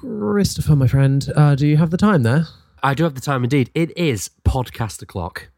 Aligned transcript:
Christopher, 0.00 0.76
my 0.76 0.86
friend, 0.86 1.30
uh, 1.36 1.54
do 1.54 1.66
you 1.66 1.76
have 1.76 1.90
the 1.90 1.98
time 1.98 2.22
there? 2.22 2.46
I 2.82 2.94
do 2.94 3.04
have 3.04 3.14
the 3.14 3.20
time 3.20 3.44
indeed. 3.44 3.70
It 3.74 3.96
is 3.98 4.30
podcast 4.46 5.02
o'clock. 5.02 5.48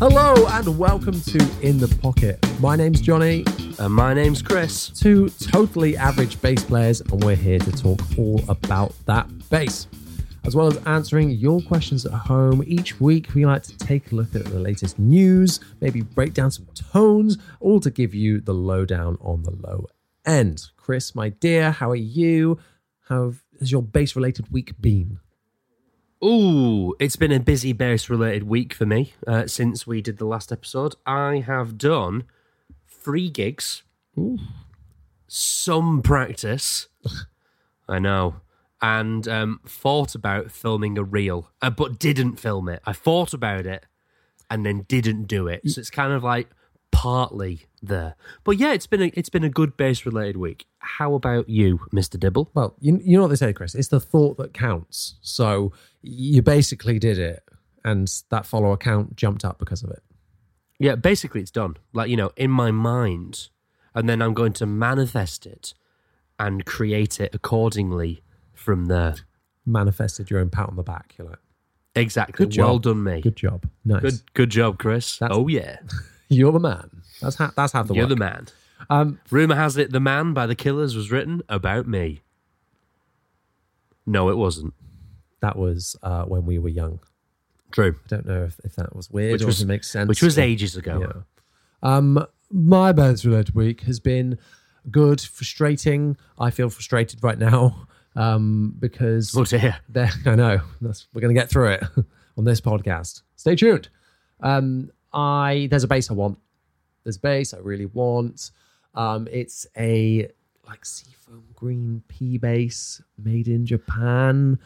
Hello 0.00 0.46
and 0.48 0.78
welcome 0.78 1.20
to 1.20 1.38
In 1.60 1.78
the 1.78 1.88
Pocket. 2.00 2.38
My 2.60 2.76
name's 2.76 3.00
Jonny, 3.00 3.44
And 3.78 3.92
my 3.92 4.14
name's 4.14 4.42
Chris. 4.42 4.88
two 4.90 5.28
totally 5.40 5.96
average 5.96 6.40
bass 6.40 6.62
players, 6.64 7.00
and 7.00 7.22
we're 7.24 7.36
here 7.36 7.58
to 7.58 7.72
talk 7.72 8.00
all 8.16 8.40
about 8.48 8.94
that 9.06 9.26
bass. 9.50 9.86
As 10.48 10.56
well 10.56 10.68
as 10.68 10.78
answering 10.86 11.28
your 11.32 11.60
questions 11.60 12.06
at 12.06 12.12
home, 12.12 12.64
each 12.66 12.98
week 12.98 13.34
we 13.34 13.44
like 13.44 13.64
to 13.64 13.76
take 13.76 14.10
a 14.10 14.14
look 14.14 14.34
at 14.34 14.46
the 14.46 14.58
latest 14.58 14.98
news, 14.98 15.60
maybe 15.82 16.00
break 16.00 16.32
down 16.32 16.50
some 16.50 16.66
tones, 16.74 17.36
all 17.60 17.80
to 17.80 17.90
give 17.90 18.14
you 18.14 18.40
the 18.40 18.54
lowdown 18.54 19.18
on 19.20 19.42
the 19.42 19.50
low 19.50 19.88
end. 20.24 20.70
Chris, 20.78 21.14
my 21.14 21.28
dear, 21.28 21.70
how 21.70 21.90
are 21.90 21.96
you? 21.96 22.58
How 23.10 23.34
has 23.58 23.70
your 23.70 23.82
bass 23.82 24.16
related 24.16 24.50
week 24.50 24.72
been? 24.80 25.20
Ooh, 26.24 26.94
it's 26.98 27.16
been 27.16 27.30
a 27.30 27.40
busy 27.40 27.74
bass 27.74 28.08
related 28.08 28.44
week 28.44 28.72
for 28.72 28.86
me 28.86 29.12
uh, 29.26 29.46
since 29.46 29.86
we 29.86 30.00
did 30.00 30.16
the 30.16 30.24
last 30.24 30.50
episode. 30.50 30.94
I 31.04 31.40
have 31.40 31.76
done 31.76 32.24
three 32.86 33.28
gigs, 33.28 33.82
some 35.26 36.00
practice. 36.00 36.88
I 37.86 37.98
know. 37.98 38.36
And 38.80 39.26
um, 39.26 39.60
thought 39.66 40.14
about 40.14 40.52
filming 40.52 40.96
a 40.98 41.02
reel, 41.02 41.50
uh, 41.60 41.70
but 41.70 41.98
didn't 41.98 42.36
film 42.36 42.68
it. 42.68 42.80
I 42.86 42.92
thought 42.92 43.34
about 43.34 43.66
it 43.66 43.86
and 44.48 44.64
then 44.64 44.84
didn't 44.88 45.24
do 45.24 45.48
it. 45.48 45.68
So 45.68 45.80
it's 45.80 45.90
kind 45.90 46.12
of 46.12 46.22
like 46.22 46.48
partly 46.90 47.66
there. 47.82 48.14
But 48.44 48.58
yeah, 48.58 48.72
it's 48.72 48.86
been 48.86 49.02
a, 49.02 49.10
it's 49.14 49.28
been 49.28 49.44
a 49.44 49.50
good 49.50 49.76
bass 49.76 50.06
related 50.06 50.36
week. 50.36 50.66
How 50.78 51.14
about 51.14 51.48
you, 51.48 51.80
Mr. 51.92 52.18
Dibble? 52.18 52.50
Well, 52.54 52.76
you, 52.80 53.00
you 53.02 53.16
know 53.16 53.22
what 53.22 53.28
they 53.28 53.36
say, 53.36 53.52
Chris? 53.52 53.74
It's 53.74 53.88
the 53.88 54.00
thought 54.00 54.36
that 54.38 54.54
counts. 54.54 55.16
So 55.20 55.72
you 56.02 56.42
basically 56.42 56.98
did 56.98 57.18
it, 57.18 57.42
and 57.84 58.10
that 58.30 58.46
follower 58.46 58.76
count 58.76 59.16
jumped 59.16 59.44
up 59.44 59.58
because 59.58 59.82
of 59.82 59.90
it. 59.90 60.02
Yeah, 60.78 60.94
basically 60.94 61.40
it's 61.40 61.50
done. 61.50 61.76
Like, 61.92 62.08
you 62.08 62.16
know, 62.16 62.30
in 62.36 62.50
my 62.50 62.70
mind. 62.70 63.48
And 63.94 64.08
then 64.08 64.22
I'm 64.22 64.34
going 64.34 64.52
to 64.54 64.66
manifest 64.66 65.44
it 65.44 65.74
and 66.38 66.64
create 66.64 67.18
it 67.18 67.34
accordingly 67.34 68.22
from 68.68 68.84
there. 68.84 69.14
Manifested 69.64 70.28
your 70.28 70.40
own 70.40 70.50
pat 70.50 70.68
on 70.68 70.76
the 70.76 70.82
back. 70.82 71.14
You're 71.16 71.28
like, 71.28 71.38
Exactly. 71.94 72.44
Good 72.44 72.52
job. 72.52 72.66
Well 72.66 72.78
done, 72.78 73.02
me. 73.02 73.20
good 73.22 73.34
job. 73.36 73.66
Nice. 73.84 74.02
Good, 74.02 74.14
good 74.34 74.50
job, 74.50 74.78
Chris. 74.78 75.16
That's- 75.16 75.34
oh 75.36 75.48
yeah, 75.48 75.78
You're 76.28 76.52
the 76.52 76.60
man. 76.60 76.90
That's 77.22 77.36
how, 77.36 77.50
that's 77.56 77.72
how 77.72 77.82
the 77.82 77.94
you're 77.94 78.02
work. 78.04 78.10
the 78.10 78.16
man. 78.16 78.46
Um, 78.90 79.20
Rumor 79.30 79.54
has 79.56 79.78
it, 79.78 79.90
"The 79.90 80.00
Man" 80.00 80.34
by 80.34 80.46
the 80.46 80.54
Killers 80.54 80.94
was 80.94 81.10
written 81.10 81.40
about 81.48 81.86
me. 81.88 82.20
No, 84.06 84.28
it 84.28 84.36
wasn't. 84.36 84.74
that 85.40 85.56
was 85.56 85.96
uh, 86.02 86.24
when 86.24 86.44
we 86.46 86.58
were 86.58 86.68
young. 86.68 87.00
True. 87.70 87.96
I 88.04 88.08
don't 88.08 88.26
know 88.26 88.44
if, 88.44 88.60
if 88.64 88.76
that 88.76 88.94
was 88.94 89.10
weird 89.10 89.32
Which 89.32 89.42
or 89.42 89.46
was- 89.46 89.60
if 89.60 89.64
it 89.64 89.68
makes 89.68 89.90
sense. 89.90 90.08
Which 90.08 90.22
was 90.22 90.38
or- 90.38 90.42
ages 90.42 90.76
ago. 90.76 91.00
Yeah. 91.00 91.22
Um, 91.96 92.26
my 92.50 92.92
band's 92.92 93.24
related 93.24 93.54
week 93.54 93.80
has 93.82 93.98
been 93.98 94.38
good, 94.90 95.20
frustrating. 95.20 96.16
I 96.38 96.50
feel 96.50 96.68
frustrated 96.70 97.22
right 97.24 97.38
now 97.38 97.86
um, 98.18 98.74
because 98.78 99.34
Oh 99.36 99.44
dear. 99.44 99.76
there 99.88 100.10
I 100.26 100.34
know 100.34 100.60
that's, 100.80 101.06
we're 101.14 101.20
going 101.20 101.34
to 101.34 101.40
get 101.40 101.48
through 101.48 101.72
it 101.72 101.84
on 102.36 102.44
this 102.44 102.60
podcast. 102.60 103.22
Stay 103.36 103.54
tuned. 103.54 103.88
Um, 104.40 104.90
I 105.12 105.68
there's 105.70 105.84
a 105.84 105.88
bass 105.88 106.10
I 106.10 106.14
want. 106.14 106.38
There's 107.04 107.16
a 107.16 107.20
bass 107.20 107.54
I 107.54 107.58
really 107.58 107.86
want. 107.86 108.50
Um, 108.94 109.28
it's 109.30 109.66
a 109.76 110.28
like 110.66 110.84
seafoam 110.84 111.44
green 111.54 112.02
P 112.08 112.38
bass 112.38 113.00
made 113.16 113.48
in 113.48 113.64
Japan. 113.64 114.58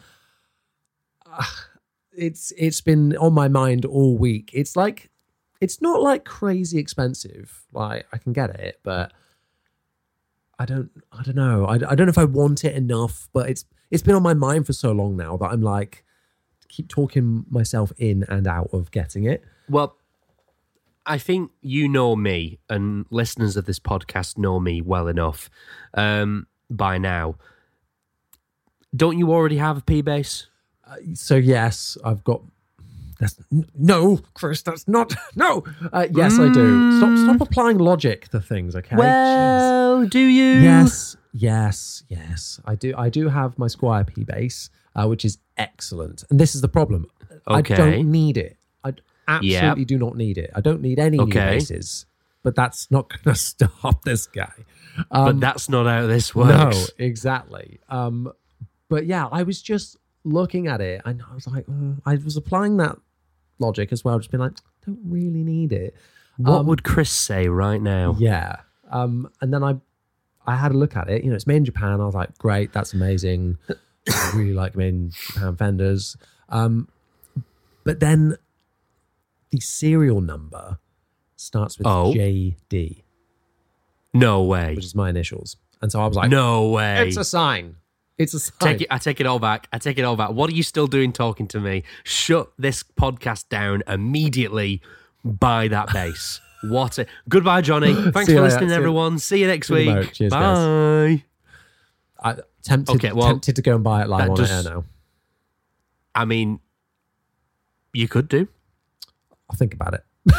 Ah, 1.25 1.67
it's 2.11 2.51
it's 2.57 2.81
been 2.81 3.15
on 3.17 3.33
my 3.33 3.47
mind 3.47 3.85
all 3.85 4.17
week. 4.17 4.49
It's 4.53 4.75
like 4.75 5.11
it's 5.61 5.81
not 5.81 6.01
like 6.01 6.25
crazy 6.25 6.79
expensive. 6.79 7.63
Like 7.71 8.07
I 8.11 8.17
can 8.17 8.33
get 8.33 8.59
it, 8.59 8.79
but 8.83 9.13
I 10.59 10.65
don't 10.65 10.89
I 11.11 11.23
don't 11.23 11.35
know. 11.35 11.65
I, 11.65 11.75
I 11.75 11.95
don't 11.95 12.05
know 12.05 12.09
if 12.09 12.17
I 12.17 12.25
want 12.25 12.63
it 12.63 12.75
enough, 12.75 13.27
but 13.33 13.49
it's 13.49 13.65
it's 13.91 14.03
been 14.03 14.15
on 14.15 14.23
my 14.23 14.33
mind 14.33 14.65
for 14.65 14.73
so 14.73 14.91
long 14.91 15.15
now 15.17 15.37
that 15.37 15.47
I'm 15.47 15.61
like 15.61 16.03
keep 16.67 16.87
talking 16.87 17.45
myself 17.49 17.91
in 17.97 18.23
and 18.27 18.47
out 18.47 18.69
of 18.73 18.89
getting 18.91 19.25
it. 19.25 19.43
Well, 19.69 19.95
I 21.05 21.17
think 21.17 21.51
you 21.61 21.87
know 21.87 22.15
me, 22.15 22.59
and 22.69 23.05
listeners 23.09 23.57
of 23.57 23.65
this 23.65 23.79
podcast 23.79 24.37
know 24.37 24.59
me 24.59 24.81
well 24.81 25.07
enough 25.07 25.49
um, 25.93 26.47
by 26.69 26.97
now. 26.97 27.35
Don't 28.95 29.17
you 29.17 29.31
already 29.31 29.57
have 29.57 29.77
a 29.79 29.81
P 29.81 30.01
bass? 30.01 30.47
So 31.13 31.35
yes, 31.35 31.97
I've 32.03 32.23
got. 32.23 32.41
That's 33.23 33.39
no, 33.75 34.19
Chris. 34.33 34.61
That's 34.61 34.87
not 34.87 35.13
no. 35.35 35.63
Uh, 35.91 36.07
yes, 36.11 36.37
I 36.39 36.49
do. 36.51 36.99
Stop 36.99 37.17
stop 37.17 37.47
applying 37.47 37.77
logic 37.77 38.27
to 38.29 38.39
things. 38.41 38.75
Okay. 38.75 38.95
Jeez. 38.95 38.99
Well, 38.99 40.05
do 40.05 40.19
you? 40.19 40.61
Yes, 40.61 41.15
yes, 41.33 42.03
yes. 42.09 42.59
I 42.65 42.75
do. 42.75 42.93
I 42.97 43.09
do 43.09 43.29
have 43.29 43.57
my 43.57 43.67
Squier 43.67 44.05
P 44.05 44.23
bass, 44.23 44.69
uh, 44.95 45.07
which 45.07 45.23
is 45.25 45.37
excellent. 45.57 46.23
And 46.29 46.39
this 46.39 46.55
is 46.55 46.61
the 46.61 46.67
problem. 46.67 47.05
Okay. 47.47 47.73
I 47.73 47.77
don't 47.77 48.11
need 48.11 48.37
it. 48.37 48.57
I 48.83 48.93
absolutely 49.27 49.81
Yep. 49.83 49.87
do 49.87 49.97
not 49.97 50.15
need 50.17 50.37
it. 50.37 50.49
I 50.55 50.61
don't 50.61 50.81
need 50.81 50.99
any 50.99 51.17
new 51.17 51.23
Okay. 51.23 51.57
basses. 51.57 52.05
But 52.43 52.55
that's 52.55 52.89
not 52.91 53.09
going 53.23 53.35
to 53.35 53.35
stop 53.35 54.03
this 54.03 54.27
guy. 54.27 54.51
but 55.09 55.39
that's 55.39 55.69
not 55.69 55.85
how 55.85 56.07
this 56.07 56.35
Um, 56.35 56.47
No, 56.49 56.71
exactly. 56.97 57.79
Um, 57.89 58.31
but 58.89 59.05
yeah, 59.05 59.27
I 59.31 59.43
was 59.43 59.61
just 59.61 59.97
looking 60.25 60.67
at 60.67 60.79
it 60.81 61.01
and 61.05 61.21
I 61.29 61.33
was 61.35 61.47
like, 61.47 61.65
mm, 61.67 62.01
I 62.05 62.15
was 62.15 62.35
applying 62.37 62.77
that 62.77 62.97
logic 63.63 63.91
as 63.91 64.03
well, 64.03 64.19
just 64.19 64.29
being 64.31 64.41
like, 64.41 64.53
don't 64.85 64.99
really 65.05 65.43
need 65.43 65.71
it. 65.71 65.95
What 66.37 66.59
Um, 66.59 66.67
would 66.67 66.83
Chris 66.83 67.09
say 67.09 67.47
right 67.47 67.81
now? 67.81 68.15
Yeah. 68.19 68.57
Um, 68.91 69.29
and 69.41 69.53
then 69.53 69.63
I 69.63 69.77
I 70.45 70.55
had 70.57 70.71
a 70.71 70.77
look 70.77 70.95
at 70.97 71.09
it. 71.09 71.23
You 71.23 71.29
know, 71.29 71.35
it's 71.35 71.47
made 71.47 71.55
in 71.57 71.65
Japan. 71.65 72.01
I 72.01 72.05
was 72.05 72.13
like, 72.15 72.37
great, 72.37 72.73
that's 72.73 72.93
amazing. 72.93 73.57
I 74.09 74.31
really 74.35 74.53
like 74.53 74.75
made 74.75 74.93
in 74.93 75.11
Japan 75.11 75.55
fenders. 75.55 76.17
Um, 76.49 76.89
but 77.85 77.99
then 78.01 78.35
the 79.51 79.59
serial 79.61 80.19
number 80.21 80.79
starts 81.37 81.77
with 81.77 81.87
Oh. 81.87 82.11
JD, 82.13 83.03
No 84.13 84.43
way. 84.43 84.75
which 84.75 84.85
is 84.85 84.95
my 84.95 85.09
initials. 85.09 85.55
And 85.81 85.91
so 85.91 86.01
I 86.01 86.07
was 86.07 86.15
like, 86.17 86.29
No 86.29 86.69
way. 86.69 87.07
it's 87.07 87.17
a 87.17 87.23
sign. 87.23 87.77
It's 88.17 88.33
a 88.33 88.39
sign. 88.39 88.53
Take 88.59 88.81
it. 88.81 88.87
I 88.91 88.97
take 88.97 89.19
it 89.19 89.25
all 89.25 89.39
back. 89.39 89.67
I 89.73 89.77
take 89.79 89.97
it 89.97 90.03
all 90.03 90.15
back. 90.15 90.31
What 90.31 90.49
are 90.49 90.53
you 90.53 90.63
still 90.63 90.87
doing 90.87 91.11
talking 91.11 91.47
to 91.49 91.59
me? 91.59 91.83
Shut 92.03 92.51
this 92.57 92.83
podcast 92.83 93.49
down 93.49 93.83
immediately. 93.87 94.81
Buy 95.25 95.67
that 95.69 95.91
bass. 95.91 96.39
what? 96.63 96.99
A, 96.99 97.07
goodbye, 97.27 97.61
Jonny. 97.61 97.93
Thanks 98.11 98.31
for 98.31 98.41
listening, 98.41 98.71
everyone. 98.71 99.19
See 99.19 99.39
you 99.39 99.47
next 99.47 99.67
See 99.67 99.83
you 99.83 99.95
week. 99.95 100.13
Cheers, 100.13 100.31
Bye. 100.31 101.23
I 102.23 102.35
tempted, 102.63 102.95
Okay, 102.95 103.11
well, 103.11 103.27
tempted 103.27 103.55
to 103.57 103.61
go 103.61 103.75
and 103.75 103.83
buy 103.83 104.03
it 104.03 104.09
live 104.09 104.29
on 104.29 104.35
just- 104.35 104.65
air 104.67 104.73
now. 104.73 104.83
I 106.15 106.25
mean, 106.25 106.59
you 107.93 108.07
could 108.07 108.29
do. 108.29 108.47
I'll 109.49 109.57
think 109.57 109.73
about 109.73 109.95
it. 109.95 110.03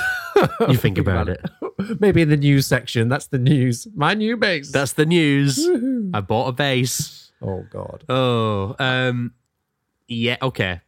You 0.68 0.76
think 0.76 0.98
about 0.98 1.28
it. 1.28 1.40
Maybe 2.00 2.20
in 2.20 2.28
the 2.28 2.36
news 2.36 2.66
section. 2.66 3.08
That's 3.08 3.28
the 3.28 3.38
news. 3.38 3.86
My 3.94 4.14
new 4.14 4.36
bass. 4.36 4.72
That's 4.72 4.92
the 4.92 5.06
news. 5.06 5.64
I 6.12 6.20
bought 6.20 6.48
a 6.48 6.52
bass. 6.52 7.23
Oh 7.44 7.66
God. 7.70 8.04
Oh, 8.08 8.74
um, 8.78 9.34
yeah, 10.08 10.36
okay. 10.42 10.80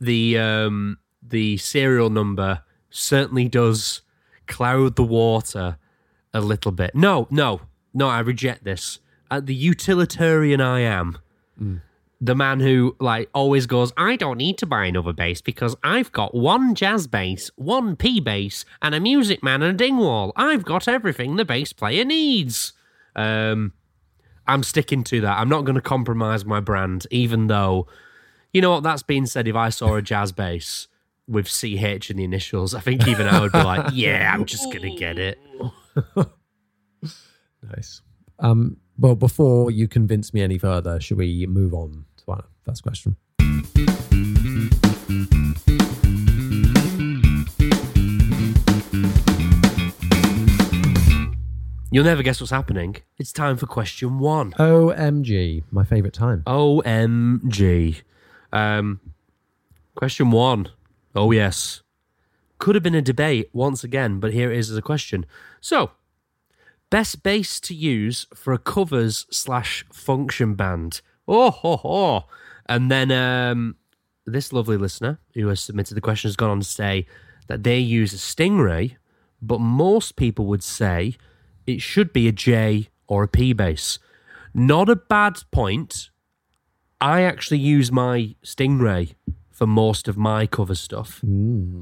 The 0.00 0.38
um, 0.38 0.98
the 1.22 1.56
serial 1.56 2.10
number 2.10 2.62
certainly 2.90 3.48
does 3.48 4.02
cloud 4.46 4.96
the 4.96 5.04
water 5.04 5.78
a 6.32 6.40
little 6.40 6.72
bit. 6.72 6.94
No, 6.94 7.26
no, 7.30 7.62
no. 7.94 8.08
I 8.08 8.20
reject 8.20 8.64
this. 8.64 8.98
Uh, 9.30 9.40
the 9.40 9.54
utilitarian 9.54 10.60
I 10.60 10.80
am, 10.80 11.18
the 12.20 12.34
man 12.34 12.60
who 12.60 12.96
like 13.00 13.28
always 13.34 13.66
goes, 13.66 13.92
I 13.96 14.16
don't 14.16 14.38
need 14.38 14.58
to 14.58 14.66
buy 14.66 14.86
another 14.86 15.12
bass 15.12 15.40
because 15.40 15.76
I've 15.82 16.12
got 16.12 16.34
one 16.34 16.74
jazz 16.74 17.06
bass, 17.06 17.50
one 17.56 17.96
P 17.96 18.20
bass, 18.20 18.64
and 18.82 18.94
a 18.94 19.00
music 19.00 19.42
man 19.42 19.62
and 19.62 19.74
a 19.74 19.84
dingwall. 19.84 20.32
I've 20.36 20.64
got 20.64 20.88
everything 20.88 21.36
the 21.36 21.44
bass 21.44 21.72
player 21.72 22.04
needs. 22.04 22.72
Um, 23.16 23.72
I'm 24.46 24.62
sticking 24.62 25.04
to 25.04 25.20
that. 25.22 25.38
I'm 25.38 25.48
not 25.48 25.64
going 25.64 25.76
to 25.76 25.80
compromise 25.80 26.44
my 26.44 26.60
brand, 26.60 27.06
even 27.10 27.46
though, 27.46 27.86
you 28.52 28.60
know 28.60 28.70
what, 28.72 28.82
that's 28.82 29.02
being 29.02 29.26
said, 29.26 29.48
if 29.48 29.56
I 29.56 29.68
saw 29.70 29.96
a 29.96 30.02
jazz 30.02 30.32
bass 30.32 30.88
with 31.26 31.46
CH 31.46 32.10
in 32.10 32.16
the 32.16 32.24
initials, 32.24 32.74
I 32.74 32.80
think 32.80 33.08
even 33.08 33.26
I 33.26 33.40
would 33.40 33.52
be 33.52 33.62
like, 33.62 33.90
yeah, 33.92 34.32
I'm 34.32 34.44
just 34.44 34.64
going 34.64 34.82
to 34.82 34.96
get 34.96 35.18
it. 35.18 35.38
Nice. 37.74 38.02
Um, 38.40 38.76
well, 38.98 39.14
before 39.14 39.70
you 39.70 39.88
convince 39.88 40.34
me 40.34 40.42
any 40.42 40.58
further, 40.58 41.00
should 41.00 41.16
we 41.16 41.46
move 41.46 41.72
on 41.72 42.04
to 42.18 42.32
our 42.32 42.44
first 42.64 42.82
question? 42.82 43.16
You'll 51.94 52.02
never 52.02 52.24
guess 52.24 52.40
what's 52.40 52.50
happening. 52.50 52.96
It's 53.18 53.32
time 53.32 53.56
for 53.56 53.66
question 53.66 54.18
one. 54.18 54.50
OMG, 54.54 55.62
my 55.70 55.84
favorite 55.84 56.12
time. 56.12 56.42
OMG. 56.44 58.02
Um, 58.52 58.98
question 59.94 60.32
one. 60.32 60.70
Oh, 61.14 61.30
yes. 61.30 61.82
Could 62.58 62.74
have 62.74 62.82
been 62.82 62.96
a 62.96 63.00
debate 63.00 63.48
once 63.52 63.84
again, 63.84 64.18
but 64.18 64.32
here 64.32 64.50
it 64.50 64.58
is 64.58 64.72
as 64.72 64.76
a 64.76 64.82
question. 64.82 65.24
So, 65.60 65.92
best 66.90 67.22
bass 67.22 67.60
to 67.60 67.74
use 67.76 68.26
for 68.34 68.52
a 68.52 68.58
covers 68.58 69.24
slash 69.30 69.86
function 69.92 70.56
band. 70.56 71.00
Oh, 71.28 71.52
ho, 71.52 71.76
ho. 71.76 72.24
And 72.66 72.90
then 72.90 73.12
um, 73.12 73.76
this 74.26 74.52
lovely 74.52 74.78
listener 74.78 75.20
who 75.34 75.46
has 75.46 75.60
submitted 75.60 75.94
the 75.94 76.00
question 76.00 76.26
has 76.26 76.34
gone 76.34 76.50
on 76.50 76.58
to 76.58 76.66
say 76.66 77.06
that 77.46 77.62
they 77.62 77.78
use 77.78 78.12
a 78.12 78.16
Stingray, 78.16 78.96
but 79.40 79.60
most 79.60 80.16
people 80.16 80.46
would 80.46 80.64
say 80.64 81.14
it 81.66 81.80
should 81.80 82.12
be 82.12 82.28
a 82.28 82.32
J 82.32 82.88
or 83.06 83.24
a 83.24 83.28
P 83.28 83.52
bass. 83.52 83.98
Not 84.52 84.88
a 84.88 84.96
bad 84.96 85.42
point. 85.50 86.10
I 87.00 87.22
actually 87.22 87.58
use 87.58 87.90
my 87.90 88.34
Stingray 88.44 89.14
for 89.50 89.66
most 89.66 90.08
of 90.08 90.16
my 90.16 90.46
cover 90.46 90.74
stuff. 90.74 91.20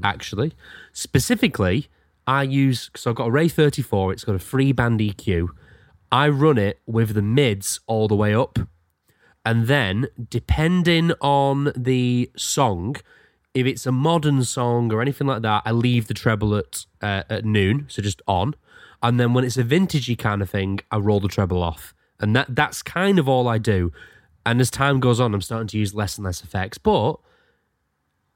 Actually, 0.03 0.53
specifically, 0.91 1.87
I 2.27 2.43
use 2.43 2.87
because 2.89 3.07
I've 3.07 3.15
got 3.15 3.27
a 3.27 3.31
Ray 3.31 3.47
34. 3.47 4.13
It's 4.13 4.23
got 4.23 4.35
a 4.35 4.39
free 4.39 4.71
band 4.71 4.99
EQ. 4.99 5.49
I 6.11 6.29
run 6.29 6.57
it 6.57 6.79
with 6.85 7.15
the 7.15 7.21
mids 7.21 7.79
all 7.87 8.07
the 8.07 8.15
way 8.15 8.35
up, 8.35 8.59
and 9.43 9.67
then 9.67 10.07
depending 10.29 11.11
on 11.21 11.71
the 11.75 12.29
song, 12.37 12.95
if 13.53 13.65
it's 13.65 13.85
a 13.85 13.91
modern 13.91 14.43
song 14.43 14.93
or 14.93 15.01
anything 15.01 15.27
like 15.27 15.41
that, 15.41 15.63
I 15.65 15.71
leave 15.71 16.07
the 16.07 16.13
treble 16.13 16.55
at 16.55 16.85
uh, 17.01 17.23
at 17.29 17.45
noon, 17.45 17.85
so 17.89 18.01
just 18.01 18.21
on. 18.27 18.55
And 19.03 19.19
then 19.19 19.33
when 19.33 19.43
it's 19.43 19.57
a 19.57 19.63
vintagey 19.63 20.17
kind 20.17 20.41
of 20.41 20.49
thing, 20.49 20.79
I 20.89 20.97
roll 20.97 21.19
the 21.19 21.27
treble 21.27 21.61
off, 21.61 21.93
and 22.19 22.35
that 22.35 22.55
that's 22.55 22.81
kind 22.81 23.19
of 23.19 23.27
all 23.27 23.47
I 23.47 23.57
do. 23.57 23.91
And 24.45 24.59
as 24.59 24.71
time 24.71 24.99
goes 24.99 25.19
on, 25.19 25.33
I'm 25.33 25.41
starting 25.41 25.67
to 25.67 25.77
use 25.77 25.93
less 25.93 26.17
and 26.17 26.25
less 26.25 26.41
effects, 26.41 26.77
but 26.77 27.17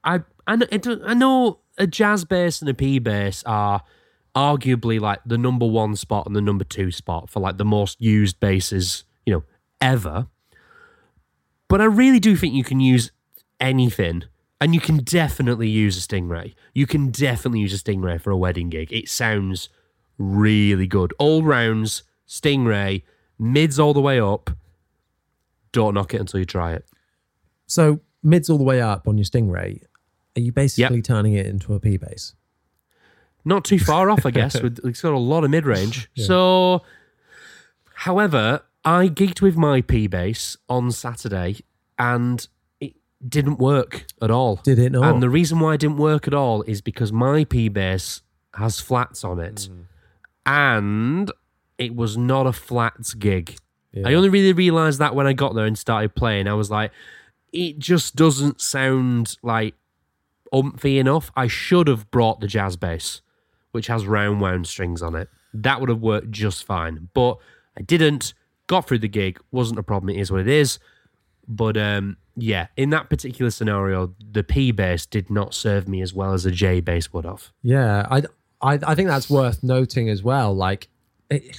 I 0.04 0.20
I 0.46 0.58
I 1.06 1.14
know 1.14 1.60
a 1.78 1.88
jazz 1.88 2.26
bass 2.26 2.62
and 2.62 2.70
a 2.70 2.74
P 2.74 3.00
bass 3.00 3.44
are 3.46 3.82
arguably 4.36 5.00
like 5.00 5.20
the 5.26 5.38
number 5.38 5.66
one 5.66 5.96
spot 5.96 6.28
and 6.28 6.36
the 6.36 6.42
number 6.42 6.64
two 6.64 6.92
spot 6.92 7.30
for 7.30 7.40
like 7.40 7.58
the 7.58 7.66
most 7.66 8.00
used 8.00 8.40
basses 8.40 9.06
you 9.26 9.34
know 9.34 9.44
ever. 9.82 10.28
But 11.70 11.82
I 11.82 11.86
really 11.86 12.20
do 12.20 12.36
think 12.36 12.54
you 12.54 12.64
can 12.64 12.80
use 12.80 13.12
anything. 13.60 14.24
And 14.60 14.74
you 14.74 14.82
can 14.82 14.98
definitely 14.98 15.70
use 15.70 15.98
a 15.98 16.08
Stingray. 16.08 16.56
You 16.74 16.88
can 16.88 17.12
definitely 17.12 17.60
use 17.60 17.76
a 17.76 17.78
Stingray 17.78 18.20
for 18.20 18.32
a 18.32 18.38
wedding 18.38 18.70
gig. 18.70 18.92
It 18.92 19.08
sounds 19.08 19.70
really 20.18 20.88
good. 20.88 21.14
All 21.20 21.44
rounds, 21.44 22.04
Stingray, 22.28 23.04
mids 23.38 23.80
all 23.80 23.94
the 23.94 24.02
way 24.02 24.20
up. 24.20 24.50
Don't 25.72 25.94
knock 25.94 26.14
it 26.14 26.20
until 26.22 26.40
you 26.40 26.46
try 26.46 26.74
it. 26.74 26.86
So 27.68 28.00
mids 28.24 28.50
all 28.50 28.58
the 28.58 28.64
way 28.64 28.82
up 28.82 29.08
on 29.08 29.18
your 29.18 29.26
Stingray. 29.26 29.82
Are 30.36 30.40
you 30.42 30.52
basically 30.52 30.98
Yep. 30.98 31.04
turning 31.06 31.34
it 31.34 31.46
into 31.46 31.74
a 31.74 31.80
P 31.80 31.98
bass? 31.98 32.34
Not 33.46 33.64
too 33.64 33.80
far 33.80 34.10
off, 34.10 34.26
I 34.26 34.32
guess. 34.32 34.62
With 34.62 34.80
it's 34.84 35.02
got 35.02 35.14
a 35.14 35.18
lot 35.18 35.44
of 35.44 35.50
mid 35.50 35.66
range. 35.66 36.10
So, 36.16 36.84
however, 37.94 38.62
I 38.84 39.08
gigged 39.10 39.42
with 39.42 39.58
my 39.58 39.82
P 39.82 40.08
bass 40.08 40.58
on 40.70 40.92
Saturday, 40.92 41.58
and 41.98 42.48
it 42.80 42.96
didn't 43.28 43.58
work 43.60 44.06
at 44.22 44.32
all. 44.32 44.58
Did 44.64 44.80
it 44.80 44.92
not? 44.92 45.04
And 45.14 45.22
the 45.24 45.30
reason 45.30 45.60
why 45.60 45.74
it 45.76 45.80
didn't 45.82 45.98
work 45.98 46.28
at 46.28 46.34
all 46.34 46.62
is 46.64 46.82
because 46.82 47.12
my 47.12 47.44
P 47.44 47.70
bass 47.70 48.22
has 48.56 48.80
flats 48.80 49.24
on 49.24 49.40
it, 49.40 49.70
Mm. 49.72 49.84
And 50.48 51.32
it 51.78 51.96
was 51.96 52.18
not 52.18 52.48
a 52.48 52.54
flats 52.54 53.14
gig. 53.14 53.58
Yeah. 53.92 54.08
I 54.08 54.14
only 54.14 54.30
really 54.30 54.54
realized 54.54 55.00
that 55.00 55.14
when 55.14 55.28
I 55.28 55.34
got 55.34 55.54
there 55.54 55.66
and 55.66 55.78
started 55.78 56.16
playing. 56.16 56.48
I 56.48 56.54
was 56.54 56.72
like, 56.72 56.92
it 57.52 57.78
just 57.78 58.16
doesn't 58.16 58.62
sound 58.62 59.38
like 59.44 59.76
umphy 60.54 60.98
enough. 60.98 61.32
I 61.36 61.48
should 61.48 61.88
have 61.88 62.10
brought 62.10 62.40
the 62.40 62.48
jazz 62.48 62.78
bass, 62.78 63.22
which 63.72 63.88
has 63.88 64.08
round 64.08 64.42
wound 64.42 64.68
strings 64.68 65.02
on 65.02 65.16
it. 65.16 65.30
That 65.54 65.80
would 65.80 65.90
have 65.90 66.02
worked 66.02 66.32
just 66.32 66.64
fine. 66.64 67.10
But 67.14 67.38
I 67.78 67.82
didn't. 67.82 68.34
Got 68.68 68.86
through 68.86 69.00
the 69.00 69.08
gig. 69.08 69.40
Wasn't 69.52 69.80
a 69.80 69.84
problem. 69.84 70.10
It 70.10 70.20
is 70.20 70.30
what 70.30 70.42
it 70.42 70.48
is. 70.50 70.78
But 71.48 71.78
um, 71.78 72.18
yeah, 72.36 72.68
in 72.76 72.90
that 72.90 73.10
particular 73.10 73.50
scenario, 73.50 74.14
the 74.32 74.44
P 74.44 74.72
bass 74.72 75.06
did 75.06 75.30
not 75.30 75.54
serve 75.54 75.88
me 75.88 76.02
as 76.02 76.14
well 76.14 76.34
as 76.34 76.46
a 76.46 76.52
J 76.52 76.82
bass 76.82 77.14
would 77.14 77.24
have. 77.24 77.52
Yeah, 77.64 78.06
I, 78.12 78.24
I, 78.62 78.80
I 78.86 78.96
think 78.96 79.08
that's 79.08 79.30
worth 79.30 79.64
noting 79.64 80.10
as 80.10 80.24
well. 80.24 80.54
Like, 80.54 80.88
it, 81.30 81.58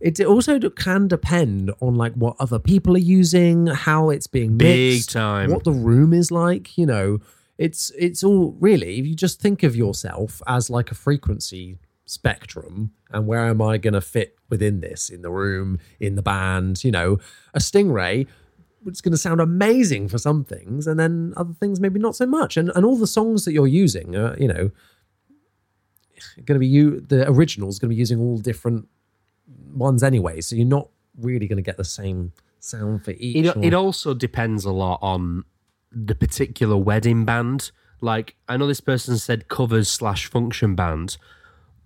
it 0.00 0.26
also 0.26 0.58
can 0.70 1.08
depend 1.08 1.72
on 1.80 1.96
like 1.96 2.14
what 2.14 2.36
other 2.38 2.58
people 2.58 2.94
are 2.94 2.98
using, 2.98 3.66
how 3.66 4.10
it's 4.10 4.26
being 4.26 4.56
Big 4.56 4.94
mixed, 4.94 5.10
time. 5.10 5.50
what 5.50 5.64
the 5.64 5.72
room 5.72 6.12
is 6.12 6.30
like. 6.30 6.78
You 6.78 6.86
know, 6.86 7.18
it's 7.56 7.90
it's 7.98 8.22
all 8.22 8.56
really. 8.60 8.98
If 8.98 9.06
you 9.06 9.14
just 9.14 9.40
think 9.40 9.62
of 9.62 9.74
yourself 9.74 10.40
as 10.46 10.70
like 10.70 10.90
a 10.90 10.94
frequency 10.94 11.78
spectrum, 12.04 12.92
and 13.10 13.26
where 13.26 13.46
am 13.46 13.60
I 13.60 13.78
going 13.78 13.94
to 13.94 14.00
fit 14.00 14.36
within 14.48 14.80
this 14.80 15.10
in 15.10 15.22
the 15.22 15.30
room, 15.30 15.78
in 15.98 16.14
the 16.14 16.22
band? 16.22 16.84
You 16.84 16.92
know, 16.92 17.18
a 17.54 17.58
stingray. 17.58 18.26
It's 18.86 19.00
going 19.00 19.12
to 19.12 19.18
sound 19.18 19.40
amazing 19.40 20.08
for 20.08 20.18
some 20.18 20.44
things, 20.44 20.86
and 20.86 21.00
then 21.00 21.34
other 21.36 21.52
things 21.52 21.80
maybe 21.80 21.98
not 21.98 22.14
so 22.14 22.26
much. 22.26 22.56
And 22.56 22.70
and 22.76 22.86
all 22.86 22.96
the 22.96 23.08
songs 23.08 23.44
that 23.44 23.52
you're 23.52 23.66
using, 23.66 24.14
are, 24.14 24.36
you 24.38 24.46
know, 24.46 24.70
going 26.44 26.56
to 26.56 26.60
be 26.60 26.66
you 26.66 27.00
the 27.00 27.28
original 27.30 27.68
is 27.68 27.78
going 27.78 27.88
to 27.88 27.94
be 27.94 27.98
using 27.98 28.20
all 28.20 28.38
different 28.38 28.88
ones 29.74 30.02
anyway 30.02 30.40
so 30.40 30.56
you're 30.56 30.66
not 30.66 30.88
really 31.20 31.46
going 31.46 31.56
to 31.56 31.62
get 31.62 31.76
the 31.76 31.84
same 31.84 32.32
sound 32.60 33.04
for 33.04 33.12
each 33.12 33.46
It, 33.46 33.56
or- 33.56 33.64
it 33.64 33.74
also 33.74 34.14
depends 34.14 34.64
a 34.64 34.72
lot 34.72 34.98
on 35.02 35.44
the 35.90 36.14
particular 36.14 36.76
wedding 36.76 37.24
band. 37.24 37.70
Like 38.00 38.36
I 38.48 38.56
know 38.56 38.66
this 38.66 38.80
person 38.80 39.18
said 39.18 39.48
covers 39.48 39.90
slash 39.90 40.26
function 40.26 40.74
band, 40.74 41.16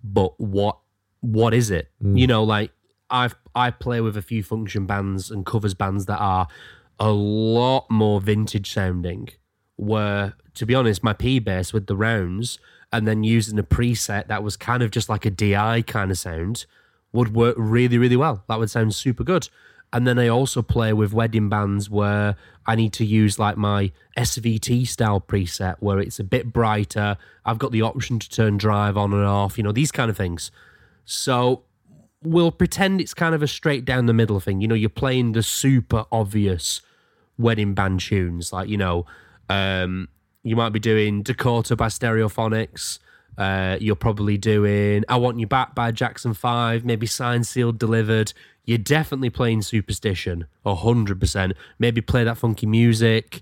but 0.03 0.39
what 0.39 0.79
what 1.21 1.53
is 1.53 1.71
it? 1.71 1.89
Mm. 2.03 2.19
You 2.19 2.27
know, 2.27 2.43
like 2.43 2.71
I've 3.09 3.35
I 3.55 3.71
play 3.71 4.01
with 4.01 4.17
a 4.17 4.21
few 4.21 4.43
function 4.43 4.85
bands 4.85 5.31
and 5.31 5.45
covers 5.45 5.73
bands 5.73 6.05
that 6.05 6.19
are 6.19 6.47
a 6.99 7.11
lot 7.11 7.89
more 7.89 8.21
vintage 8.21 8.71
sounding. 8.71 9.29
Where 9.75 10.33
to 10.55 10.65
be 10.65 10.75
honest, 10.75 11.03
my 11.03 11.13
P 11.13 11.39
bass 11.39 11.73
with 11.73 11.87
the 11.87 11.95
rounds 11.95 12.59
and 12.93 13.07
then 13.07 13.23
using 13.23 13.57
a 13.57 13.63
preset 13.63 14.27
that 14.27 14.43
was 14.43 14.55
kind 14.55 14.83
of 14.83 14.91
just 14.91 15.09
like 15.09 15.25
a 15.25 15.31
DI 15.31 15.81
kind 15.81 16.11
of 16.11 16.17
sound 16.17 16.65
would 17.11 17.33
work 17.33 17.55
really, 17.57 17.97
really 17.97 18.15
well. 18.15 18.43
That 18.47 18.59
would 18.59 18.69
sound 18.69 18.93
super 18.93 19.23
good. 19.23 19.49
And 19.91 20.07
then 20.07 20.17
I 20.17 20.27
also 20.27 20.61
play 20.61 20.93
with 20.93 21.11
wedding 21.11 21.49
bands 21.49 21.89
where 21.89 22.35
I 22.65 22.75
need 22.75 22.93
to 22.93 23.05
use 23.05 23.37
like 23.37 23.57
my 23.57 23.91
SVT 24.17 24.87
style 24.87 25.19
preset 25.19 25.75
where 25.79 25.99
it's 25.99 26.19
a 26.19 26.23
bit 26.23 26.53
brighter. 26.53 27.17
I've 27.45 27.59
got 27.59 27.71
the 27.71 27.81
option 27.81 28.19
to 28.19 28.29
turn 28.29 28.57
drive 28.57 28.95
on 28.95 29.11
and 29.11 29.25
off, 29.25 29.57
you 29.57 29.63
know, 29.63 29.71
these 29.71 29.91
kind 29.91 30.09
of 30.09 30.17
things. 30.17 30.51
So 31.03 31.63
we'll 32.21 32.51
pretend 32.51 33.01
it's 33.01 33.13
kind 33.13 33.35
of 33.35 33.41
a 33.43 33.47
straight 33.47 33.85
down 33.85 34.05
the 34.05 34.13
middle 34.13 34.39
thing. 34.39 34.61
You 34.61 34.67
know, 34.67 34.75
you're 34.75 34.89
playing 34.89 35.33
the 35.33 35.43
super 35.43 36.05
obvious 36.11 36.81
wedding 37.37 37.73
band 37.73 38.01
tunes, 38.01 38.53
like, 38.53 38.69
you 38.69 38.77
know, 38.77 39.05
um, 39.49 40.09
you 40.43 40.55
might 40.55 40.69
be 40.69 40.79
doing 40.79 41.23
Dakota 41.23 41.75
by 41.75 41.87
Stereophonics. 41.87 42.99
Uh, 43.37 43.77
you're 43.79 43.95
probably 43.95 44.37
doing 44.37 45.03
I 45.09 45.15
Want 45.15 45.39
You 45.39 45.47
Back 45.47 45.73
by 45.73 45.91
Jackson 45.91 46.33
5, 46.33 46.85
maybe 46.85 47.07
Signed, 47.07 47.47
Sealed, 47.47 47.79
Delivered. 47.79 48.33
You're 48.65 48.77
definitely 48.77 49.29
playing 49.29 49.63
Superstition, 49.63 50.45
100%. 50.65 51.53
Maybe 51.79 52.01
play 52.01 52.23
that 52.23 52.37
funky 52.37 52.65
music. 52.65 53.41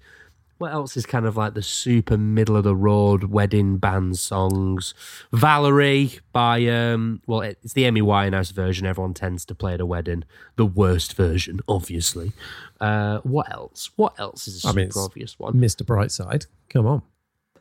What 0.62 0.74
else 0.74 0.96
is 0.96 1.08
kind 1.08 1.25
of 1.25 1.36
like 1.36 1.56
the 1.56 1.63
super 1.63 2.20
middle 2.20 2.56
of 2.56 2.63
the 2.63 2.75
road 2.75 3.24
wedding 3.24 3.77
band 3.77 4.20
songs? 4.20 4.94
Valerie 5.34 6.20
by 6.34 6.68
um 6.68 7.20
well 7.25 7.41
it's 7.41 7.74
the 7.74 7.86
Amy 7.86 8.03
Winehouse 8.03 8.51
version 8.51 8.86
everyone 8.86 9.15
tends 9.15 9.44
to 9.46 9.56
play 9.56 9.74
at 9.74 9.82
a 9.82 9.88
wedding. 9.88 10.24
The 10.58 10.68
worst 10.68 11.15
version, 11.15 11.62
obviously. 11.68 12.34
Uh 12.80 13.22
what 13.24 13.51
else? 13.51 13.89
What 13.96 14.20
else 14.20 14.48
is 14.48 14.58
a 14.58 14.60
super 14.60 14.75
mean, 14.75 14.91
obvious 14.96 15.39
one? 15.39 15.53
mr 15.56 15.82
brightside 15.82 16.46
come 16.70 16.86
on 16.86 17.01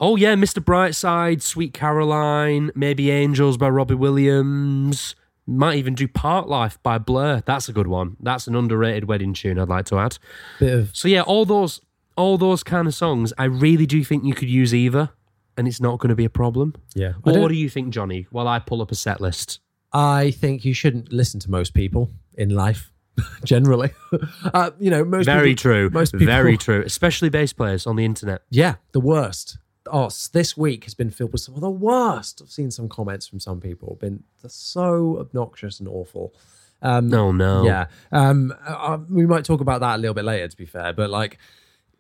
Oh 0.03 0.17
yeah, 0.17 0.35
Mr. 0.35 0.65
Brightside, 0.65 1.43
Sweet 1.43 1.75
Caroline, 1.75 2.71
maybe 2.75 3.11
Angels 3.11 3.59
by 3.59 3.69
Robbie 3.69 3.95
Williams. 3.95 5.15
Might 5.47 5.77
even 5.77 5.95
do 5.95 6.09
Parklife 6.09 6.79
by 6.83 6.97
Blur. 6.97 7.43
That's 7.45 7.69
a 7.69 7.73
good 7.75 7.87
one. 7.87 8.17
That's 8.19 8.47
an 8.47 8.57
underrated 8.57 9.09
wedding 9.09 9.35
tune 9.35 9.59
I'd 9.59 9.69
like 9.69 9.85
to 9.87 9.99
add. 9.99 10.17
bit 10.59 10.73
of 10.73 10.97
So 10.97 11.07
yeah, 11.07 11.21
all 11.21 11.45
those 11.45 11.83
all 12.21 12.39
those 12.39 12.63
kind 12.63 12.87
of 12.87 12.95
songs, 12.95 13.33
I 13.39 13.45
really 13.45 13.87
do 13.87 14.05
think 14.05 14.25
you 14.25 14.35
could 14.35 14.49
use 14.51 14.75
either, 14.75 15.11
and 15.57 15.67
it's 15.67 15.81
not 15.81 15.99
going 15.99 16.11
to 16.11 16.15
be 16.17 16.25
a 16.25 16.31
problem. 16.31 16.75
yeah 16.95 17.09
I, 17.11 17.13
What, 17.23 17.35
don't- 17.35 17.49
do 17.49 17.55
you 17.55 17.69
think, 17.69 17.91
Jonny? 17.93 18.27
While 18.31 18.47
I 18.49 18.59
pull 18.59 18.81
up 18.83 18.91
a 18.93 18.95
set 18.95 19.21
list. 19.21 19.61
I 19.93 20.31
think 20.31 20.65
you 20.65 20.73
shouldn't 20.73 21.13
listen 21.13 21.41
to 21.41 21.51
most 21.51 21.75
people 21.75 22.11
in 22.35 22.51
life 22.51 22.93
generally. 23.45 23.91
uh, 24.55 24.71
you 24.79 24.89
know, 24.91 25.05
most 25.05 25.27
Very 25.27 25.51
people- 25.51 25.63
true. 25.63 25.91
Most 25.91 26.13
people, 26.13 26.27
Very 26.27 26.57
true. 26.57 26.83
Especially 26.87 27.29
bass 27.29 27.53
players 27.53 27.87
on 27.87 27.97
the 27.97 28.05
internet. 28.05 28.43
Yeah, 28.51 28.77
the 28.93 29.01
worst. 29.01 29.59
Oh, 29.91 30.07
s- 30.07 30.29
this 30.29 30.57
week 30.57 30.85
has 30.85 30.95
been 30.95 31.11
filled 31.11 31.33
with 31.33 31.41
some 31.41 31.57
of 31.57 31.61
the 31.61 31.71
worst. 31.71 32.41
I've 32.41 32.51
seen 32.53 32.71
some 32.71 32.89
comments 32.89 33.27
from 33.27 33.41
some 33.41 33.61
people. 33.61 33.97
Been 34.01 34.23
they're 34.41 34.49
so 34.51 35.19
obnoxious 35.19 35.81
and 35.81 35.89
awful. 35.89 36.35
Um, 36.83 37.09
No, 37.09 37.33
no. 37.33 37.65
Yeah. 37.65 37.87
Um, 38.13 38.55
uh, 38.65 38.99
we 39.11 39.27
might 39.27 39.45
talk 39.45 39.61
about 39.61 39.81
that 39.81 39.97
a 39.97 39.99
little 39.99 40.15
bit 40.15 40.25
later, 40.25 40.47
to 40.49 40.57
be 40.57 40.65
fair. 40.67 40.93
But 40.93 41.11
like, 41.11 41.39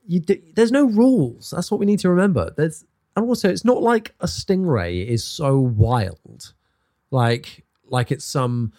you 0.06 0.20
d- 0.20 0.42
there's 0.54 0.72
no 0.72 0.84
rules. 0.84 1.50
That's 1.50 1.70
what 1.70 1.80
we 1.80 1.86
need 1.86 2.00
to 2.00 2.10
remember. 2.10 2.52
There's 2.56 2.84
and 3.16 3.26
also 3.26 3.48
it's 3.48 3.64
not 3.64 3.82
like 3.82 4.14
a 4.20 4.26
stingray 4.26 5.06
is 5.06 5.24
so 5.24 5.58
wild, 5.58 6.52
like 7.10 7.64
like 7.88 8.10
it's 8.10 8.24
some 8.24 8.72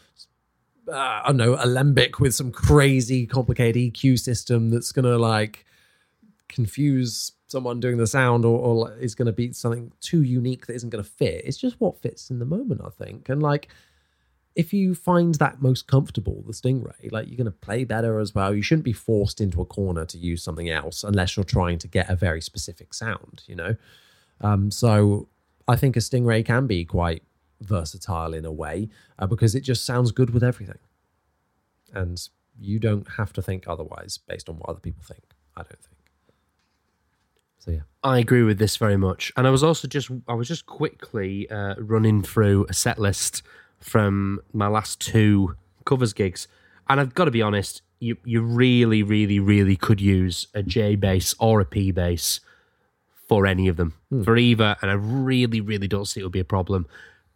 uh, 0.87 1.21
I 1.23 1.23
don't 1.27 1.37
know 1.37 1.57
alembic 1.59 2.19
with 2.19 2.33
some 2.33 2.51
crazy 2.51 3.25
complicated 3.25 3.93
EQ 3.93 4.19
system 4.19 4.69
that's 4.69 4.91
gonna 4.91 5.17
like 5.17 5.65
confuse 6.47 7.33
someone 7.47 7.79
doing 7.79 7.97
the 7.97 8.07
sound 8.07 8.45
or, 8.45 8.57
or 8.57 8.97
is 8.97 9.13
to 9.25 9.33
be 9.33 9.51
something 9.51 9.91
too 9.99 10.23
unique 10.23 10.65
that 10.67 10.73
isn't 10.75 10.89
to 11.03 11.09
fit. 11.09 11.43
It's 11.45 11.57
just 11.57 11.79
what 11.79 12.01
fits 12.01 12.29
in 12.29 12.39
the 12.39 12.45
moment, 12.45 12.81
I 12.83 12.89
think. 12.89 13.29
And 13.29 13.43
like, 13.43 13.67
if 14.55 14.73
you 14.73 14.93
find 14.93 15.35
that 15.35 15.61
most 15.61 15.87
comfortable, 15.87 16.43
the 16.45 16.53
Stingray, 16.53 17.11
like 17.11 17.27
you're 17.27 17.37
going 17.37 17.45
to 17.45 17.51
play 17.51 17.83
better 17.83 18.19
as 18.19 18.35
well. 18.35 18.53
You 18.53 18.61
shouldn't 18.61 18.83
be 18.83 18.93
forced 18.93 19.39
into 19.39 19.61
a 19.61 19.65
corner 19.65 20.05
to 20.05 20.17
use 20.17 20.43
something 20.43 20.69
else 20.69 21.03
unless 21.03 21.37
you're 21.37 21.43
trying 21.43 21.77
to 21.79 21.87
get 21.87 22.09
a 22.09 22.15
very 22.15 22.41
specific 22.41 22.93
sound, 22.93 23.43
you 23.47 23.55
know? 23.55 23.75
Um, 24.41 24.69
so 24.69 25.27
I 25.67 25.75
think 25.77 25.95
a 25.95 25.99
Stingray 25.99 26.45
can 26.45 26.67
be 26.67 26.83
quite 26.83 27.23
versatile 27.61 28.33
in 28.33 28.43
a 28.43 28.51
way 28.51 28.89
uh, 29.19 29.27
because 29.27 29.55
it 29.55 29.61
just 29.61 29.85
sounds 29.85 30.11
good 30.11 30.31
with 30.31 30.43
everything. 30.43 30.79
And 31.93 32.21
you 32.59 32.79
don't 32.79 33.07
have 33.17 33.31
to 33.33 33.41
think 33.41 33.67
otherwise 33.67 34.17
based 34.17 34.49
on 34.49 34.55
what 34.57 34.69
other 34.69 34.79
people 34.79 35.03
think. 35.03 35.23
I 35.55 35.61
don't 35.61 35.81
think. 35.81 35.97
So 37.59 37.71
yeah. 37.71 37.81
I 38.03 38.17
agree 38.17 38.43
with 38.43 38.57
this 38.57 38.75
very 38.77 38.97
much. 38.97 39.31
And 39.37 39.45
I 39.45 39.49
was 39.49 39.63
also 39.63 39.87
just 39.87 40.09
I 40.27 40.33
was 40.33 40.47
just 40.47 40.65
quickly 40.65 41.49
uh, 41.49 41.75
running 41.77 42.21
through 42.23 42.65
a 42.69 42.73
set 42.73 42.97
list 42.97 43.43
from 43.81 44.39
my 44.53 44.67
last 44.67 44.99
two 44.99 45.55
covers 45.85 46.13
gigs, 46.13 46.47
and 46.89 46.99
I've 46.99 47.13
got 47.13 47.25
to 47.25 47.31
be 47.31 47.41
honest, 47.41 47.81
you 47.99 48.17
you 48.23 48.41
really, 48.41 49.03
really, 49.03 49.39
really 49.39 49.75
could 49.75 50.01
use 50.01 50.47
a 50.53 50.63
J 50.63 50.95
bass 50.95 51.35
or 51.39 51.59
a 51.59 51.65
P 51.65 51.91
bass 51.91 52.39
for 53.27 53.45
any 53.45 53.67
of 53.67 53.77
them. 53.77 53.93
Hmm. 54.09 54.23
For 54.23 54.37
either, 54.37 54.75
and 54.81 54.91
I 54.91 54.95
really, 54.95 55.61
really 55.61 55.87
don't 55.87 56.05
see 56.05 56.19
it 56.19 56.23
would 56.23 56.31
be 56.31 56.39
a 56.39 56.45
problem. 56.45 56.85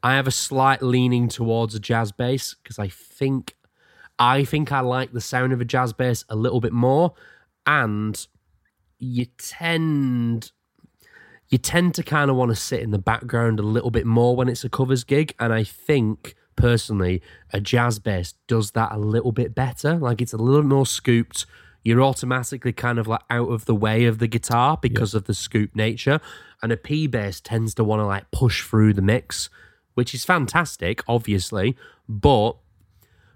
I 0.04 0.16
have 0.16 0.28
a 0.28 0.32
slight 0.32 0.82
leaning 0.84 1.30
towards 1.30 1.74
a 1.74 1.80
jazz 1.80 2.12
bass 2.12 2.54
because 2.54 2.78
I 2.78 2.90
think 2.90 3.56
I 4.20 4.44
think 4.44 4.72
I 4.72 4.82
like 4.82 5.12
the 5.12 5.22
sound 5.22 5.52
of 5.52 5.62
a 5.62 5.66
jazz 5.66 5.94
bass 5.94 6.24
a 6.30 6.36
little 6.36 6.62
bit 6.62 6.74
more, 6.74 7.14
and 7.66 8.28
you 9.00 9.26
tend 9.38 10.52
you 11.50 11.58
tend 11.58 11.94
to 11.96 12.04
kind 12.04 12.30
of 12.30 12.36
want 12.36 12.50
to 12.50 12.56
sit 12.56 12.82
in 12.82 12.92
the 12.92 12.98
background 12.98 13.60
a 13.60 13.64
little 13.64 13.92
bit 13.92 14.06
more 14.06 14.36
when 14.36 14.50
it's 14.50 14.64
a 14.64 14.70
covers 14.70 15.04
gig 15.04 15.34
and 15.40 15.54
i 15.54 15.64
think 15.64 16.36
personally 16.56 17.22
a 17.52 17.60
jazz 17.60 18.00
bass 18.00 18.34
does 18.48 18.72
that 18.72 18.92
a 18.92 18.98
little 18.98 19.32
bit 19.32 19.54
better 19.54 19.96
like 19.96 20.22
it's 20.22 20.34
a 20.34 20.38
little 20.38 20.64
more 20.64 20.86
scooped 20.86 21.46
you're 21.84 22.02
automatically 22.02 22.74
kind 22.74 22.98
of 22.98 23.08
like 23.08 23.22
out 23.30 23.50
of 23.50 23.66
the 23.66 23.76
way 23.76 24.06
of 24.06 24.20
the 24.20 24.28
guitar 24.28 24.78
because 24.82 25.14
of 25.14 25.26
the 25.26 25.34
scoop 25.34 25.76
nature 25.76 26.20
and 26.64 26.72
a 26.72 26.78
p 26.78 27.08
bass 27.08 27.40
tends 27.42 27.74
to 27.74 27.84
want 27.84 28.00
to 28.00 28.06
like 28.06 28.32
push 28.32 28.64
through 28.64 28.94
the 28.94 29.02
mix 29.02 29.50
which 29.94 30.14
is 30.14 30.24
fantastic 30.24 31.02
obviously 31.08 31.76
but 32.08 32.56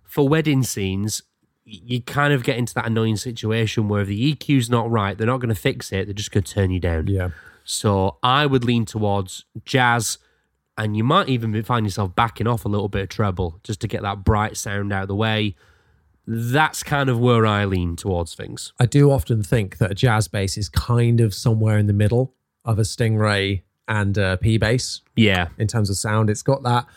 for 0.09 0.27
wedding 0.27 0.63
scenes, 0.63 1.21
you 1.63 2.01
kind 2.01 2.33
of 2.33 2.43
get 2.43 2.57
into 2.57 2.73
that 2.73 2.87
annoying 2.87 3.15
situation 3.15 3.87
where 3.87 4.01
if 4.01 4.07
the 4.07 4.35
EQ's 4.35 4.69
not 4.69 4.89
right, 4.89 5.15
they're 5.15 5.27
not 5.27 5.39
going 5.39 5.53
to 5.53 5.61
fix 5.61 5.91
it. 5.91 6.05
They're 6.05 6.15
just 6.15 6.31
going 6.31 6.43
to 6.43 6.51
turn 6.51 6.71
you 6.71 6.79
down. 6.79 7.05
Yeah. 7.05 7.29
So 7.69 8.17
I 8.23 8.47
would 8.47 8.63
lean 8.63 8.85
towards 8.85 9.45
jazz, 9.63 10.17
and 10.75 10.97
you 10.97 11.03
might 11.03 11.29
even 11.29 11.61
find 11.63 11.85
yourself 11.85 12.15
backing 12.15 12.47
off 12.47 12.65
a 12.65 12.67
little 12.67 12.89
bit 12.89 13.03
of 13.03 13.09
treble 13.09 13.59
just 13.63 13.79
to 13.81 13.87
get 13.87 14.01
that 14.01 14.23
bright 14.23 14.57
sound 14.57 14.91
out 14.91 15.03
of 15.03 15.07
the 15.07 15.15
way. 15.15 15.55
That's 16.25 16.81
kind 16.81 17.09
of 17.09 17.19
where 17.19 17.45
I 17.45 17.65
lean 17.65 17.95
towards 17.95 18.33
things. 18.33 18.73
I 18.79 18.87
do 18.87 19.11
often 19.11 19.43
think 19.43 19.77
that 19.77 19.91
a 19.91 19.93
jazz 19.95 20.27
bass 20.27 20.57
is 20.57 20.67
kind 20.67 21.21
of 21.21 21.35
somewhere 21.35 21.77
in 21.77 21.85
the 21.85 21.93
middle 21.93 22.33
of 22.65 22.79
a 22.79 22.83
Stingray 22.83 23.61
and 23.87 24.17
a 24.17 24.37
P 24.37 24.57
bass 24.57 25.01
Yeah, 25.15 25.49
in 25.59 25.67
terms 25.67 25.91
of 25.91 25.97
sound. 25.97 26.31
It's 26.31 26.41
got 26.41 26.63
that 26.63 26.87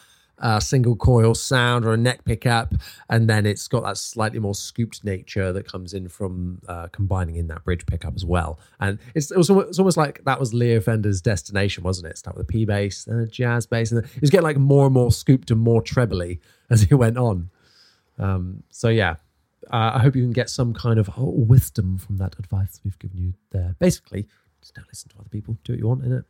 uh, 0.43 0.61
single 0.61 0.97
coil 0.97 1.35
sound 1.35 1.85
or 1.85 1.95
a 1.95 1.97
neck 1.97 2.25
pickup, 2.25 2.75
and 3.09 3.31
then 3.31 3.47
it's 3.47 3.69
got 3.69 3.85
that 3.85 3.97
slightly 3.97 4.41
more 4.41 4.55
scooped 4.55 5.05
nature 5.05 5.53
that 5.53 5.67
comes 5.67 5.95
in 5.95 6.09
from 6.09 6.61
uh, 6.69 6.89
combining 6.89 7.37
in 7.37 7.47
that 7.47 7.65
bridge 7.65 7.87
pickup 7.87 8.15
as 8.15 8.25
well. 8.25 8.59
And 8.81 8.99
it's, 9.15 9.31
it 9.31 9.39
was 9.39 9.49
almost, 9.49 9.69
it's 9.69 9.79
almost 9.79 9.97
like 9.97 10.25
that 10.25 10.41
was 10.41 10.53
Leo 10.53 10.81
Fender's 10.81 11.23
destination, 11.23 11.85
wasn't 11.85 12.09
it? 12.09 12.19
Start 12.19 12.37
with 12.37 12.45
a 12.45 12.53
P 12.53 12.65
bass, 12.65 13.05
then 13.05 13.19
a 13.19 13.27
jazz 13.27 13.67
bass, 13.67 13.93
and 13.93 14.03
then 14.03 14.11
it 14.15 14.21
was 14.21 14.31
getting 14.31 14.45
like 14.45 14.59
more 14.59 14.87
and 14.87 14.95
more 14.95 15.13
scooped 15.13 15.51
and 15.51 15.61
more 15.61 15.81
trebly 15.81 16.41
as 16.69 16.83
he 16.83 16.95
went 16.95 17.17
on. 17.17 17.49
Um, 18.19 18.65
so 18.71 18.89
yeah, 18.89 19.17
uh, 19.71 19.93
I 19.95 20.01
hope 20.01 20.17
you 20.17 20.23
can 20.23 20.33
get 20.33 20.51
some 20.51 20.75
kind 20.75 20.99
of 20.99 21.09
wisdom 21.17 21.99
from 21.99 22.19
that 22.19 22.39
advice 22.39 22.81
we've 22.85 22.99
given 22.99 23.17
you 23.19 23.35
there. 23.51 23.77
Basically, 23.79 24.27
just 24.61 24.75
don't 24.75 24.89
listen 24.89 25.09
to 25.11 25.19
other 25.21 25.29
people. 25.29 25.57
Do 25.65 25.73
what 25.73 25.79
you 25.79 25.87
want 25.87 26.05
in 26.05 26.13
it. 26.13 26.25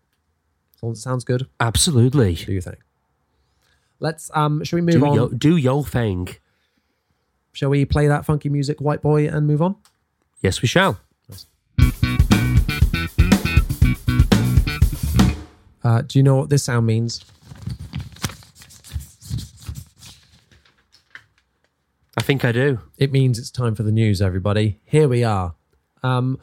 As 0.77 0.83
long 0.83 0.93
as 0.93 0.99
it 0.99 1.03
sounds 1.03 1.25
good, 1.25 1.49
absolutely. 1.61 2.35
do 2.35 2.53
your 2.53 2.61
thing. 2.61 2.77
Let's 4.03 4.33
um, 4.35 4.65
shall 4.65 4.79
we 4.79 4.81
move 4.83 4.95
Do, 4.95 5.07
on? 5.07 5.15
yo, 5.15 5.29
do 5.29 5.57
your 5.57 5.85
thing. 5.85 6.29
Shall 7.53 7.71
we 7.71 7.85
play 7.85 8.09
that 8.09 8.27
funky 8.27 8.49
music, 8.49 8.81
White 8.81 9.01
Boy, 9.01 9.29
and 9.29 9.47
move 9.47 9.63
on? 9.63 9.77
Yes, 10.43 10.61
we 10.61 10.67
shall. 10.67 10.99
Uh, 15.85 16.03
do 16.03 16.19
you 16.19 16.23
know 16.25 16.35
what 16.35 16.49
this 16.49 16.65
sound 16.65 16.85
means? 16.85 17.25
I 22.17 22.23
think 22.23 22.45
I 22.45 22.51
do. 22.51 22.81
It 22.99 23.13
means 23.13 23.39
it's 23.39 23.53
time 23.53 23.77
for 23.77 23.85
the 23.85 23.93
news, 23.93 24.21
everybody. 24.21 24.81
Here 24.85 25.07
we 25.07 25.23
are. 25.23 25.55
Um, 26.03 26.41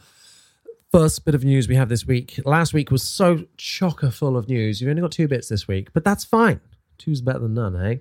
first 0.94 1.26
bit 1.26 1.36
of 1.36 1.44
news 1.44 1.68
we 1.68 1.76
have 1.76 1.90
this 1.90 2.06
week. 2.08 2.40
Last 2.46 2.74
week 2.74 2.90
was 2.90 3.04
so 3.04 3.46
chocker 3.58 4.14
full 4.14 4.38
of 4.38 4.48
news. 4.48 4.80
You've 4.80 4.90
only 4.90 5.02
got 5.02 5.12
two 5.12 5.28
bits 5.28 5.50
this 5.50 5.68
week, 5.68 5.90
but 5.92 6.06
that's 6.06 6.24
fine. 6.24 6.62
Two's 7.00 7.22
better 7.22 7.40
than 7.40 7.56
none, 7.56 7.76
eh? 7.76 7.96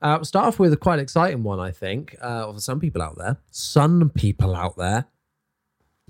Uh, 0.00 0.16
we'll 0.16 0.24
start 0.24 0.46
off 0.46 0.58
with 0.58 0.72
a 0.72 0.76
quite 0.76 0.98
exciting 0.98 1.42
one, 1.42 1.60
I 1.60 1.70
think, 1.70 2.16
uh, 2.20 2.50
for 2.52 2.60
some 2.60 2.80
people 2.80 3.02
out 3.02 3.18
there. 3.18 3.36
Some 3.50 4.10
people 4.14 4.54
out 4.54 4.76
there. 4.76 5.06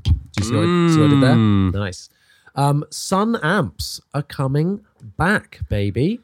Do 0.03 0.13
you 0.39 0.45
see 0.45 0.55
what, 0.55 0.93
see 0.93 1.01
what 1.01 1.07
I 1.07 1.11
did 1.11 1.23
there? 1.23 1.35
Mm. 1.35 1.75
Nice. 1.75 2.09
Um, 2.55 2.85
Sunn 2.91 3.37
amps 3.43 4.01
are 4.13 4.23
coming 4.23 4.85
back, 5.17 5.61
baby. 5.69 6.21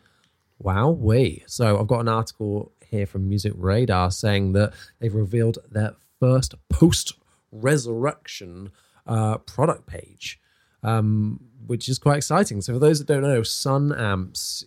Wow, 0.59 0.91
we. 0.91 1.43
So 1.47 1.81
I've 1.81 1.87
got 1.87 2.01
an 2.01 2.09
article 2.09 2.73
here 2.87 3.07
from 3.07 3.29
Music 3.29 3.53
Radar 3.57 4.11
saying 4.11 4.53
that 4.53 4.73
they've 4.99 5.15
revealed 5.15 5.59
their 5.71 5.95
first 6.19 6.55
post 6.69 7.15
resurrection 7.53 8.71
uh, 9.07 9.39
product 9.39 9.87
page, 9.87 10.41
um, 10.83 11.41
which 11.67 11.89
is 11.89 11.99
quite 11.99 12.19
exciting. 12.19 12.61
So 12.61 12.75
for 12.75 12.79
those 12.79 12.99
that 12.99 13.07
don't 13.07 13.23
know, 13.23 13.43
Sunn 13.43 13.93
amps, 13.93 14.65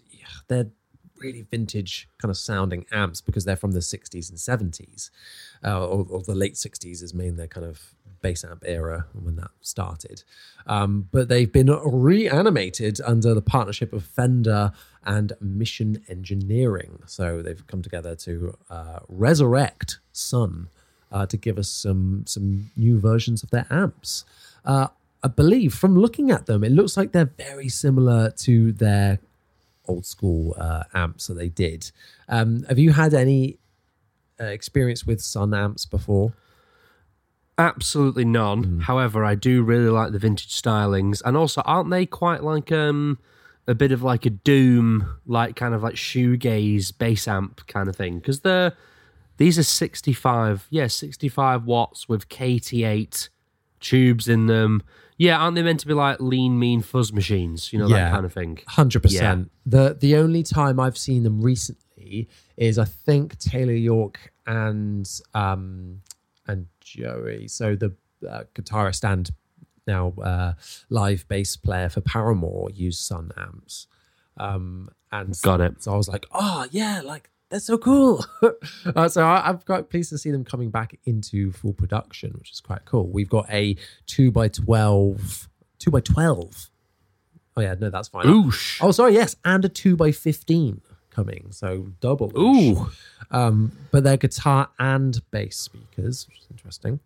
they're 0.47 0.71
really 1.23 1.41
vintage 1.49 2.07
kind 2.21 2.29
of 2.29 2.37
sounding 2.37 2.85
amps 2.91 3.21
because 3.21 3.45
they're 3.45 3.55
from 3.55 3.71
the 3.71 3.79
60s 3.79 4.29
and 4.29 4.37
70s, 4.37 5.09
uh, 5.63 5.85
or, 5.85 6.05
or 6.09 6.21
the 6.21 6.35
late 6.35 6.55
60s 6.55 7.01
is 7.01 7.13
main 7.13 7.37
their 7.37 7.47
kind 7.47 7.65
of 7.65 7.95
bass 8.21 8.43
amp 8.43 8.63
era 8.65 9.05
when 9.13 9.35
that 9.37 9.51
started. 9.61 10.23
Um, 10.67 11.09
but 11.11 11.27
they've 11.27 11.51
been 11.51 11.69
reanimated 11.69 12.99
under 13.05 13.33
the 13.33 13.41
partnership 13.41 13.93
of 13.93 14.03
Fender 14.05 14.71
and 15.05 15.33
Mission 15.41 16.03
Engineering. 16.07 16.99
So 17.05 17.41
they've 17.41 17.65
come 17.67 17.81
together 17.81 18.15
to 18.17 18.57
uh, 18.69 18.99
resurrect 19.07 19.99
Sunn 20.11 20.69
uh, 21.11 21.25
to 21.27 21.37
give 21.37 21.57
us 21.57 21.69
some 21.69 22.23
some 22.25 22.71
new 22.75 22.99
versions 22.99 23.43
of 23.43 23.51
their 23.51 23.67
amps. 23.69 24.25
Uh, 24.65 24.87
I 25.23 25.27
believe 25.27 25.73
from 25.73 25.97
looking 25.97 26.31
at 26.31 26.47
them, 26.47 26.63
it 26.63 26.71
looks 26.71 26.97
like 26.97 27.11
they're 27.11 27.25
very 27.25 27.69
similar 27.69 28.31
to 28.31 28.71
their 28.73 29.19
old 29.85 30.05
school 30.05 30.55
uh, 30.57 30.83
amps 30.93 31.27
that 31.27 31.35
they 31.35 31.49
did. 31.49 31.91
Um, 32.27 32.63
have 32.69 32.79
you 32.79 32.91
had 32.91 33.13
any 33.13 33.59
uh, 34.39 34.45
experience 34.45 35.05
with 35.05 35.21
Sunn 35.21 35.53
amps 35.53 35.85
before? 35.85 36.33
Absolutely 37.57 38.25
none. 38.25 38.81
However, 38.81 39.23
I 39.23 39.35
do 39.35 39.61
really 39.61 39.89
like 39.89 40.11
the 40.11 40.19
vintage 40.19 40.59
stylings, 40.59 41.21
and 41.23 41.37
also 41.37 41.61
aren't 41.65 41.91
they 41.91 42.05
quite 42.05 42.43
like 42.43 42.71
um 42.71 43.19
a 43.67 43.75
bit 43.75 43.91
of 43.91 44.01
like 44.01 44.25
a 44.25 44.31
doom, 44.31 45.19
like 45.25 45.55
kind 45.55 45.73
of 45.73 45.83
like 45.83 45.95
shoegaze 45.95 46.97
bass 46.97 47.27
amp 47.27 47.65
kind 47.67 47.87
of 47.87 47.95
thing? 47.95 48.17
Because 48.17 48.41
they're 48.41 48.73
these 49.37 49.59
are 49.59 49.63
sixty 49.63 50.13
five, 50.13 50.67
yeah, 50.71 50.87
sixty 50.87 51.29
five 51.29 51.65
watts 51.65 52.09
with 52.09 52.27
KT 52.27 52.73
eight 52.73 53.29
tubes 53.83 54.27
in 54.27 54.47
them. 54.47 54.81
Yeah, 55.17 55.37
aren't 55.37 55.53
they 55.55 55.61
meant 55.61 55.79
to 55.81 55.87
be 55.87 55.93
like 55.93 56.19
lean, 56.19 56.57
mean 56.57 56.81
fuzz 56.81 57.13
machines? 57.13 57.71
You 57.71 57.79
know 57.79 57.87
Yeah. 57.87 58.05
that 58.05 58.11
kind 58.13 58.25
of 58.25 58.33
thing. 58.33 58.59
Hundred 58.67 59.03
percent. 59.03 59.51
The 59.65 59.95
the 59.99 60.15
only 60.15 60.41
time 60.41 60.79
I've 60.79 60.97
seen 60.97 61.21
them 61.23 61.39
recently 61.41 62.27
is 62.57 62.79
I 62.79 62.85
think 62.85 63.37
Taylor 63.37 63.73
York 63.73 64.33
and 64.47 65.07
um, 65.35 66.01
and 66.47 66.65
Joey. 66.81 67.47
So 67.47 67.75
the 67.75 67.93
uh, 68.27 68.43
guitarist 68.55 69.03
and 69.07 69.29
now 69.85 70.13
uh, 70.23 70.53
live 70.89 71.27
bass 71.27 71.55
player 71.57 71.89
for 71.89 72.01
Paramore 72.01 72.69
use 72.71 72.99
Sunn 72.99 73.31
amps. 73.37 73.87
Um, 74.37 74.89
and 75.11 75.39
Got 75.43 75.61
it. 75.61 75.83
so 75.83 75.93
I 75.93 75.97
was 75.97 76.07
like, 76.09 76.25
oh 76.31 76.65
yeah, 76.71 77.01
like 77.05 77.29
that's 77.53 77.65
so 77.65 77.77
cool. 77.77 78.25
uh, 78.95 79.07
so 79.07 79.23
I, 79.23 79.47
I'm 79.47 79.59
quite 79.59 79.87
pleased 79.87 80.09
to 80.09 80.17
see 80.17 80.31
them 80.31 80.43
coming 80.43 80.71
back 80.71 80.97
into 81.05 81.51
full 81.51 81.73
production, 81.73 82.31
which 82.39 82.51
is 82.51 82.59
quite 82.59 82.83
cool. 82.85 83.07
We've 83.07 83.29
got 83.29 83.47
a 83.51 83.77
two 84.07 84.31
by 84.31 84.47
twelve, 84.47 85.47
two 85.77 85.91
by 85.91 85.99
twelve. 85.99 86.71
Oh 87.55 87.61
yeah, 87.61 87.75
no, 87.79 87.91
that's 87.91 88.07
fine. 88.07 88.25
Oosh. 88.25 88.79
Oh, 88.81 88.89
sorry, 88.89 89.13
yes, 89.13 89.35
and 89.45 89.63
a 89.63 89.69
two 89.69 89.95
by 89.95 90.11
fifteen 90.11 90.81
coming, 91.11 91.51
so 91.51 91.91
double. 91.99 92.31
Ooh. 92.35 92.89
Um, 93.29 93.71
but 93.91 94.03
they're 94.03 94.17
guitar 94.17 94.69
and 94.79 95.21
bass 95.29 95.57
speakers, 95.57 96.27
which 96.27 96.39
is 96.39 96.47
interesting. 96.49 97.01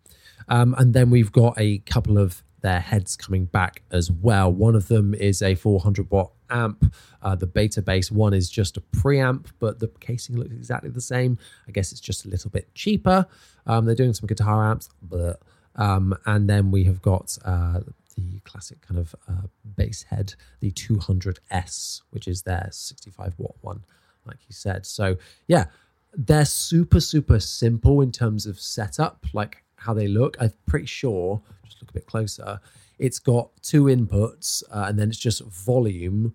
Um, 0.48 0.74
and 0.78 0.94
then 0.94 1.10
we've 1.10 1.30
got 1.30 1.54
a 1.58 1.78
couple 1.80 2.16
of 2.16 2.42
their 2.60 2.80
heads 2.80 3.16
coming 3.16 3.46
back 3.46 3.82
as 3.90 4.10
well. 4.10 4.52
One 4.52 4.74
of 4.74 4.88
them 4.88 5.14
is 5.14 5.42
a 5.42 5.54
400 5.54 6.10
watt 6.10 6.32
amp. 6.50 6.92
Uh, 7.22 7.34
the 7.34 7.46
Beta 7.46 7.82
Bass 7.82 8.10
one 8.10 8.34
is 8.34 8.50
just 8.50 8.76
a 8.76 8.80
preamp, 8.80 9.46
but 9.58 9.78
the 9.78 9.88
casing 10.00 10.36
looks 10.36 10.52
exactly 10.52 10.90
the 10.90 11.00
same. 11.00 11.38
I 11.66 11.72
guess 11.72 11.92
it's 11.92 12.00
just 12.00 12.24
a 12.24 12.28
little 12.28 12.50
bit 12.50 12.74
cheaper. 12.74 13.26
Um, 13.66 13.84
they're 13.84 13.94
doing 13.94 14.14
some 14.14 14.26
guitar 14.26 14.70
amps, 14.70 14.88
but 15.02 15.40
um, 15.76 16.16
and 16.26 16.48
then 16.48 16.70
we 16.70 16.84
have 16.84 17.00
got 17.02 17.36
uh, 17.44 17.80
the 18.16 18.40
classic 18.40 18.80
kind 18.80 18.98
of 18.98 19.14
uh, 19.28 19.46
bass 19.76 20.04
head, 20.04 20.34
the 20.60 20.72
200S, 20.72 22.02
which 22.10 22.26
is 22.26 22.42
their 22.42 22.68
65 22.72 23.34
watt 23.38 23.54
one, 23.60 23.84
like 24.26 24.38
you 24.48 24.52
said. 24.52 24.86
So 24.86 25.16
yeah, 25.46 25.66
they're 26.14 26.44
super 26.44 27.00
super 27.00 27.38
simple 27.38 28.00
in 28.00 28.10
terms 28.10 28.46
of 28.46 28.58
setup, 28.58 29.24
like 29.32 29.62
how 29.76 29.94
they 29.94 30.08
look. 30.08 30.36
I'm 30.40 30.52
pretty 30.66 30.86
sure. 30.86 31.40
Just 31.68 31.82
look 31.82 31.90
a 31.90 31.94
bit 31.94 32.06
closer. 32.06 32.60
It's 32.98 33.18
got 33.18 33.50
two 33.62 33.84
inputs, 33.84 34.62
uh, 34.70 34.86
and 34.88 34.98
then 34.98 35.08
it's 35.08 35.18
just 35.18 35.42
volume, 35.44 36.34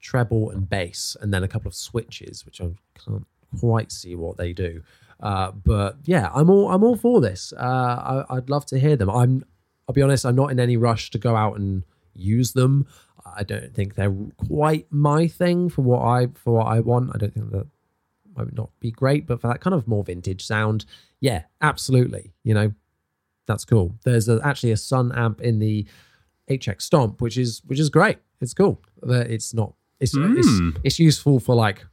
treble, 0.00 0.50
and 0.50 0.68
bass, 0.68 1.16
and 1.20 1.32
then 1.32 1.42
a 1.42 1.48
couple 1.48 1.68
of 1.68 1.74
switches, 1.74 2.44
which 2.44 2.60
I 2.60 2.70
can't 3.04 3.26
quite 3.58 3.92
see 3.92 4.14
what 4.14 4.36
they 4.36 4.52
do. 4.52 4.82
Uh, 5.20 5.50
but 5.52 5.96
yeah, 6.04 6.30
I'm 6.34 6.48
all 6.48 6.70
I'm 6.70 6.82
all 6.82 6.96
for 6.96 7.20
this. 7.20 7.52
Uh, 7.56 8.24
I, 8.30 8.36
I'd 8.36 8.50
love 8.50 8.66
to 8.66 8.78
hear 8.78 8.96
them. 8.96 9.10
I'm 9.10 9.44
I'll 9.88 9.92
be 9.92 10.02
honest, 10.02 10.24
I'm 10.24 10.36
not 10.36 10.50
in 10.50 10.60
any 10.60 10.76
rush 10.76 11.10
to 11.10 11.18
go 11.18 11.36
out 11.36 11.58
and 11.58 11.82
use 12.14 12.52
them. 12.52 12.86
I 13.36 13.42
don't 13.42 13.74
think 13.74 13.94
they're 13.94 14.14
quite 14.48 14.86
my 14.90 15.26
thing 15.26 15.68
for 15.68 15.82
what 15.82 16.02
I 16.02 16.28
for 16.34 16.54
what 16.54 16.66
I 16.66 16.80
want. 16.80 17.10
I 17.14 17.18
don't 17.18 17.34
think 17.34 17.50
that 17.50 17.66
might 18.36 18.54
not 18.54 18.70
be 18.80 18.90
great, 18.90 19.26
but 19.26 19.40
for 19.40 19.48
that 19.48 19.60
kind 19.60 19.74
of 19.74 19.86
more 19.86 20.04
vintage 20.04 20.44
sound, 20.44 20.84
yeah, 21.20 21.42
absolutely. 21.60 22.32
You 22.44 22.54
know, 22.54 22.72
that's 23.46 23.64
cool. 23.64 23.94
There's 24.04 24.28
a, 24.28 24.40
actually 24.44 24.72
a 24.72 24.76
Sunn 24.76 25.12
amp 25.12 25.40
in 25.40 25.58
the 25.58 25.86
HX 26.48 26.82
Stomp, 26.82 27.20
which 27.20 27.36
is 27.38 27.62
which 27.66 27.78
is 27.80 27.88
great. 27.90 28.18
It's 28.40 28.54
cool. 28.54 28.80
But 29.02 29.30
it's 29.30 29.52
not. 29.54 29.74
It's 30.00 30.14
it's 30.16 30.48
Mm. 30.48 30.76
it's 30.84 30.98
useful 30.98 31.40
for 31.40 31.54
like 31.54 31.84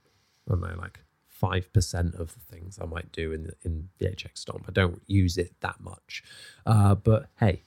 I 0.47 0.51
don't 0.51 0.61
know, 0.61 0.75
like 0.77 0.99
five 1.27 1.71
percent 1.73 2.15
of 2.15 2.33
the 2.33 2.39
things 2.55 2.79
I 2.81 2.85
might 2.85 3.11
do 3.11 3.31
in 3.33 3.43
the, 3.43 3.53
in 3.63 3.89
the 3.99 4.07
HX 4.07 4.37
Stomp. 4.39 4.65
I 4.67 4.71
don't 4.71 5.01
use 5.07 5.37
it 5.37 5.53
that 5.61 5.79
much, 5.79 6.23
uh, 6.65 6.95
but 6.95 7.29
hey, 7.39 7.63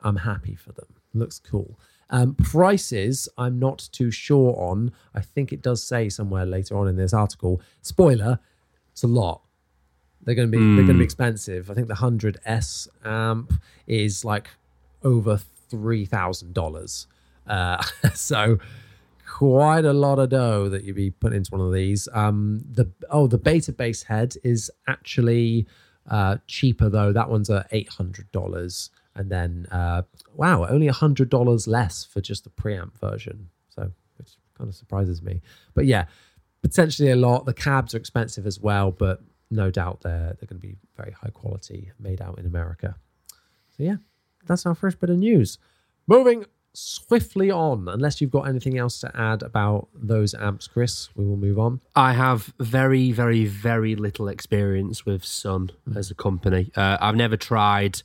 I'm 0.00 0.16
happy 0.16 0.54
for 0.54 0.72
them. 0.72 0.86
Looks 1.14 1.38
cool. 1.38 1.78
Um, 2.08 2.34
prices, 2.36 3.28
I'm 3.36 3.58
not 3.58 3.88
too 3.90 4.10
sure 4.12 4.54
on. 4.58 4.92
I 5.14 5.20
think 5.20 5.52
it 5.52 5.60
does 5.60 5.82
say 5.82 6.08
somewhere 6.08 6.46
later 6.46 6.76
on 6.78 6.86
in 6.88 6.96
this 6.96 7.12
article. 7.12 7.60
Spoiler, 7.82 8.38
it's 8.92 9.02
a 9.02 9.08
lot. 9.08 9.42
They're 10.26 10.34
going 10.34 10.50
to 10.50 10.58
be 10.58 10.58
they're 10.58 10.84
going 10.84 10.88
to 10.88 10.98
be 10.98 11.04
expensive. 11.04 11.70
I 11.70 11.74
think 11.74 11.86
the 11.86 11.94
hundred 11.94 12.38
S 12.44 12.88
amp 13.04 13.52
is 13.86 14.24
like 14.24 14.50
over 15.02 15.40
three 15.70 16.04
thousand 16.04 16.52
dollars. 16.52 17.06
Uh, 17.46 17.80
so 18.14 18.58
quite 19.26 19.84
a 19.84 19.92
lot 19.92 20.18
of 20.18 20.30
dough 20.30 20.68
that 20.68 20.82
you'd 20.82 20.96
be 20.96 21.10
putting 21.10 21.38
into 21.38 21.52
one 21.52 21.60
of 21.60 21.72
these. 21.72 22.08
Um, 22.12 22.60
the 22.68 22.90
oh, 23.08 23.28
the 23.28 23.38
Beta 23.38 23.72
Bass 23.72 24.02
head 24.02 24.34
is 24.42 24.68
actually 24.88 25.66
uh, 26.10 26.38
cheaper 26.48 26.88
though. 26.88 27.12
That 27.12 27.30
one's 27.30 27.48
at 27.48 27.68
eight 27.70 27.90
hundred 27.90 28.30
dollars, 28.32 28.90
and 29.14 29.30
then 29.30 29.66
uh, 29.70 30.02
wow, 30.34 30.66
only 30.66 30.88
hundred 30.88 31.30
dollars 31.30 31.68
less 31.68 32.04
for 32.04 32.20
just 32.20 32.42
the 32.42 32.50
preamp 32.50 32.98
version. 32.98 33.48
So 33.68 33.92
which 34.16 34.30
kind 34.58 34.68
of 34.68 34.74
surprises 34.74 35.22
me. 35.22 35.40
But 35.74 35.86
yeah, 35.86 36.06
potentially 36.62 37.10
a 37.10 37.16
lot. 37.16 37.46
The 37.46 37.54
cabs 37.54 37.94
are 37.94 37.98
expensive 37.98 38.44
as 38.44 38.58
well, 38.58 38.90
but 38.90 39.20
no 39.50 39.70
doubt 39.70 40.00
they're 40.02 40.36
they're 40.38 40.48
going 40.48 40.60
to 40.60 40.66
be 40.66 40.76
very 40.96 41.12
high 41.12 41.30
quality, 41.30 41.92
made 41.98 42.20
out 42.20 42.38
in 42.38 42.46
America. 42.46 42.96
So 43.76 43.82
yeah, 43.82 43.96
that's 44.46 44.66
our 44.66 44.74
first 44.74 45.00
bit 45.00 45.10
of 45.10 45.18
news. 45.18 45.58
Moving 46.06 46.46
swiftly 46.72 47.50
on, 47.50 47.88
unless 47.88 48.20
you've 48.20 48.30
got 48.30 48.46
anything 48.48 48.76
else 48.76 49.00
to 49.00 49.10
add 49.16 49.42
about 49.42 49.88
those 49.94 50.34
amps, 50.34 50.68
Chris, 50.68 51.08
we 51.16 51.24
will 51.24 51.36
move 51.36 51.58
on. 51.58 51.80
I 51.94 52.12
have 52.12 52.52
very, 52.60 53.12
very, 53.12 53.46
very 53.46 53.96
little 53.96 54.28
experience 54.28 55.06
with 55.06 55.24
Sunn 55.24 55.70
as 55.94 56.10
a 56.10 56.14
company. 56.14 56.70
Uh, 56.76 56.98
I've 57.00 57.16
never 57.16 57.36
tried 57.36 58.02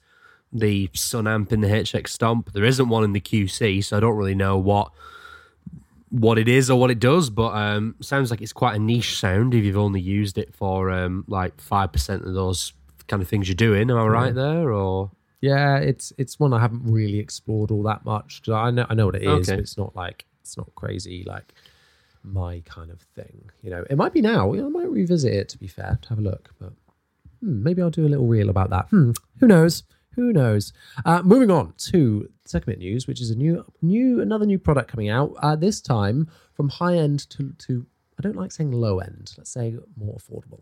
the 0.53 0.89
Sunn 0.93 1.27
amp 1.27 1.51
in 1.51 1.61
the 1.61 1.67
HX 1.67 2.09
Stomp. 2.09 2.53
There 2.53 2.63
isn't 2.63 2.89
one 2.89 3.03
in 3.03 3.13
the 3.13 3.21
QC, 3.21 3.83
so 3.83 3.97
I 3.97 3.99
don't 3.99 4.15
really 4.15 4.35
know 4.35 4.57
what 4.57 4.91
what 6.11 6.37
it 6.37 6.47
is 6.47 6.69
or 6.69 6.79
what 6.79 6.91
it 6.91 6.99
does. 6.99 7.29
But 7.29 7.53
um, 7.55 7.95
sounds 8.01 8.29
like 8.29 8.41
it's 8.41 8.53
quite 8.53 8.75
a 8.75 8.79
niche 8.79 9.17
sound 9.17 9.53
if 9.55 9.63
you've 9.65 9.77
only 9.77 9.99
used 10.01 10.37
it 10.37 10.53
for 10.53 10.91
um, 10.91 11.25
like 11.27 11.59
five 11.59 11.91
percent 11.91 12.23
of 12.23 12.33
those 12.35 12.73
kind 13.07 13.21
of 13.23 13.27
things 13.27 13.47
you're 13.47 13.55
doing. 13.55 13.89
Am 13.89 13.97
I 13.97 14.05
right 14.05 14.35
there? 14.35 14.71
Or 14.71 15.11
Yeah, 15.41 15.77
it's 15.77 16.13
it's 16.17 16.39
one 16.39 16.53
I 16.53 16.59
haven't 16.59 16.83
really 16.85 17.17
explored 17.19 17.71
all 17.71 17.83
that 17.83 18.05
much. 18.05 18.41
I 18.47 18.69
know 18.71 18.85
I 18.89 18.93
know 18.93 19.07
what 19.07 19.15
it 19.15 19.23
is, 19.23 19.49
Okay. 19.49 19.55
but 19.55 19.59
it's 19.59 19.77
not 19.77 19.95
like 19.95 20.25
it's 20.41 20.55
not 20.57 20.69
crazy 20.75 21.23
like 21.25 21.53
my 22.23 22.61
kind 22.65 22.91
of 22.91 23.01
thing. 23.01 23.49
You 23.63 23.71
know, 23.71 23.83
it 23.89 23.95
might 23.95 24.13
be 24.13 24.21
now. 24.21 24.53
You 24.53 24.61
know, 24.61 24.67
I 24.67 24.69
might 24.69 24.89
revisit 24.91 25.33
it 25.33 25.49
to 25.49 25.57
be 25.57 25.67
fair 25.67 25.97
to 26.03 26.09
have 26.09 26.19
a 26.19 26.21
look, 26.21 26.53
but 26.59 26.73
hmm, 27.39 27.63
maybe 27.63 27.81
I'll 27.81 27.89
do 27.89 28.05
a 28.05 28.09
little 28.09 28.27
reel 28.27 28.49
about 28.49 28.69
that. 28.69 28.87
Hmm, 28.89 29.11
who 29.39 29.47
knows? 29.47 29.83
Who 30.15 30.33
knows? 30.33 30.73
Uh, 31.05 31.21
moving 31.23 31.49
on 31.49 31.73
to 31.91 32.29
second 32.51 32.71
bit 32.71 32.79
news, 32.79 33.07
which 33.07 33.21
is 33.21 33.31
a 33.31 33.35
new 33.35 33.65
new 33.81 34.21
another 34.21 34.45
new 34.45 34.59
product 34.59 34.89
coming 34.89 35.09
out. 35.09 35.33
Uh, 35.41 35.55
this 35.55 35.81
time 35.81 36.29
from 36.53 36.69
high 36.69 36.95
end 36.95 37.29
to 37.31 37.53
to 37.59 37.85
I 38.19 38.21
don't 38.21 38.35
like 38.35 38.51
saying 38.51 38.71
low 38.71 38.99
end. 38.99 39.33
Let's 39.37 39.51
say 39.51 39.75
more 39.97 40.17
affordable. 40.17 40.61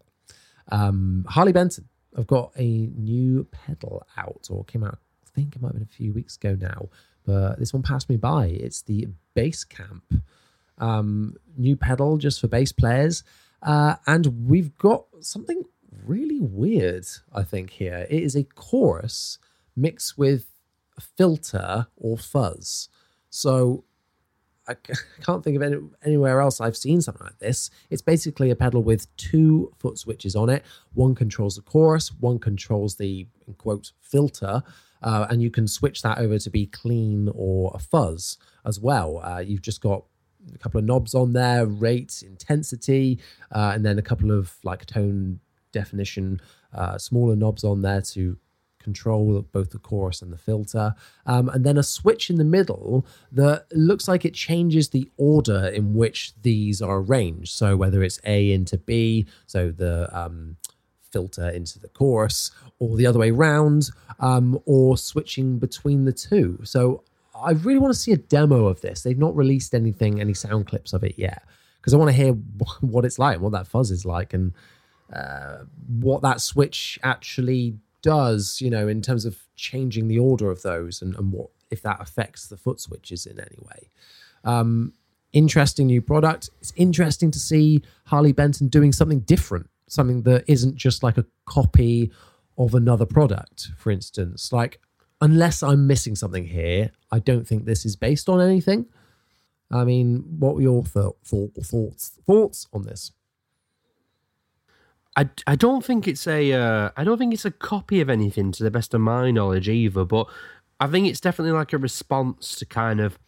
Um, 0.71 1.25
Harley 1.27 1.51
Benton 1.51 1.89
have 2.15 2.27
got 2.27 2.51
a 2.57 2.89
new 2.95 3.45
pedal 3.51 4.05
out, 4.17 4.47
or 4.49 4.63
came 4.65 4.83
out. 4.83 4.99
I 5.25 5.29
think 5.35 5.55
it 5.55 5.61
might 5.61 5.69
have 5.69 5.75
been 5.75 5.83
a 5.83 5.85
few 5.85 6.13
weeks 6.13 6.35
ago 6.35 6.55
now, 6.59 6.89
but 7.25 7.59
this 7.59 7.73
one 7.73 7.83
passed 7.83 8.09
me 8.09 8.17
by. 8.17 8.47
It's 8.47 8.81
the 8.81 9.07
Bass 9.33 9.63
Camp 9.63 10.03
um, 10.79 11.35
new 11.57 11.75
pedal 11.75 12.17
just 12.17 12.39
for 12.39 12.47
bass 12.47 12.71
players, 12.71 13.23
uh, 13.61 13.95
and 14.07 14.47
we've 14.47 14.77
got 14.77 15.05
something 15.19 15.63
really 16.05 16.39
weird. 16.39 17.05
I 17.33 17.43
think 17.43 17.71
here 17.71 18.07
it 18.09 18.23
is 18.23 18.35
a 18.35 18.43
chorus 18.43 19.37
mixed 19.75 20.17
with 20.17 20.45
filter 20.99 21.87
or 21.97 22.17
fuzz. 22.17 22.89
So 23.29 23.83
I 24.69 24.75
can't 25.23 25.43
think 25.43 25.55
of 25.55 25.63
any, 25.63 25.77
anywhere 26.05 26.41
else 26.41 26.61
I've 26.61 26.77
seen 26.77 27.01
something 27.01 27.25
like 27.25 27.39
this. 27.39 27.71
It's 27.89 28.03
basically 28.03 28.51
a 28.51 28.55
pedal 28.55 28.83
with 28.83 29.15
two 29.17 29.73
foot 29.79 29.97
switches 29.97 30.35
on 30.35 30.49
it. 30.49 30.63
One 30.93 31.15
controls 31.15 31.55
the 31.55 31.63
chorus, 31.63 32.11
one 32.19 32.37
controls 32.37 32.95
the 32.95 33.27
quote 33.57 33.91
filter, 33.99 34.61
uh, 35.01 35.25
and 35.29 35.41
you 35.41 35.49
can 35.49 35.67
switch 35.67 36.03
that 36.03 36.19
over 36.19 36.37
to 36.37 36.49
be 36.51 36.67
clean 36.67 37.31
or 37.33 37.71
a 37.73 37.79
fuzz 37.79 38.37
as 38.65 38.79
well. 38.79 39.19
Uh, 39.23 39.39
you've 39.39 39.61
just 39.61 39.81
got 39.81 40.03
a 40.53 40.57
couple 40.57 40.79
of 40.79 40.85
knobs 40.85 41.15
on 41.15 41.33
there, 41.33 41.65
rate, 41.65 42.23
intensity, 42.25 43.19
uh, 43.51 43.71
and 43.73 43.83
then 43.83 43.97
a 43.97 44.03
couple 44.03 44.31
of 44.31 44.55
like 44.63 44.85
tone 44.85 45.39
definition, 45.71 46.39
uh, 46.73 46.97
smaller 46.97 47.35
knobs 47.35 47.63
on 47.63 47.81
there 47.81 48.01
to 48.01 48.37
control 48.79 49.41
both 49.51 49.71
the 49.71 49.79
chorus 49.79 50.21
and 50.21 50.31
the 50.31 50.37
filter, 50.37 50.95
um, 51.25 51.49
and 51.49 51.65
then 51.65 51.77
a 51.77 51.83
switch 51.83 52.29
in 52.29 52.37
the 52.37 52.43
middle 52.43 53.05
that 53.31 53.65
looks 53.71 54.07
like 54.07 54.25
it 54.25 54.33
changes 54.33 54.89
the 54.89 55.09
order 55.17 55.67
in 55.67 55.93
which 55.93 56.33
these 56.41 56.81
are 56.81 56.97
arranged. 56.97 57.51
So 57.53 57.75
whether 57.77 58.03
it's 58.03 58.19
A 58.25 58.51
into 58.51 58.77
B, 58.77 59.27
so 59.47 59.71
the 59.71 60.09
um, 60.17 60.57
filter 61.11 61.49
into 61.49 61.79
the 61.79 61.89
chorus, 61.89 62.51
or 62.79 62.95
the 62.95 63.05
other 63.05 63.19
way 63.19 63.31
round, 63.31 63.89
um, 64.19 64.59
or 64.65 64.97
switching 64.97 65.59
between 65.59 66.05
the 66.05 66.13
two. 66.13 66.59
So 66.63 67.03
I 67.35 67.51
really 67.51 67.79
want 67.79 67.93
to 67.93 67.99
see 67.99 68.11
a 68.11 68.17
demo 68.17 68.65
of 68.65 68.81
this. 68.81 69.01
They've 69.03 69.17
not 69.17 69.35
released 69.35 69.73
anything, 69.73 70.19
any 70.19 70.33
sound 70.33 70.67
clips 70.67 70.93
of 70.93 71.03
it 71.03 71.15
yet, 71.17 71.43
because 71.79 71.93
I 71.93 71.97
want 71.97 72.09
to 72.09 72.15
hear 72.15 72.33
what 72.81 73.05
it's 73.05 73.19
like, 73.19 73.39
what 73.39 73.51
that 73.51 73.67
fuzz 73.67 73.91
is 73.91 74.05
like, 74.05 74.33
and 74.33 74.53
uh, 75.13 75.59
what 75.99 76.21
that 76.21 76.41
switch 76.41 76.99
actually 77.03 77.75
does, 78.01 78.61
you 78.61 78.69
know, 78.69 78.87
in 78.87 79.01
terms 79.01 79.25
of 79.25 79.37
changing 79.55 80.07
the 80.07 80.19
order 80.19 80.49
of 80.49 80.61
those 80.61 81.01
and, 81.01 81.15
and 81.15 81.31
what 81.31 81.49
if 81.69 81.81
that 81.83 82.01
affects 82.01 82.47
the 82.47 82.57
foot 82.57 82.79
switches 82.79 83.25
in 83.25 83.39
any 83.39 83.57
way. 83.61 83.89
Um, 84.43 84.93
interesting 85.33 85.87
new 85.87 86.01
product. 86.01 86.49
It's 86.59 86.73
interesting 86.75 87.31
to 87.31 87.39
see 87.39 87.83
Harley 88.05 88.31
Benton 88.31 88.67
doing 88.67 88.91
something 88.91 89.19
different, 89.21 89.69
something 89.87 90.23
that 90.23 90.45
isn't 90.47 90.75
just 90.75 91.03
like 91.03 91.17
a 91.17 91.25
copy 91.45 92.11
of 92.57 92.73
another 92.73 93.05
product, 93.05 93.69
for 93.77 93.91
instance. 93.91 94.51
Like, 94.51 94.79
unless 95.21 95.61
I'm 95.63 95.87
missing 95.87 96.15
something 96.15 96.45
here, 96.45 96.91
I 97.11 97.19
don't 97.19 97.47
think 97.47 97.65
this 97.65 97.85
is 97.85 97.95
based 97.95 98.29
on 98.29 98.41
anything. 98.41 98.87
I 99.71 99.83
mean, 99.83 100.25
what 100.39 100.55
were 100.55 100.61
your 100.61 100.83
th- 100.83 101.13
thought, 101.23 101.53
thoughts 101.63 102.19
thoughts 102.25 102.67
on 102.73 102.83
this? 102.83 103.11
I, 105.15 105.29
I 105.47 105.55
don't 105.55 105.83
think 105.83 106.07
it's 106.07 106.27
a 106.27 106.53
uh, 106.53 106.89
I 106.95 107.03
don't 107.03 107.17
think 107.17 107.33
it's 107.33 107.45
a 107.45 107.51
copy 107.51 107.99
of 108.01 108.09
anything 108.09 108.51
to 108.53 108.63
the 108.63 108.71
best 108.71 108.93
of 108.93 109.01
my 109.01 109.31
knowledge 109.31 109.67
either, 109.67 110.05
but 110.05 110.27
I 110.79 110.87
think 110.87 111.07
it's 111.07 111.19
definitely 111.19 111.51
like 111.51 111.73
a 111.73 111.77
response 111.77 112.55
to 112.57 112.65
kind 112.65 112.99
of 112.99 113.19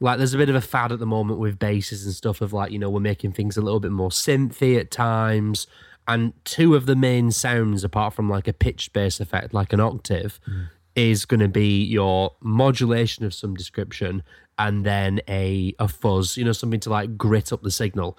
like 0.00 0.18
there's 0.18 0.34
a 0.34 0.38
bit 0.38 0.48
of 0.48 0.54
a 0.54 0.60
fad 0.60 0.92
at 0.92 0.98
the 0.98 1.06
moment 1.06 1.40
with 1.40 1.58
basses 1.58 2.04
and 2.04 2.14
stuff 2.14 2.40
of 2.40 2.52
like 2.52 2.70
you 2.70 2.78
know 2.78 2.90
we're 2.90 3.00
making 3.00 3.32
things 3.32 3.56
a 3.56 3.60
little 3.60 3.80
bit 3.80 3.90
more 3.90 4.10
synthy 4.10 4.78
at 4.78 4.90
times 4.90 5.66
and 6.06 6.32
two 6.44 6.74
of 6.74 6.86
the 6.86 6.96
main 6.96 7.30
sounds 7.30 7.84
apart 7.84 8.14
from 8.14 8.28
like 8.28 8.48
a 8.48 8.52
pitch 8.52 8.92
bass 8.92 9.20
effect 9.20 9.52
like 9.52 9.72
an 9.72 9.80
octave 9.80 10.40
mm. 10.48 10.68
is 10.94 11.24
going 11.24 11.40
to 11.40 11.48
be 11.48 11.82
your 11.82 12.34
modulation 12.40 13.24
of 13.24 13.34
some 13.34 13.54
description 13.54 14.22
and 14.58 14.84
then 14.84 15.20
a 15.28 15.74
a 15.78 15.88
fuzz 15.88 16.36
you 16.36 16.44
know 16.44 16.52
something 16.52 16.80
to 16.80 16.90
like 16.90 17.16
grit 17.16 17.52
up 17.52 17.62
the 17.62 17.70
signal 17.70 18.16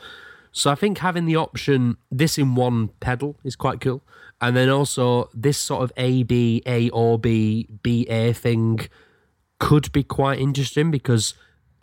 so 0.51 0.71
I 0.71 0.75
think 0.75 0.99
having 0.99 1.25
the 1.25 1.35
option, 1.35 1.97
this 2.12 2.38
in 2.38 2.55
one 2.55 2.89
pedal 2.99 3.38
is 3.43 3.55
quite 3.55 3.81
cool. 3.81 4.01
And 4.41 4.55
then 4.55 4.69
also 4.69 5.29
this 5.33 5.57
sort 5.57 5.83
of 5.83 5.91
A 5.97 6.23
B 6.23 6.62
A 6.65 6.89
or 6.89 7.19
B 7.19 7.67
B 7.83 8.05
A 8.07 8.33
thing 8.33 8.79
could 9.59 9.91
be 9.91 10.03
quite 10.03 10.39
interesting 10.39 10.89
because 10.91 11.33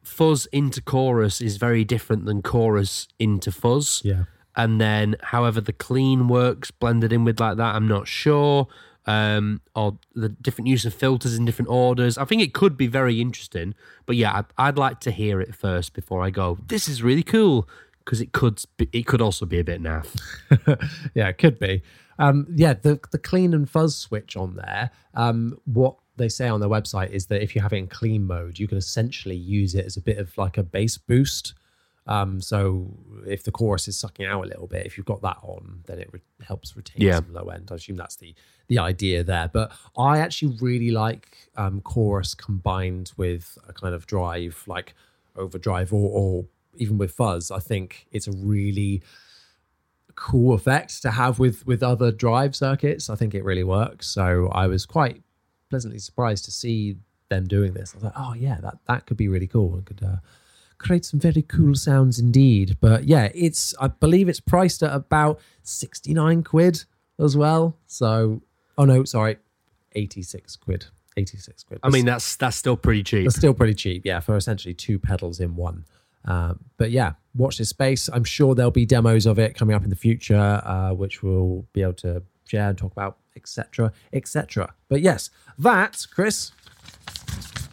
fuzz 0.03 0.47
into 0.47 0.81
chorus 0.81 1.41
is 1.41 1.59
very 1.59 1.85
different 1.85 2.25
than 2.25 2.43
chorus 2.43 3.09
into 3.19 3.53
fuzz. 3.53 4.01
Yeah. 4.05 4.25
And 4.55 4.81
then 4.81 5.17
however 5.23 5.61
the 5.61 5.75
clean 5.75 6.29
works 6.29 6.71
blended 6.71 7.13
in 7.13 7.25
with 7.25 7.39
like 7.39 7.59
that, 7.59 7.75
I'm 7.75 7.89
not 7.89 8.09
sure. 8.09 8.69
Um, 9.09 9.61
or 9.77 9.99
the 10.17 10.31
different 10.31 10.67
use 10.67 10.85
of 10.85 10.93
filters 10.93 11.37
in 11.37 11.45
different 11.45 11.71
orders. 11.71 12.19
I 12.19 12.25
think 12.25 12.43
it 12.43 12.53
could 12.53 12.77
be 12.77 12.89
very 12.89 13.21
interesting. 13.21 13.75
But 14.05 14.17
yeah, 14.17 14.39
I'd, 14.39 14.47
I'd 14.59 14.79
like 14.79 14.99
to 15.01 15.13
hear 15.13 15.41
it 15.41 15.55
first 15.55 15.93
before 15.93 16.25
I 16.25 16.31
go. 16.31 16.59
This 16.67 16.89
is 16.89 17.05
really 17.05 17.23
cool 17.23 17.69
because 18.07 18.21
it 18.21 18.33
could 18.33 18.63
be, 18.79 18.89
it 18.93 19.07
could 19.07 19.21
also 19.21 19.45
be 19.45 19.59
a 19.59 19.65
bit 19.65 19.83
naff. 19.83 20.07
yeah, 21.15 21.29
it 21.29 21.39
could 21.39 21.59
be. 21.59 21.83
Um, 22.19 22.47
yeah, 22.55 22.73
the 22.73 22.99
the 23.11 23.19
clean 23.19 23.53
and 23.53 23.69
fuzz 23.69 23.97
switch 23.97 24.37
on 24.37 24.57
there. 24.57 24.91
Um, 25.15 25.59
what 25.67 25.97
they 26.17 26.31
say 26.31 26.49
on 26.49 26.61
their 26.61 26.69
website 26.69 27.11
is 27.11 27.27
that 27.27 27.43
if 27.43 27.55
you 27.55 27.61
have 27.61 27.75
it 27.75 27.77
in 27.77 27.89
clean 27.89 28.25
mode, 28.25 28.59
you 28.59 28.69
can 28.69 28.79
essentially 28.79 29.37
use 29.37 29.75
it 29.75 29.85
as 29.85 29.99
a 29.99 30.01
bit 30.01 30.19
of 30.19 30.39
like 30.39 30.57
a 30.57 30.63
bass 30.63 30.97
boost. 30.97 31.53
Um, 32.07 32.41
so 32.41 32.95
if 33.27 33.43
the 33.43 33.51
chorus 33.51 33.89
is 33.89 33.99
sucking 33.99 34.25
out 34.25 34.45
a 34.45 34.47
little 34.47 34.69
bit, 34.69 34.87
if 34.87 34.97
you've 34.97 35.07
got 35.07 35.23
that 35.23 35.39
on, 35.43 35.83
then 35.87 35.99
it 35.99 36.09
re- 36.13 36.21
helps 36.47 36.77
retain 36.77 37.05
yeah. 37.05 37.17
some 37.17 37.33
low 37.33 37.49
end. 37.49 37.71
I 37.73 37.75
assume 37.75 37.97
that's 37.97 38.17
the 38.17 38.35
the 38.69 38.79
idea 38.79 39.25
there. 39.25 39.51
But 39.53 39.73
I 39.99 40.19
actually 40.19 40.57
really 40.61 40.93
like 40.93 41.51
um, 41.57 41.81
chorus 41.81 42.35
combined 42.35 43.13
with 43.17 43.59
a 43.69 43.73
kind 43.73 43.95
of 43.95 44.07
drive, 44.07 44.63
like 44.67 44.95
overdrive 45.37 45.93
or, 45.93 46.11
or 46.11 46.45
even 46.79 46.99
with 46.99 47.13
fuzz, 47.13 47.51
I 47.51 47.59
think 47.59 48.07
it's 48.13 48.27
a 48.27 48.33
really 48.33 49.03
cool 50.15 50.55
effect 50.55 51.03
to 51.03 51.11
have 51.11 51.39
with 51.39 51.67
with 51.67 51.83
other 51.83 52.11
drive 52.11 52.57
circuits. 52.57 53.09
I 53.11 53.17
think 53.17 53.35
it 53.35 53.45
really 53.45 53.65
works. 53.65 54.09
So 54.09 54.49
I 54.53 54.67
was 54.67 54.87
quite 54.87 55.23
pleasantly 55.71 55.99
surprised 55.99 56.45
to 56.47 56.51
see 56.51 56.97
them 57.29 57.47
doing 57.47 57.75
this. 57.75 57.93
I 57.93 57.97
was 57.97 58.05
like, 58.05 58.13
oh 58.17 58.35
yeah, 58.35 58.59
that 58.63 58.79
that 58.87 59.07
could 59.07 59.17
be 59.17 59.29
really 59.29 59.47
cool. 59.47 59.79
It 59.79 59.85
could 59.85 60.03
uh, 60.03 60.17
create 60.79 61.05
some 61.05 61.21
very 61.21 61.43
cool 61.43 61.75
sounds 61.75 62.19
indeed. 62.19 62.79
But 62.81 63.05
yeah, 63.05 63.31
it's 63.35 63.75
I 63.81 63.89
believe 63.89 64.29
it's 64.29 64.41
priced 64.41 64.83
at 64.83 64.95
about 64.95 65.41
sixty 65.63 66.15
nine 66.15 66.43
quid 66.43 66.85
as 67.19 67.37
well. 67.37 67.77
So 67.87 68.43
oh 68.79 68.85
no, 68.85 69.05
sorry, 69.05 69.37
eighty 69.95 70.23
six 70.23 70.57
quid. 70.57 70.87
86 71.19 71.63
quid. 71.63 71.81
I 71.83 71.89
mean, 71.89 72.05
that's 72.05 72.37
that's 72.37 72.57
still 72.57 72.77
pretty 72.77 73.03
cheap. 73.03 73.25
That's 73.25 73.37
still 73.37 73.55
pretty 73.55 73.73
cheap, 73.73 74.05
yeah, 74.05 74.21
for 74.21 74.37
essentially 74.37 74.75
two 74.75 74.99
pedals 74.99 75.41
in 75.41 75.57
one. 75.57 75.87
Um, 76.27 76.61
but 76.77 76.91
yeah, 76.91 77.13
watch 77.35 77.59
this 77.59 77.69
space. 77.69 78.09
I'm 78.13 78.25
sure 78.25 78.55
there'll 78.55 78.71
be 78.71 78.87
demos 78.87 79.27
of 79.27 79.39
it 79.39 79.55
coming 79.55 79.75
up 79.75 79.85
in 79.85 79.91
the 79.91 79.97
future, 79.97 80.61
uh, 80.65 80.93
which 80.93 81.23
we'll 81.23 81.67
be 81.73 81.83
able 81.83 81.95
to 81.95 82.23
share 82.47 82.69
and 82.69 82.79
talk 82.79 82.93
about, 82.93 83.19
etc., 83.37 83.93
etc. 84.13 84.75
But 84.89 85.01
yes, 85.01 85.31
that 85.59 86.07
Chris. 86.07 86.53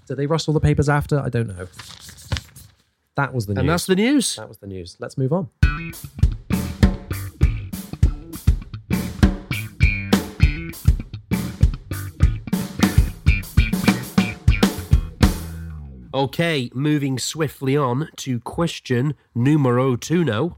Did 0.07 0.17
they 0.17 0.25
rustle 0.25 0.53
the 0.53 0.59
papers 0.59 0.89
after? 0.89 1.19
I 1.19 1.29
don't 1.29 1.47
know. 1.47 1.67
That 3.15 3.33
was 3.33 3.45
the 3.45 3.53
news. 3.53 3.59
And 3.59 3.69
that's 3.69 3.85
the 3.85 3.95
news. 3.95 4.35
That 4.35 4.49
was 4.49 4.57
the 4.57 4.67
news. 4.67 4.97
Let's 4.99 5.17
move 5.17 5.31
on. 5.31 5.49
Okay, 16.23 16.69
moving 16.73 17.19
swiftly 17.19 17.75
on 17.75 18.07
to 18.15 18.39
question 18.39 19.13
numero 19.35 19.97
uno. 20.09 20.57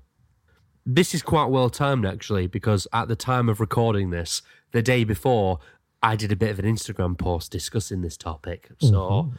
This 0.86 1.16
is 1.16 1.24
quite 1.24 1.46
well 1.46 1.72
timed 1.72 2.06
actually, 2.06 2.46
because 2.46 2.88
at 2.94 3.08
the 3.08 3.16
time 3.16 3.50
of 3.50 3.60
recording 3.60 4.12
this, 4.12 4.44
the 4.74 4.84
day 4.84 5.04
before, 5.04 5.58
I 6.04 6.16
did 6.16 6.32
a 6.32 6.36
bit 6.36 6.52
of 6.52 6.60
an 6.60 6.66
Instagram 6.66 7.18
post 7.18 7.52
discussing 7.52 8.04
this 8.04 8.16
topic. 8.16 8.70
So, 8.78 8.92
mm-hmm. 8.92 9.36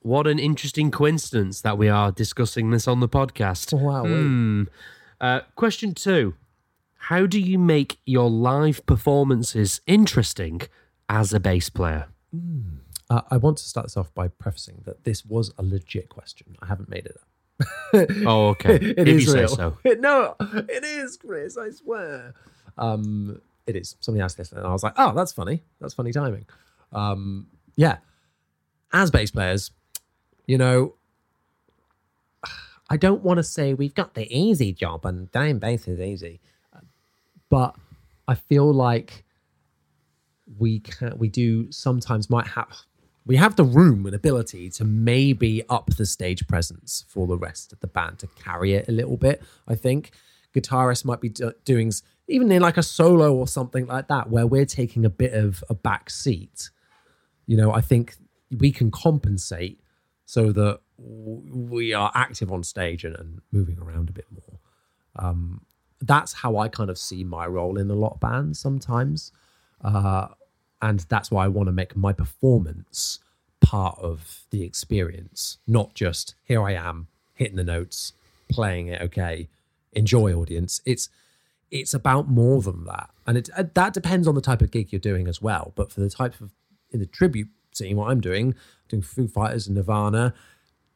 what 0.00 0.26
an 0.26 0.38
interesting 0.38 0.90
coincidence 0.90 1.60
that 1.60 1.76
we 1.76 1.90
are 1.90 2.10
discussing 2.10 2.70
this 2.70 2.88
on 2.88 3.00
the 3.00 3.08
podcast. 3.08 3.78
Wow. 3.78 4.06
Hmm. 4.06 4.62
Uh, 5.20 5.40
question 5.56 5.92
two 5.92 6.36
How 6.96 7.26
do 7.26 7.38
you 7.38 7.58
make 7.58 7.98
your 8.06 8.30
live 8.30 8.86
performances 8.86 9.82
interesting 9.86 10.62
as 11.10 11.34
a 11.34 11.38
bass 11.38 11.68
player? 11.68 12.06
Mm. 12.34 12.78
Uh, 13.08 13.22
I 13.30 13.36
want 13.36 13.58
to 13.58 13.64
start 13.64 13.86
this 13.86 13.96
off 13.96 14.12
by 14.14 14.28
prefacing 14.28 14.82
that 14.84 15.04
this 15.04 15.24
was 15.24 15.52
a 15.58 15.62
legit 15.62 16.08
question. 16.08 16.56
I 16.60 16.66
haven't 16.66 16.88
made 16.88 17.06
it 17.06 17.16
up. 17.16 17.26
oh, 18.26 18.48
okay. 18.48 18.74
it 18.74 19.08
if 19.08 19.08
is 19.08 19.34
real. 19.34 19.48
So. 19.48 19.78
no, 19.84 20.34
it 20.40 20.84
is, 20.84 21.16
Chris. 21.16 21.56
I 21.56 21.70
swear. 21.70 22.34
Um, 22.76 23.40
it 23.66 23.76
is. 23.76 23.96
Somebody 24.00 24.22
asked 24.22 24.36
this, 24.36 24.52
and 24.52 24.66
I 24.66 24.72
was 24.72 24.82
like, 24.82 24.94
"Oh, 24.96 25.12
that's 25.14 25.32
funny. 25.32 25.62
That's 25.80 25.94
funny 25.94 26.12
timing." 26.12 26.46
Um, 26.92 27.46
yeah. 27.76 27.98
As 28.92 29.10
bass 29.10 29.30
players, 29.30 29.70
you 30.46 30.58
know, 30.58 30.94
I 32.90 32.96
don't 32.96 33.22
want 33.22 33.38
to 33.38 33.42
say 33.44 33.72
we've 33.72 33.94
got 33.94 34.14
the 34.14 34.32
easy 34.36 34.72
job 34.72 35.06
and 35.06 35.30
down 35.32 35.58
bass 35.58 35.88
is 35.88 36.00
easy, 36.00 36.40
but 37.48 37.76
I 38.28 38.34
feel 38.34 38.72
like 38.72 39.24
we 40.58 40.80
can 40.80 41.18
we 41.18 41.28
do 41.28 41.70
sometimes 41.72 42.30
might 42.30 42.46
have 42.46 42.68
we 43.26 43.36
have 43.36 43.56
the 43.56 43.64
room 43.64 44.06
and 44.06 44.14
ability 44.14 44.70
to 44.70 44.84
maybe 44.84 45.62
up 45.68 45.90
the 45.96 46.06
stage 46.06 46.46
presence 46.46 47.04
for 47.08 47.26
the 47.26 47.36
rest 47.36 47.72
of 47.72 47.80
the 47.80 47.88
band 47.88 48.20
to 48.20 48.28
carry 48.28 48.74
it 48.74 48.88
a 48.88 48.92
little 48.92 49.16
bit. 49.16 49.42
I 49.66 49.74
think 49.74 50.12
guitarists 50.54 51.04
might 51.04 51.20
be 51.20 51.28
do- 51.28 51.52
doing 51.64 51.92
even 52.28 52.50
in 52.50 52.62
like 52.62 52.76
a 52.76 52.82
solo 52.82 53.34
or 53.34 53.46
something 53.46 53.86
like 53.86 54.08
that 54.08 54.30
where 54.30 54.46
we're 54.46 54.64
taking 54.64 55.04
a 55.04 55.10
bit 55.10 55.32
of 55.34 55.62
a 55.68 55.74
back 55.74 56.08
seat. 56.08 56.70
You 57.46 57.56
know, 57.56 57.72
I 57.72 57.80
think 57.80 58.16
we 58.56 58.70
can 58.72 58.90
compensate 58.90 59.80
so 60.24 60.52
that 60.52 60.80
we 60.98 61.92
are 61.92 62.10
active 62.14 62.50
on 62.50 62.62
stage 62.62 63.04
and, 63.04 63.16
and 63.16 63.40
moving 63.52 63.78
around 63.78 64.08
a 64.08 64.12
bit 64.12 64.26
more. 64.30 64.58
Um, 65.16 65.62
that's 66.00 66.32
how 66.32 66.58
I 66.58 66.68
kind 66.68 66.90
of 66.90 66.98
see 66.98 67.24
my 67.24 67.46
role 67.46 67.78
in 67.78 67.90
a 67.90 67.94
lot 67.94 68.14
of 68.14 68.20
bands 68.20 68.58
sometimes. 68.58 69.32
Uh, 69.82 70.28
and 70.82 71.00
that's 71.08 71.30
why 71.30 71.44
I 71.44 71.48
want 71.48 71.68
to 71.68 71.72
make 71.72 71.96
my 71.96 72.12
performance 72.12 73.20
part 73.60 73.98
of 73.98 74.44
the 74.50 74.62
experience, 74.62 75.58
not 75.66 75.94
just 75.94 76.34
here 76.44 76.62
I 76.62 76.72
am 76.72 77.08
hitting 77.34 77.56
the 77.56 77.64
notes, 77.64 78.12
playing 78.48 78.88
it 78.88 79.00
okay, 79.02 79.48
enjoy 79.92 80.32
audience. 80.32 80.80
It's 80.84 81.08
it's 81.70 81.92
about 81.92 82.28
more 82.28 82.62
than 82.62 82.84
that, 82.84 83.10
and 83.26 83.36
it 83.36 83.50
uh, 83.56 83.64
that 83.74 83.92
depends 83.92 84.28
on 84.28 84.34
the 84.34 84.40
type 84.40 84.62
of 84.62 84.70
gig 84.70 84.92
you're 84.92 85.00
doing 85.00 85.26
as 85.26 85.42
well. 85.42 85.72
But 85.74 85.90
for 85.90 86.00
the 86.00 86.10
type 86.10 86.40
of 86.40 86.52
in 86.90 87.00
the 87.00 87.06
tribute 87.06 87.48
scene, 87.72 87.96
what 87.96 88.10
I'm 88.10 88.20
doing, 88.20 88.54
doing 88.88 89.02
Foo 89.02 89.26
Fighters 89.26 89.66
and 89.66 89.76
Nirvana, 89.76 90.32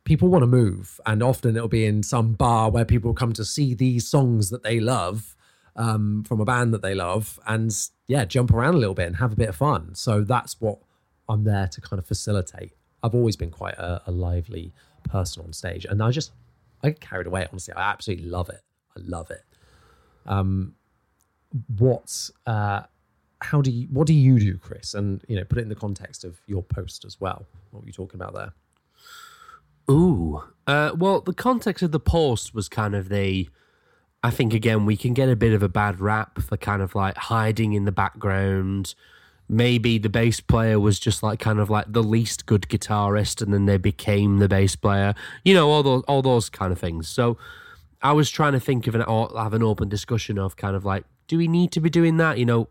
people 0.05 0.29
want 0.29 0.43
to 0.43 0.47
move, 0.47 1.01
and 1.07 1.23
often 1.23 1.57
it'll 1.57 1.69
be 1.69 1.87
in 1.87 2.03
some 2.03 2.35
bar 2.35 2.71
where 2.71 2.85
people 2.85 3.14
come 3.14 3.33
to 3.33 3.45
see 3.45 3.75
these 3.75 4.07
songs 4.07 4.51
that 4.51 4.62
they 4.62 4.79
love 4.79 5.35
um, 5.76 6.24
from 6.24 6.40
a 6.40 6.44
band 6.44 6.74
that 6.74 6.83
they 6.83 6.94
love, 6.94 7.38
and 7.46 7.72
yeah, 8.06 8.24
jump 8.24 8.52
around 8.52 8.74
a 8.74 8.78
little 8.78 8.94
bit 8.94 9.06
and 9.06 9.16
have 9.16 9.33
a 9.33 9.37
bit 9.37 9.48
of 9.48 9.56
fun. 9.56 9.94
So 9.94 10.22
that's 10.22 10.61
what 10.61 10.78
I'm 11.28 11.44
there 11.44 11.68
to 11.68 11.80
kind 11.80 11.98
of 11.98 12.06
facilitate. 12.06 12.72
I've 13.02 13.14
always 13.14 13.37
been 13.37 13.50
quite 13.50 13.74
a, 13.74 14.02
a 14.06 14.11
lively 14.11 14.72
person 15.04 15.42
on 15.44 15.52
stage, 15.52 15.85
and 15.85 16.02
I 16.02 16.11
just 16.11 16.33
I 16.83 16.88
get 16.90 17.00
carried 17.00 17.26
away. 17.26 17.46
Honestly, 17.50 17.74
I 17.74 17.90
absolutely 17.90 18.26
love 18.26 18.48
it. 18.48 18.61
I 18.96 19.00
love 19.04 19.30
it. 19.30 19.44
Um, 20.26 20.74
what 21.78 22.30
uh, 22.46 22.83
how 23.40 23.61
do 23.62 23.70
you 23.70 23.88
what 23.90 24.06
do 24.06 24.14
you 24.14 24.38
do, 24.38 24.59
Chris? 24.59 24.94
And 24.94 25.24
you 25.28 25.37
know, 25.37 25.44
put 25.44 25.59
it 25.59 25.62
in 25.62 25.68
the 25.68 25.74
context 25.74 26.24
of 26.24 26.40
your 26.46 26.62
post 26.62 27.04
as 27.04 27.20
well. 27.20 27.46
What 27.70 27.83
were 27.83 27.87
you 27.87 27.92
talking 27.92 28.20
about 28.20 28.35
there? 28.35 28.52
Ooh, 29.90 30.42
uh, 30.66 30.92
well, 30.96 31.20
the 31.20 31.35
context 31.35 31.83
of 31.83 31.90
the 31.90 32.00
post 32.00 32.54
was 32.54 32.68
kind 32.68 32.94
of 32.94 33.09
the 33.09 33.48
I 34.22 34.30
think 34.30 34.52
again 34.52 34.85
we 34.85 34.96
can 34.96 35.14
get 35.14 35.28
a 35.28 35.37
bit 35.37 35.52
of 35.52 35.62
a 35.62 35.68
bad 35.68 36.00
rap 36.00 36.40
for 36.40 36.56
kind 36.56 36.83
of 36.83 36.94
like 36.94 37.16
hiding 37.16 37.72
in 37.72 37.85
the 37.85 37.92
background, 37.92 38.94
maybe 39.48 39.98
the 39.98 40.09
bass 40.09 40.40
player 40.40 40.78
was 40.78 41.00
just 41.00 41.22
like 41.22 41.40
kind 41.40 41.59
of 41.59 41.70
like 41.70 41.87
the 41.88 42.02
least 42.02 42.46
good 42.46 42.62
guitarist 42.62 43.42
and 43.42 43.52
then 43.52 43.66
they 43.66 43.78
became 43.78 44.38
the 44.38 44.48
bass 44.48 44.76
player. 44.76 45.14
You 45.44 45.54
know 45.54 45.70
all 45.70 45.83
those 45.83 46.02
all 46.06 46.22
those 46.22 46.48
kind 46.48 46.72
of 46.72 46.78
things. 46.78 47.09
So 47.09 47.38
i 48.02 48.12
was 48.12 48.30
trying 48.30 48.52
to 48.52 48.61
think 48.61 48.87
of 48.87 48.94
an 48.94 49.02
or 49.02 49.30
have 49.37 49.52
an 49.52 49.62
open 49.62 49.88
discussion 49.88 50.38
of 50.38 50.56
kind 50.56 50.74
of 50.74 50.87
like 50.87 51.04
do 51.26 51.37
we 51.37 51.48
need 51.48 51.72
to 51.72 51.80
be 51.80 51.90
doing 51.90 52.16
that? 52.18 52.38
You 52.38 52.46
know 52.46 52.68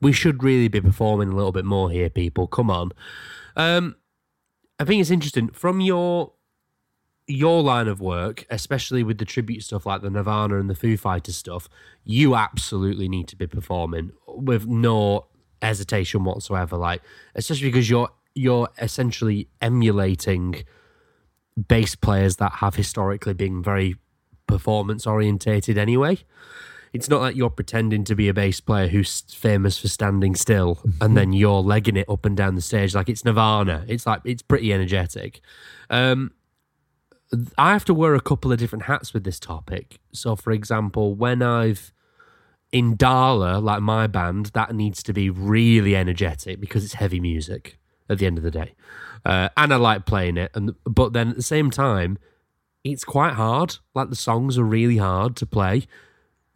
we 0.00 0.12
should 0.12 0.42
really 0.42 0.68
be 0.68 0.80
performing 0.80 1.30
a 1.30 1.34
little 1.34 1.52
bit 1.52 1.64
more 1.64 1.90
here 1.90 2.10
people. 2.10 2.46
Come 2.46 2.70
on. 2.70 2.92
Um 3.56 3.96
i 4.80 4.84
think 4.84 5.00
it's 5.00 5.10
interesting. 5.10 5.48
From 5.50 5.80
your 5.80 6.32
your 7.26 7.62
line 7.62 7.88
of 7.88 8.00
work, 8.00 8.46
especially 8.50 9.02
with 9.02 9.18
the 9.18 9.24
tribute 9.24 9.62
stuff 9.62 9.86
like 9.86 10.02
the 10.02 10.10
Nirvana 10.10 10.58
and 10.58 10.70
the 10.70 10.74
Foo 10.74 10.96
Fighters 10.96 11.36
stuff, 11.36 11.68
you 12.04 12.36
absolutely 12.36 13.08
need 13.08 13.28
to 13.28 13.36
be 13.36 13.46
performing 13.46 14.12
with 14.28 14.66
no 14.66 15.26
hesitation 15.60 16.24
whatsoever. 16.24 16.76
Like, 16.76 17.02
especially 17.34 17.68
because 17.68 17.90
you're 17.90 18.10
you're 18.34 18.68
essentially 18.78 19.48
emulating 19.62 20.64
bass 21.68 21.94
players 21.94 22.36
that 22.36 22.52
have 22.56 22.74
historically 22.74 23.32
been 23.32 23.62
very 23.62 23.96
performance 24.46 25.06
orientated 25.06 25.78
anyway. 25.78 26.18
It's 26.92 27.08
not 27.08 27.20
like 27.20 27.34
you're 27.34 27.50
pretending 27.50 28.04
to 28.04 28.14
be 28.14 28.28
a 28.28 28.34
bass 28.34 28.60
player 28.60 28.88
who's 28.88 29.22
famous 29.22 29.78
for 29.78 29.88
standing 29.88 30.34
still 30.34 30.80
and 31.00 31.16
then 31.16 31.32
you're 31.32 31.60
legging 31.60 31.96
it 31.96 32.08
up 32.08 32.24
and 32.24 32.36
down 32.36 32.54
the 32.54 32.60
stage 32.60 32.94
like 32.94 33.08
it's 33.08 33.24
Nirvana. 33.24 33.84
It's 33.88 34.06
like 34.06 34.20
it's 34.24 34.42
pretty 34.42 34.72
energetic. 34.72 35.40
Um, 35.90 36.32
I 37.58 37.72
have 37.72 37.84
to 37.86 37.94
wear 37.94 38.14
a 38.14 38.20
couple 38.20 38.52
of 38.52 38.58
different 38.58 38.84
hats 38.84 39.12
with 39.12 39.24
this 39.24 39.40
topic. 39.40 39.98
So, 40.12 40.36
for 40.36 40.52
example, 40.52 41.14
when 41.14 41.42
I've 41.42 41.92
in 42.72 42.96
Darlah, 42.96 43.58
like 43.58 43.80
my 43.80 44.06
band, 44.06 44.46
that 44.46 44.74
needs 44.74 45.02
to 45.04 45.12
be 45.12 45.30
really 45.30 45.96
energetic 45.96 46.60
because 46.60 46.84
it's 46.84 46.94
heavy 46.94 47.20
music 47.20 47.78
at 48.08 48.18
the 48.18 48.26
end 48.26 48.38
of 48.38 48.44
the 48.44 48.50
day, 48.50 48.74
uh, 49.24 49.48
and 49.56 49.72
I 49.72 49.76
like 49.76 50.06
playing 50.06 50.36
it. 50.36 50.50
And 50.54 50.74
but 50.84 51.12
then 51.12 51.30
at 51.30 51.36
the 51.36 51.42
same 51.42 51.70
time, 51.70 52.18
it's 52.84 53.04
quite 53.04 53.34
hard. 53.34 53.78
Like 53.94 54.10
the 54.10 54.16
songs 54.16 54.58
are 54.58 54.64
really 54.64 54.98
hard 54.98 55.36
to 55.36 55.46
play, 55.46 55.86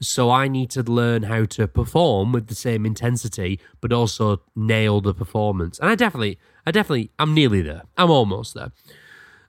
so 0.00 0.30
I 0.30 0.48
need 0.48 0.70
to 0.70 0.82
learn 0.82 1.24
how 1.24 1.44
to 1.44 1.68
perform 1.68 2.32
with 2.32 2.46
the 2.46 2.54
same 2.54 2.86
intensity, 2.86 3.60
but 3.80 3.92
also 3.92 4.42
nail 4.56 5.00
the 5.00 5.14
performance. 5.14 5.78
And 5.78 5.90
I 5.90 5.94
definitely, 5.94 6.38
I 6.66 6.70
definitely, 6.70 7.10
I'm 7.18 7.34
nearly 7.34 7.60
there. 7.60 7.82
I'm 7.96 8.10
almost 8.10 8.54
there. 8.54 8.72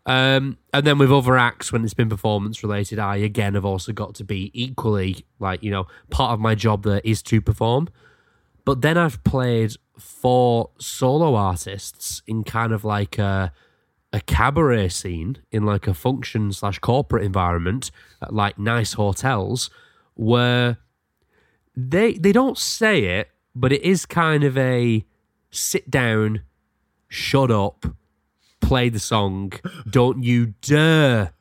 Um, 0.06 0.58
and 0.74 0.86
then 0.86 0.98
with 0.98 1.12
other 1.12 1.38
acts, 1.38 1.72
when 1.72 1.84
it's 1.84 1.94
been 1.94 2.10
performance 2.10 2.64
related, 2.64 2.98
I 3.00 3.18
again 3.18 3.54
have 3.54 3.66
also 3.66 3.92
got 3.92 4.16
to 4.16 4.24
be 4.24 4.52
equally 4.54 5.26
like, 5.40 5.62
you 5.62 5.72
know, 5.72 5.88
part 6.10 6.34
of 6.34 6.40
my 6.40 6.56
job 6.56 6.84
there 6.84 7.02
is 7.04 7.22
to 7.24 7.42
perform. 7.42 7.88
But 8.66 8.82
then 8.82 8.98
I've 8.98 9.24
played 9.24 9.74
for 9.98 10.72
solo 10.80 11.36
artists 11.36 12.22
in 12.28 12.44
kind 12.44 12.74
of 12.74 12.84
like 12.84 13.18
a, 13.20 13.54
a 14.12 14.22
cabaret 14.22 14.90
scene 14.90 15.38
in 15.52 15.66
like 15.66 15.88
a 15.88 15.94
function 15.94 16.52
slash 16.52 16.80
corporate 16.80 17.24
environment 17.24 17.92
at 18.22 18.34
like 18.34 18.58
nice 18.58 18.94
hotels 18.94 19.70
where 20.16 20.78
they 21.76 22.14
they 22.14 22.32
don't 22.32 22.58
say 22.58 23.20
it, 23.20 23.30
but 23.56 23.72
it 23.72 23.82
is 23.84 24.06
kind 24.06 24.44
of 24.44 24.58
a 24.58 25.06
sit 25.52 25.90
down, 25.90 26.42
shut 27.08 27.52
up, 27.52 27.86
play 28.72 28.88
the 28.88 29.00
song. 29.00 29.52
Don't 29.90 30.24
you 30.24 30.54
dare. 30.62 31.34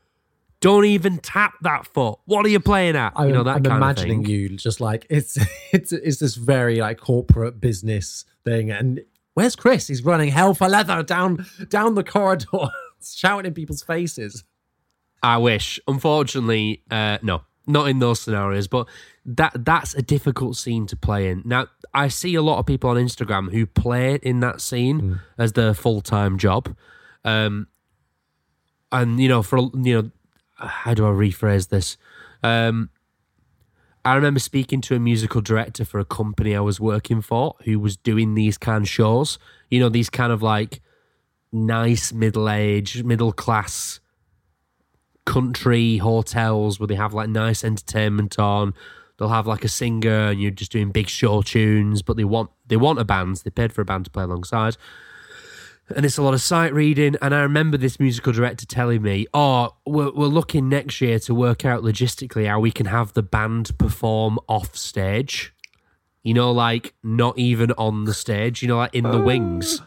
Don't 0.61 0.85
even 0.85 1.19
tap 1.19 1.55
that 1.63 1.87
foot. 1.87 2.19
What 2.25 2.45
are 2.45 2.49
you 2.49 2.59
playing 2.59 2.97
at? 2.97 3.13
I'm, 3.15 3.29
you 3.29 3.35
know 3.35 3.45
that 3.45 3.59
I'm 3.59 3.63
kind 3.63 3.77
imagining 3.77 4.19
of 4.19 4.25
thing. 4.27 4.35
you 4.35 4.49
just 4.57 4.81
like 4.81 5.07
it's 5.09 5.39
it's 5.73 5.93
it's 5.93 6.19
this 6.19 6.35
very 6.35 6.81
like 6.81 6.99
corporate 6.99 7.61
business 7.61 8.25
thing. 8.45 8.73
And 8.73 9.03
where's 9.35 9.55
Chris? 9.55 9.87
He's 9.87 10.05
running 10.05 10.31
hell 10.31 10.55
for 10.55 10.69
leather 10.69 11.05
down 11.05 11.47
down 11.69 11.95
the 11.95 12.03
corridor, 12.03 12.71
shouting 13.01 13.47
in 13.47 13.55
people's 13.55 13.85
faces. 13.85 14.43
I 15.23 15.39
wish. 15.39 15.79
Unfortunately, 15.87 16.83
uh, 16.91 17.19
no, 17.23 17.43
not 17.69 17.89
in 17.89 18.01
those 18.01 18.21
scenarios. 18.21 18.67
But 18.67 18.89
that 19.25 19.65
that's 19.65 19.95
a 19.95 20.03
difficult 20.03 20.57
scene 20.57 20.85
to 20.89 20.97
play 20.97 21.31
in. 21.31 21.43
Now, 21.45 21.69
I 21.95 22.09
see 22.09 22.35
a 22.35 22.43
lot 22.43 22.59
of 22.59 22.67
people 22.67 22.91
on 22.91 22.97
Instagram 22.97 23.53
who 23.53 23.67
play 23.67 24.17
in 24.21 24.41
that 24.41 24.61
scene 24.61 25.21
as 25.39 25.53
their 25.53 25.75
full 25.75 26.01
time 26.01 26.39
job. 26.39 26.75
Um, 27.25 27.69
and 28.93 29.21
you 29.21 29.29
know, 29.29 29.43
for 29.43 29.59
you 29.59 30.03
know, 30.03 30.11
how 30.55 30.95
do 30.95 31.07
I 31.07 31.11
rephrase 31.11 31.69
this? 31.69 31.97
Um, 32.43 32.91
I 34.05 34.15
remember 34.15 34.41
speaking 34.41 34.81
to 34.83 34.95
a 34.95 34.99
musical 34.99 35.41
director 35.41 35.85
for 35.85 35.99
a 35.99 36.05
company 36.05 36.57
I 36.57 36.61
was 36.61 36.81
working 36.81 37.21
for 37.21 37.57
who 37.65 37.79
was 37.79 37.97
doing 37.97 38.35
these 38.35 38.57
kind 38.57 38.85
of 38.85 38.89
shows. 38.89 39.39
You 39.71 39.81
know, 39.81 39.89
these 39.89 40.09
kind 40.09 40.33
of 40.33 40.43
like 40.43 40.81
nice 41.53 42.13
middle 42.13 42.49
age, 42.49 43.03
middle 43.05 43.33
class 43.33 44.01
country 45.27 45.99
hotels 45.99 46.81
where 46.81 46.87
they 46.87 46.95
have 46.95 47.13
like 47.13 47.29
nice 47.29 47.63
entertainment 47.63 48.39
on. 48.39 48.75
They'll 49.19 49.29
have 49.29 49.47
like 49.47 49.65
a 49.65 49.69
singer 49.69 50.31
and 50.31 50.41
you're 50.41 50.51
just 50.51 50.73
doing 50.73 50.91
big 50.93 51.09
show 51.09 51.43
tunes, 51.43 52.01
but 52.01 52.17
they 52.17 52.25
want 52.25 52.51
they 52.67 52.77
want 52.77 52.99
a 53.01 53.05
band. 53.05 53.37
They 53.45 53.51
paid 53.51 53.73
for 53.73 53.83
a 53.83 53.85
band 53.85 54.07
to 54.07 54.11
play 54.11 54.25
alongside. 54.25 54.79
And 55.95 56.07
it's 56.07 56.19
a 56.19 56.23
lot 56.23 56.35
of 56.35 56.41
sight 56.41 56.73
reading. 56.73 57.17
And 57.21 57.35
I 57.35 57.41
remember 57.41 57.77
this 57.77 57.99
musical 57.99 58.33
director 58.33 58.67
telling 58.67 59.03
me, 59.03 59.27
Oh, 59.35 59.71
we're, 59.87 60.13
we're 60.13 60.27
looking 60.27 60.69
next 60.69 61.01
year 61.01 61.19
to 61.21 61.35
work 61.35 61.65
out 61.65 61.83
logistically 61.83 62.47
how 62.47 62.61
we 62.61 62.71
can 62.71 62.87
have 62.87 63.13
the 63.13 63.23
band 63.23 63.77
perform 63.79 64.39
off 64.49 64.77
stage. 64.77 65.55
You 66.23 66.35
know, 66.35 66.53
like 66.53 66.95
not 67.03 67.39
even 67.39 67.73
on 67.73 68.05
the 68.05 68.15
stage, 68.15 68.63
you 68.63 68.69
know, 68.69 68.77
like 68.77 68.95
in 68.95 69.05
the 69.05 69.21
wings. 69.21 69.81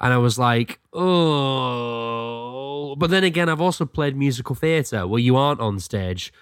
And 0.00 0.12
I 0.12 0.18
was 0.18 0.38
like, 0.38 0.78
oh. 0.92 2.14
But 2.96 3.10
then 3.10 3.24
again, 3.24 3.48
I've 3.48 3.60
also 3.60 3.84
played 3.84 4.16
musical 4.16 4.54
theatre 4.54 5.06
where 5.06 5.20
you 5.20 5.36
aren't 5.36 5.60
on 5.60 5.80
stage. 5.80 6.32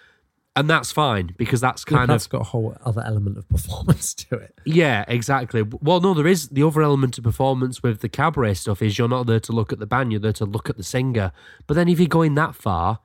And 0.55 0.69
that's 0.69 0.93
fine 0.93 1.35
because 1.39 1.63
that's 1.63 1.83
kind 1.85 2.11
that's 2.11 2.27
of. 2.27 2.31
got 2.31 2.41
a 2.43 2.45
whole 2.45 2.77
other 2.85 3.03
element 3.07 3.39
of 3.39 3.49
performance 3.49 4.13
to 4.15 4.37
it. 4.37 4.59
Yeah, 4.67 5.05
exactly. 5.09 5.63
Well, 5.63 6.01
no, 6.01 6.13
there 6.13 6.27
is 6.27 6.49
the 6.51 6.63
other 6.63 6.83
element 6.83 7.17
of 7.17 7.25
performance 7.25 7.83
with 7.83 8.01
the 8.01 8.09
cabaret 8.09 8.55
stuff 8.55 8.83
is 8.83 8.99
you're 8.99 9.09
not 9.09 9.27
there 9.27 9.41
to 9.41 9.53
look 9.53 9.73
at 9.73 9.79
the 9.79 9.87
band, 9.87 10.13
you're 10.13 10.21
there 10.21 10.33
to 10.35 10.45
look 10.45 10.69
at 10.69 10.77
the 10.77 10.83
singer. 10.83 11.33
But 11.67 11.75
then 11.75 11.89
if 11.89 11.99
you're 11.99 12.07
going 12.09 12.35
that 12.35 12.55
far, 12.55 13.01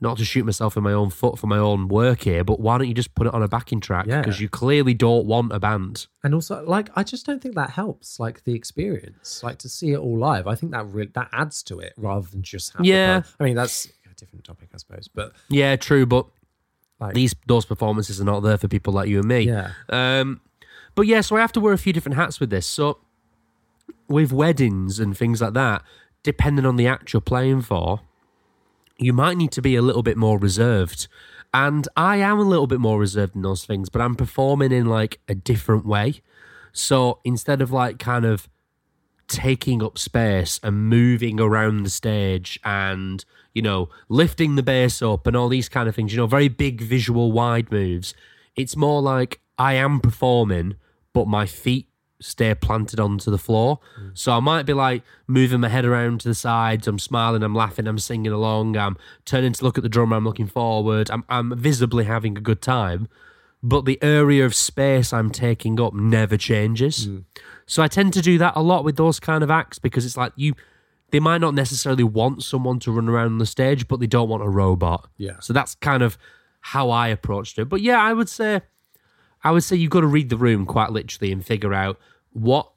not 0.00 0.16
to 0.16 0.24
shoot 0.24 0.46
myself 0.46 0.76
in 0.78 0.82
my 0.82 0.92
own 0.92 1.10
foot 1.10 1.38
for 1.38 1.46
my 1.46 1.58
own 1.58 1.88
work 1.88 2.22
here, 2.22 2.42
but 2.42 2.58
why 2.58 2.78
don't 2.78 2.88
you 2.88 2.94
just 2.94 3.14
put 3.14 3.26
it 3.26 3.34
on 3.34 3.42
a 3.42 3.48
backing 3.48 3.80
track? 3.80 4.06
Yeah. 4.06 4.22
Because 4.22 4.40
you 4.40 4.48
clearly 4.48 4.94
don't 4.94 5.26
want 5.26 5.52
a 5.52 5.60
band. 5.60 6.06
And 6.24 6.34
also, 6.34 6.64
like, 6.64 6.88
I 6.96 7.02
just 7.02 7.26
don't 7.26 7.42
think 7.42 7.54
that 7.56 7.70
helps, 7.70 8.18
like, 8.18 8.44
the 8.44 8.54
experience. 8.54 9.42
Like, 9.42 9.58
to 9.58 9.68
see 9.68 9.92
it 9.92 9.98
all 9.98 10.18
live, 10.18 10.46
I 10.46 10.54
think 10.54 10.72
that 10.72 10.86
really 10.86 11.10
that 11.14 11.28
adds 11.32 11.62
to 11.64 11.80
it 11.80 11.92
rather 11.98 12.26
than 12.26 12.42
just 12.42 12.72
have. 12.72 12.86
Yeah. 12.86 13.22
I 13.38 13.44
mean, 13.44 13.54
that's 13.54 13.86
a 14.10 14.14
different 14.16 14.44
topic, 14.46 14.70
I 14.72 14.78
suppose. 14.78 15.08
But 15.08 15.32
Yeah, 15.50 15.76
true, 15.76 16.06
but 16.06 16.24
Like- 17.00 17.14
these 17.14 17.34
those 17.46 17.64
performances 17.64 18.20
are 18.20 18.24
not 18.24 18.40
there 18.40 18.58
for 18.58 18.68
people 18.68 18.92
like 18.92 19.08
you 19.08 19.18
and 19.20 19.28
me. 19.28 19.40
yeah, 19.40 19.72
Um, 19.88 20.40
but 20.94 21.06
yeah, 21.06 21.20
so 21.22 21.36
I 21.36 21.40
have 21.40 21.52
to 21.52 21.60
wear 21.60 21.72
a 21.72 21.78
few 21.78 21.92
different 21.92 22.16
hats 22.16 22.40
with 22.40 22.50
this. 22.50 22.66
So 22.66 22.98
with 24.08 24.32
weddings 24.32 24.98
and 25.00 25.16
things 25.16 25.40
like 25.40 25.54
that, 25.54 25.82
depending 26.22 26.66
on 26.66 26.76
the 26.76 26.86
act 26.86 27.12
you're 27.12 27.20
playing 27.20 27.62
for, 27.62 28.00
you 28.98 29.12
might 29.12 29.36
need 29.36 29.52
to 29.52 29.62
be 29.62 29.76
a 29.76 29.82
little 29.82 30.02
bit 30.02 30.16
more 30.16 30.38
reserved. 30.38 31.08
And 31.54 31.88
I 31.96 32.16
am 32.16 32.38
a 32.38 32.42
little 32.42 32.66
bit 32.66 32.80
more 32.80 32.98
reserved 32.98 33.34
in 33.34 33.42
those 33.42 33.64
things, 33.64 33.88
but 33.88 34.00
I'm 34.02 34.14
performing 34.14 34.72
in 34.72 34.86
like 34.86 35.20
a 35.28 35.34
different 35.34 35.86
way. 35.86 36.20
So 36.72 37.18
instead 37.24 37.60
of 37.62 37.72
like 37.72 37.98
kind 37.98 38.24
of 38.24 38.48
taking 39.26 39.82
up 39.82 39.96
space 39.98 40.60
and 40.62 40.88
moving 40.88 41.40
around 41.40 41.84
the 41.84 41.90
stage 41.90 42.58
and 42.64 43.24
you 43.54 43.62
know 43.62 43.88
lifting 44.08 44.56
the 44.56 44.62
bass 44.62 45.02
up 45.02 45.26
and 45.26 45.36
all 45.36 45.48
these 45.48 45.68
kind 45.68 45.88
of 45.88 45.94
things 45.94 46.12
you 46.12 46.18
know 46.18 46.26
very 46.26 46.48
big 46.48 46.80
visual 46.80 47.32
wide 47.32 47.70
moves. 47.70 48.14
It's 48.56 48.76
more 48.76 49.00
like 49.00 49.40
i 49.58 49.74
am 49.74 50.00
performing 50.00 50.74
but 51.12 51.26
my 51.26 51.46
feet 51.46 51.86
stay 52.22 52.54
planted 52.54 53.00
onto 53.00 53.30
the 53.30 53.38
floor. 53.38 53.80
Mm. 53.98 54.18
So 54.18 54.32
i 54.32 54.40
might 54.40 54.66
be 54.66 54.72
like 54.72 55.02
moving 55.26 55.60
my 55.60 55.68
head 55.68 55.84
around 55.84 56.20
to 56.20 56.28
the 56.28 56.34
sides 56.34 56.86
i'm 56.86 56.98
smiling 56.98 57.42
i'm 57.42 57.54
laughing 57.54 57.86
i'm 57.86 57.98
singing 57.98 58.32
along 58.32 58.76
i'm 58.76 58.96
turning 59.24 59.52
to 59.52 59.64
look 59.64 59.78
at 59.78 59.82
the 59.82 59.88
drummer 59.88 60.16
i'm 60.16 60.24
looking 60.24 60.46
forward 60.46 61.10
i'm, 61.10 61.24
I'm 61.28 61.56
visibly 61.56 62.04
having 62.04 62.36
a 62.36 62.40
good 62.40 62.60
time 62.60 63.08
but 63.62 63.84
the 63.84 63.98
area 64.02 64.44
of 64.44 64.54
space 64.54 65.12
i'm 65.12 65.30
taking 65.30 65.80
up 65.80 65.94
never 65.94 66.36
changes. 66.36 67.08
Mm. 67.08 67.24
So 67.66 67.82
I 67.82 67.88
tend 67.88 68.12
to 68.14 68.20
do 68.20 68.38
that 68.38 68.54
a 68.56 68.62
lot 68.62 68.84
with 68.84 68.96
those 68.96 69.20
kind 69.20 69.44
of 69.44 69.50
acts 69.50 69.78
because 69.78 70.04
it's 70.04 70.16
like 70.16 70.32
you 70.34 70.54
they 71.10 71.20
might 71.20 71.40
not 71.40 71.54
necessarily 71.54 72.04
want 72.04 72.42
someone 72.42 72.78
to 72.80 72.92
run 72.92 73.08
around 73.08 73.26
on 73.26 73.38
the 73.38 73.46
stage, 73.46 73.88
but 73.88 74.00
they 74.00 74.06
don't 74.06 74.28
want 74.28 74.42
a 74.42 74.48
robot. 74.48 75.08
Yeah. 75.16 75.40
So 75.40 75.52
that's 75.52 75.74
kind 75.76 76.02
of 76.02 76.16
how 76.60 76.90
I 76.90 77.08
approached 77.08 77.58
it. 77.58 77.68
But 77.68 77.80
yeah, 77.80 78.00
I 78.00 78.12
would 78.12 78.28
say 78.28 78.62
I 79.42 79.50
would 79.52 79.64
say 79.64 79.76
you've 79.76 79.90
got 79.90 80.00
to 80.02 80.06
read 80.06 80.28
the 80.28 80.36
room 80.36 80.66
quite 80.66 80.90
literally 80.90 81.32
and 81.32 81.44
figure 81.44 81.72
out 81.72 81.98
what 82.32 82.70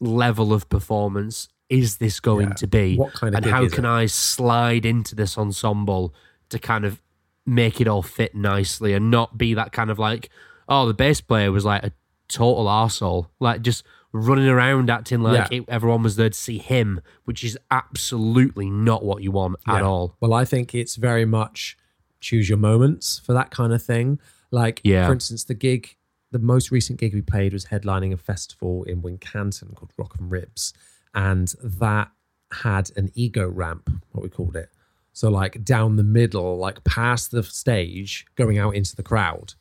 level 0.00 0.52
of 0.52 0.68
performance 0.68 1.48
is 1.68 1.96
this 1.96 2.20
going 2.20 2.48
Yeah. 2.48 2.54
to 2.54 2.66
be? 2.66 2.96
What 2.96 3.14
kind 3.14 3.34
of 3.34 3.42
and 3.42 3.50
how 3.50 3.66
can 3.68 3.84
it? 3.84 3.88
I 3.88 4.06
slide 4.06 4.84
into 4.84 5.14
this 5.14 5.36
ensemble 5.38 6.14
to 6.50 6.58
kind 6.58 6.84
of 6.84 7.00
make 7.44 7.80
it 7.80 7.88
all 7.88 8.02
fit 8.02 8.34
nicely 8.34 8.92
and 8.92 9.10
not 9.10 9.38
be 9.38 9.54
that 9.54 9.72
kind 9.72 9.90
of 9.90 9.98
like, 9.98 10.28
oh, 10.68 10.86
the 10.86 10.94
bass 10.94 11.20
player 11.20 11.50
was 11.50 11.64
like 11.64 11.82
a 11.82 11.92
total 12.28 12.66
arsehole. 12.66 13.28
Like 13.40 13.62
just 13.62 13.84
running 14.16 14.48
around 14.48 14.90
acting 14.90 15.20
like 15.22 15.50
Yeah. 15.50 15.58
it, 15.58 15.64
everyone 15.68 16.02
was 16.02 16.16
there 16.16 16.30
to 16.30 16.38
see 16.38 16.58
him, 16.58 17.00
which 17.24 17.42
is 17.44 17.58
absolutely 17.70 18.70
not 18.70 19.04
what 19.04 19.22
you 19.22 19.30
want 19.30 19.56
at 19.66 19.82
all. 19.82 20.16
Well, 20.20 20.32
I 20.34 20.44
think 20.44 20.74
it's 20.74 20.96
very 20.96 21.24
much 21.24 21.76
choose 22.20 22.48
your 22.48 22.58
moments 22.58 23.18
for 23.24 23.32
that 23.34 23.50
kind 23.50 23.72
of 23.72 23.82
thing. 23.82 24.18
Like, 24.50 24.80
Yeah. 24.84 25.06
for 25.06 25.12
instance, 25.12 25.44
the 25.44 25.54
gig, 25.54 25.96
the 26.32 26.38
most 26.38 26.70
recent 26.70 26.98
gig 26.98 27.14
we 27.14 27.22
played 27.22 27.52
was 27.52 27.66
headlining 27.66 28.12
a 28.12 28.16
festival 28.16 28.84
in 28.84 29.02
Wincanton 29.02 29.74
called 29.74 29.92
Rock 29.96 30.16
and 30.18 30.30
Ribs. 30.30 30.72
And 31.14 31.54
that 31.62 32.10
had 32.52 32.90
an 32.96 33.10
ego 33.14 33.48
ramp, 33.48 33.90
what 34.12 34.22
we 34.22 34.28
called 34.28 34.56
it. 34.56 34.70
So, 35.12 35.30
like, 35.30 35.64
down 35.64 35.96
the 35.96 36.02
middle, 36.02 36.58
like 36.58 36.84
past 36.84 37.30
the 37.30 37.42
stage, 37.42 38.26
going 38.34 38.58
out 38.58 38.74
into 38.74 38.94
the 38.96 39.02
crowd, 39.02 39.54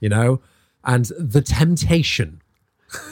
you 0.00 0.08
know? 0.08 0.40
And 0.84 1.06
the 1.18 1.42
temptation 1.42 2.40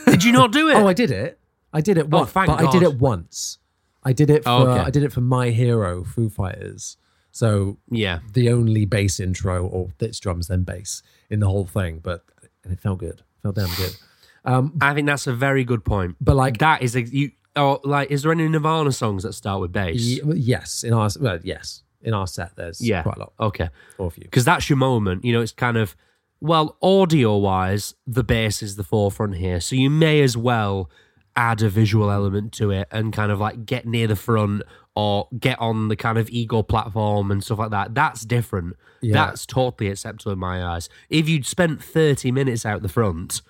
Did 0.07 0.25
you 0.25 0.33
not 0.33 0.53
do 0.53 0.69
oh, 0.71 0.71
it? 0.71 0.75
Oh, 0.83 0.87
I 0.87 0.93
did 0.93 1.11
it. 1.11 1.39
I 1.73 1.81
did 1.81 1.99
it 1.99 2.07
oh, 2.13 2.19
once, 2.19 2.31
thank 2.31 2.47
but 2.47 2.65
I 2.65 2.71
did 2.71 2.83
it 2.83 2.95
once. 2.99 3.59
I 4.05 4.13
did 4.13 4.31
it 4.31 4.43
oh, 4.47 4.65
for 4.65 4.71
Oh, 4.71 4.73
okay. 4.73 4.83
I 4.83 4.91
did 4.91 5.03
it 5.03 5.13
for 5.13 5.21
My 5.21 5.51
Hero, 5.51 6.05
Foo 6.05 6.29
Fighters. 6.29 6.97
So 7.33 7.79
yeah. 7.91 8.21
the 8.33 8.51
only 8.51 8.85
bass 8.85 9.19
intro, 9.19 9.67
or 9.67 9.91
it's 9.99 10.21
drums 10.21 10.47
then 10.47 10.63
bass 10.63 11.03
in 11.31 11.41
the 11.41 11.49
whole 11.49 11.67
thing, 11.67 11.99
but 12.03 12.25
and 12.63 12.73
it 12.73 12.81
felt 12.81 13.01
good. 13.01 13.23
Felt 13.43 13.57
damn 13.57 13.75
good. 13.77 13.97
Um, 14.45 14.79
I 14.81 14.95
think 14.95 15.07
that's 15.07 15.27
a 15.27 15.33
very 15.33 15.65
good 15.65 15.85
point. 15.85 16.17
But 16.21 16.37
like, 16.37 16.59
That 16.59 16.83
is 16.83 16.95
a 16.95 17.03
you. 17.03 17.33
Oh, 17.57 17.81
like, 17.85 18.11
is 18.11 18.23
there 18.23 18.33
any 18.33 18.49
Nirvana 18.49 18.91
songs 18.93 19.23
that 19.23 19.33
start 19.33 19.61
with 19.61 19.73
bass? 19.73 20.21
y- 20.25 20.33
yes, 20.35 20.83
in 20.83 20.93
our 20.93 21.09
well, 21.21 21.39
yes, 21.43 21.83
in 22.03 22.13
our 22.13 22.27
set, 22.27 22.57
there's 22.57 22.81
yeah. 22.81 23.03
quite 23.03 23.17
a 23.17 23.21
lot 23.21 23.33
Okay. 23.39 23.69
or 23.99 24.09
a 24.09 24.11
few. 24.11 24.25
because 24.25 24.45
that's 24.45 24.69
your 24.69 24.77
moment. 24.77 25.25
You 25.25 25.33
know, 25.33 25.41
it's 25.41 25.53
kind 25.53 25.77
of 25.77 25.97
well, 26.41 26.77
audio 26.83 27.37
wise, 27.37 27.95
the 28.07 28.25
bass 28.25 28.63
is 28.63 28.77
the 28.77 28.85
forefront 28.85 29.37
here, 29.37 29.61
so 29.61 29.77
you 29.77 29.91
may 29.91 30.21
as 30.23 30.37
well 30.37 30.91
add 31.37 31.63
a 31.63 31.69
visual 31.69 32.11
element 32.11 32.53
to 32.53 32.71
it 32.71 32.87
and 32.93 33.13
kind 33.13 33.33
of 33.33 33.41
like 33.41 33.67
get 33.67 33.87
near 33.87 34.07
the 34.07 34.15
front 34.17 34.63
or 34.95 35.27
get 35.41 35.59
on 35.59 35.89
the 35.89 35.97
kind 35.97 36.17
of 36.19 36.31
ego 36.31 36.63
platform 36.63 37.31
and 37.33 37.43
stuff 37.43 37.59
like 37.59 37.71
that. 37.71 37.93
That's 37.95 38.25
different. 38.25 38.77
Yeah. 39.01 39.15
That's 39.15 39.45
totally 39.45 39.91
acceptable 39.91 40.33
in 40.33 40.39
my 40.39 40.63
eyes. 40.65 40.89
If 41.11 41.29
you'd 41.29 41.47
spent 41.47 41.83
thirty 41.83 42.31
minutes 42.31 42.65
out 42.65 42.83
the 42.83 42.89
front, 42.89 43.43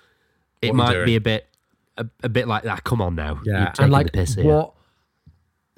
it 0.61 0.69
What 0.69 0.75
might 0.77 1.05
be 1.05 1.15
a 1.15 1.21
bit. 1.21 1.47
A, 1.97 2.05
a 2.23 2.29
bit 2.29 2.47
like 2.47 2.63
that. 2.63 2.83
Come 2.83 3.01
on 3.01 3.15
now, 3.15 3.39
Yeah, 3.45 3.71
and 3.79 3.89
like 3.91 4.07
the 4.07 4.11
piss 4.11 4.35
here. 4.35 4.43
what? 4.45 4.73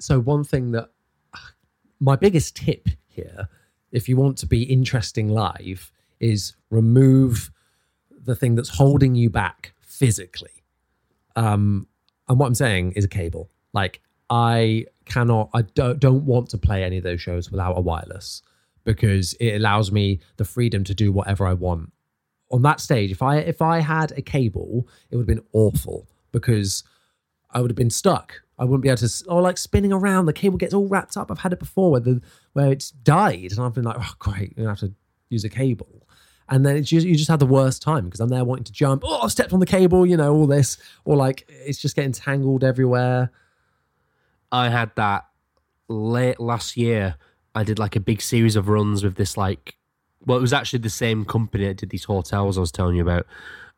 So 0.00 0.18
one 0.18 0.42
thing 0.42 0.72
that 0.72 0.90
ah, 1.34 1.52
my 2.00 2.16
biggest 2.16 2.56
tip 2.56 2.88
here, 3.06 3.48
if 3.92 4.08
you 4.08 4.16
want 4.16 4.38
to 4.38 4.46
be 4.46 4.62
interesting 4.64 5.28
live, 5.28 5.92
is 6.20 6.54
remove 6.70 7.50
the 8.10 8.34
thing 8.34 8.54
that's 8.54 8.68
holding 8.68 9.14
you 9.14 9.30
back 9.30 9.74
physically. 9.80 10.62
Um, 11.36 11.86
and 12.28 12.38
what 12.38 12.46
I'm 12.46 12.54
saying 12.54 12.92
is 12.92 13.04
a 13.04 13.08
cable. 13.08 13.50
Like 13.72 14.00
I 14.28 14.86
cannot, 15.04 15.50
I 15.54 15.62
don't, 15.62 15.98
don't 15.98 16.24
want 16.24 16.50
to 16.50 16.58
play 16.58 16.84
any 16.84 16.98
of 16.98 17.04
those 17.04 17.20
shows 17.20 17.50
without 17.50 17.78
a 17.78 17.80
wireless 17.80 18.42
because 18.84 19.34
it 19.34 19.54
allows 19.54 19.92
me 19.92 20.20
the 20.36 20.44
freedom 20.44 20.84
to 20.84 20.94
do 20.94 21.12
whatever 21.12 21.46
I 21.46 21.54
want 21.54 21.92
on 22.50 22.62
that 22.62 22.80
stage. 22.80 23.10
If 23.10 23.22
I 23.22 23.36
if 23.38 23.60
I 23.60 23.80
had 23.80 24.12
a 24.12 24.22
cable, 24.22 24.88
it 25.10 25.16
would 25.16 25.28
have 25.28 25.36
been 25.36 25.44
awful 25.52 26.08
because 26.32 26.84
I 27.50 27.60
would 27.60 27.70
have 27.70 27.76
been 27.76 27.90
stuck. 27.90 28.42
I 28.58 28.64
wouldn't 28.64 28.82
be 28.82 28.88
able 28.88 28.98
to, 28.98 29.24
or 29.28 29.40
like 29.40 29.56
spinning 29.56 29.92
around. 29.92 30.26
The 30.26 30.32
cable 30.32 30.58
gets 30.58 30.74
all 30.74 30.88
wrapped 30.88 31.16
up. 31.16 31.30
I've 31.30 31.38
had 31.38 31.52
it 31.52 31.58
before 31.58 31.92
where 31.92 32.00
the 32.00 32.20
where 32.54 32.72
it's 32.72 32.90
died, 32.90 33.52
and 33.52 33.60
I've 33.60 33.74
been 33.74 33.84
like, 33.84 33.98
oh 33.98 34.14
great, 34.18 34.54
I'm 34.56 34.64
gonna 34.64 34.68
have 34.70 34.80
to 34.80 34.92
use 35.28 35.44
a 35.44 35.48
cable. 35.48 36.07
And 36.50 36.64
then 36.64 36.76
it's 36.76 36.88
just, 36.88 37.06
you 37.06 37.14
just 37.14 37.28
have 37.28 37.40
the 37.40 37.46
worst 37.46 37.82
time 37.82 38.06
because 38.06 38.20
I'm 38.20 38.28
there 38.28 38.44
wanting 38.44 38.64
to 38.64 38.72
jump. 38.72 39.02
Oh, 39.04 39.20
I've 39.22 39.32
stepped 39.32 39.52
on 39.52 39.60
the 39.60 39.66
cable, 39.66 40.06
you 40.06 40.16
know, 40.16 40.34
all 40.34 40.46
this, 40.46 40.78
or 41.04 41.16
like 41.16 41.44
it's 41.48 41.78
just 41.78 41.94
getting 41.94 42.12
tangled 42.12 42.64
everywhere. 42.64 43.30
I 44.50 44.70
had 44.70 44.90
that 44.96 45.26
late 45.88 46.40
last 46.40 46.76
year. 46.76 47.16
I 47.54 47.64
did 47.64 47.78
like 47.78 47.96
a 47.96 48.00
big 48.00 48.22
series 48.22 48.56
of 48.56 48.68
runs 48.68 49.04
with 49.04 49.16
this 49.16 49.36
like 49.36 49.76
well, 50.26 50.38
it 50.38 50.42
was 50.42 50.52
actually 50.52 50.80
the 50.80 50.90
same 50.90 51.24
company 51.24 51.66
that 51.66 51.78
did 51.78 51.90
these 51.90 52.04
hotels 52.04 52.58
I 52.58 52.60
was 52.60 52.72
telling 52.72 52.96
you 52.96 53.02
about 53.02 53.26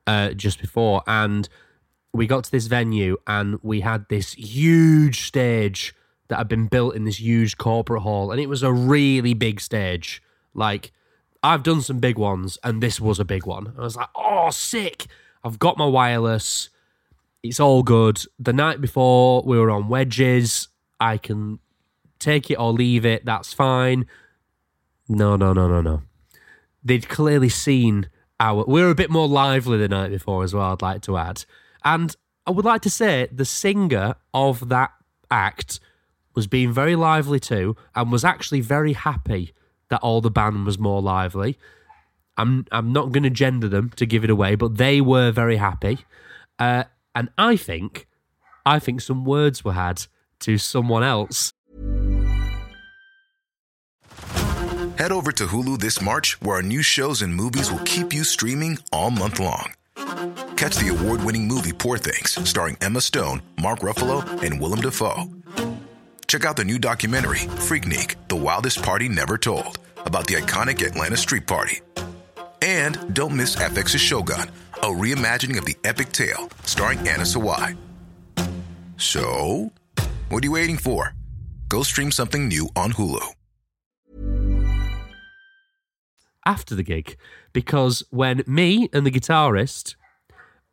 uh, 0.06 0.30
just 0.30 0.60
before, 0.60 1.02
and 1.06 1.48
we 2.12 2.26
got 2.26 2.44
to 2.44 2.50
this 2.50 2.66
venue 2.66 3.16
and 3.26 3.58
we 3.62 3.82
had 3.82 4.08
this 4.08 4.32
huge 4.32 5.22
stage 5.22 5.94
that 6.26 6.38
had 6.38 6.48
been 6.48 6.66
built 6.66 6.96
in 6.96 7.04
this 7.04 7.20
huge 7.20 7.56
corporate 7.56 8.02
hall, 8.02 8.30
and 8.30 8.40
it 8.40 8.48
was 8.48 8.62
a 8.62 8.72
really 8.72 9.34
big 9.34 9.60
stage. 9.60 10.22
Like 10.54 10.92
I've 11.42 11.62
done 11.62 11.80
some 11.80 11.98
big 11.98 12.18
ones, 12.18 12.58
and 12.62 12.82
this 12.82 13.00
was 13.00 13.18
a 13.18 13.24
big 13.24 13.46
one. 13.46 13.72
I 13.78 13.80
was 13.80 13.96
like, 13.96 14.08
oh, 14.14 14.50
sick! 14.50 15.06
I've 15.42 15.58
got 15.58 15.78
my 15.78 15.86
wireless 15.86 16.68
it's 17.42 17.60
all 17.60 17.82
good. 17.82 18.22
The 18.38 18.52
night 18.52 18.80
before, 18.80 19.42
we 19.44 19.58
were 19.58 19.70
on 19.70 19.88
wedges. 19.88 20.68
I 20.98 21.16
can 21.16 21.58
take 22.18 22.50
it 22.50 22.56
or 22.56 22.72
leave 22.72 23.06
it. 23.06 23.24
That's 23.24 23.52
fine. 23.52 24.06
No, 25.08 25.36
no, 25.36 25.52
no, 25.52 25.66
no, 25.66 25.80
no. 25.80 26.02
They'd 26.84 27.08
clearly 27.08 27.48
seen 27.48 28.10
our. 28.38 28.64
We 28.66 28.82
were 28.82 28.90
a 28.90 28.94
bit 28.94 29.10
more 29.10 29.28
lively 29.28 29.78
the 29.78 29.88
night 29.88 30.10
before 30.10 30.44
as 30.44 30.54
well, 30.54 30.72
I'd 30.72 30.82
like 30.82 31.02
to 31.02 31.16
add. 31.16 31.44
And 31.84 32.14
I 32.46 32.50
would 32.50 32.64
like 32.64 32.82
to 32.82 32.90
say 32.90 33.28
the 33.32 33.44
singer 33.44 34.14
of 34.34 34.68
that 34.68 34.92
act 35.30 35.80
was 36.34 36.46
being 36.46 36.72
very 36.72 36.96
lively 36.96 37.40
too 37.40 37.76
and 37.94 38.12
was 38.12 38.24
actually 38.24 38.60
very 38.60 38.92
happy 38.92 39.52
that 39.90 40.00
all 40.00 40.20
the 40.20 40.30
band 40.30 40.64
was 40.64 40.78
more 40.78 41.02
lively. 41.02 41.58
I'm 42.36 42.66
I'm 42.72 42.92
not 42.92 43.12
going 43.12 43.24
to 43.24 43.30
gender 43.30 43.68
them 43.68 43.90
to 43.96 44.06
give 44.06 44.24
it 44.24 44.30
away, 44.30 44.54
but 44.54 44.78
they 44.78 45.00
were 45.00 45.30
very 45.30 45.56
happy. 45.56 45.98
Uh, 46.58 46.84
and 47.14 47.28
I 47.36 47.56
think, 47.56 48.06
I 48.64 48.78
think 48.78 49.00
some 49.00 49.24
words 49.24 49.64
were 49.64 49.72
had 49.72 50.06
to 50.40 50.56
someone 50.58 51.02
else. 51.02 51.52
Head 54.96 55.12
over 55.12 55.32
to 55.32 55.46
Hulu 55.46 55.78
this 55.78 56.00
March, 56.02 56.40
where 56.42 56.56
our 56.56 56.62
new 56.62 56.82
shows 56.82 57.22
and 57.22 57.34
movies 57.34 57.70
will 57.70 57.78
keep 57.80 58.12
you 58.12 58.22
streaming 58.22 58.78
all 58.92 59.10
month 59.10 59.40
long. 59.40 59.72
Catch 60.56 60.76
the 60.76 60.94
award 60.94 61.24
winning 61.24 61.48
movie 61.48 61.72
Poor 61.72 61.96
Things, 61.96 62.38
starring 62.48 62.76
Emma 62.82 63.00
Stone, 63.00 63.40
Mark 63.60 63.80
Ruffalo, 63.80 64.42
and 64.42 64.60
Willem 64.60 64.82
Dafoe. 64.82 65.24
Check 66.30 66.44
out 66.44 66.54
the 66.56 66.64
new 66.64 66.78
documentary, 66.78 67.40
Freaknik 67.40 68.14
The 68.28 68.36
Wildest 68.36 68.84
Party 68.84 69.08
Never 69.08 69.36
Told, 69.36 69.80
about 69.96 70.28
the 70.28 70.34
iconic 70.34 70.80
Atlanta 70.86 71.16
Street 71.16 71.44
Party. 71.44 71.80
And 72.62 73.12
don't 73.12 73.36
miss 73.36 73.56
FX's 73.56 74.00
Shogun, 74.00 74.48
a 74.74 74.86
reimagining 74.86 75.58
of 75.58 75.64
the 75.64 75.76
epic 75.82 76.12
tale 76.12 76.48
starring 76.62 77.00
Anna 77.00 77.24
Sawai. 77.24 77.76
So, 78.96 79.72
what 80.28 80.44
are 80.44 80.46
you 80.46 80.52
waiting 80.52 80.76
for? 80.76 81.16
Go 81.68 81.82
stream 81.82 82.12
something 82.12 82.46
new 82.46 82.68
on 82.76 82.92
Hulu. 82.92 83.26
after 86.46 86.76
the 86.76 86.84
gig 86.84 87.16
because 87.52 88.04
when 88.10 88.44
me 88.46 88.88
and 88.92 89.04
the 89.04 89.10
guitarist 89.10 89.96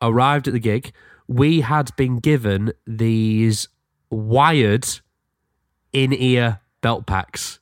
arrived 0.03 0.47
at 0.47 0.53
the 0.53 0.59
gig, 0.59 0.93
we 1.27 1.61
had 1.61 1.95
been 1.95 2.19
given 2.19 2.73
these 2.85 3.69
wired 4.11 4.87
in 6.03 6.13
ear 6.13 6.59
belt 6.81 7.05
packs. 7.05 7.59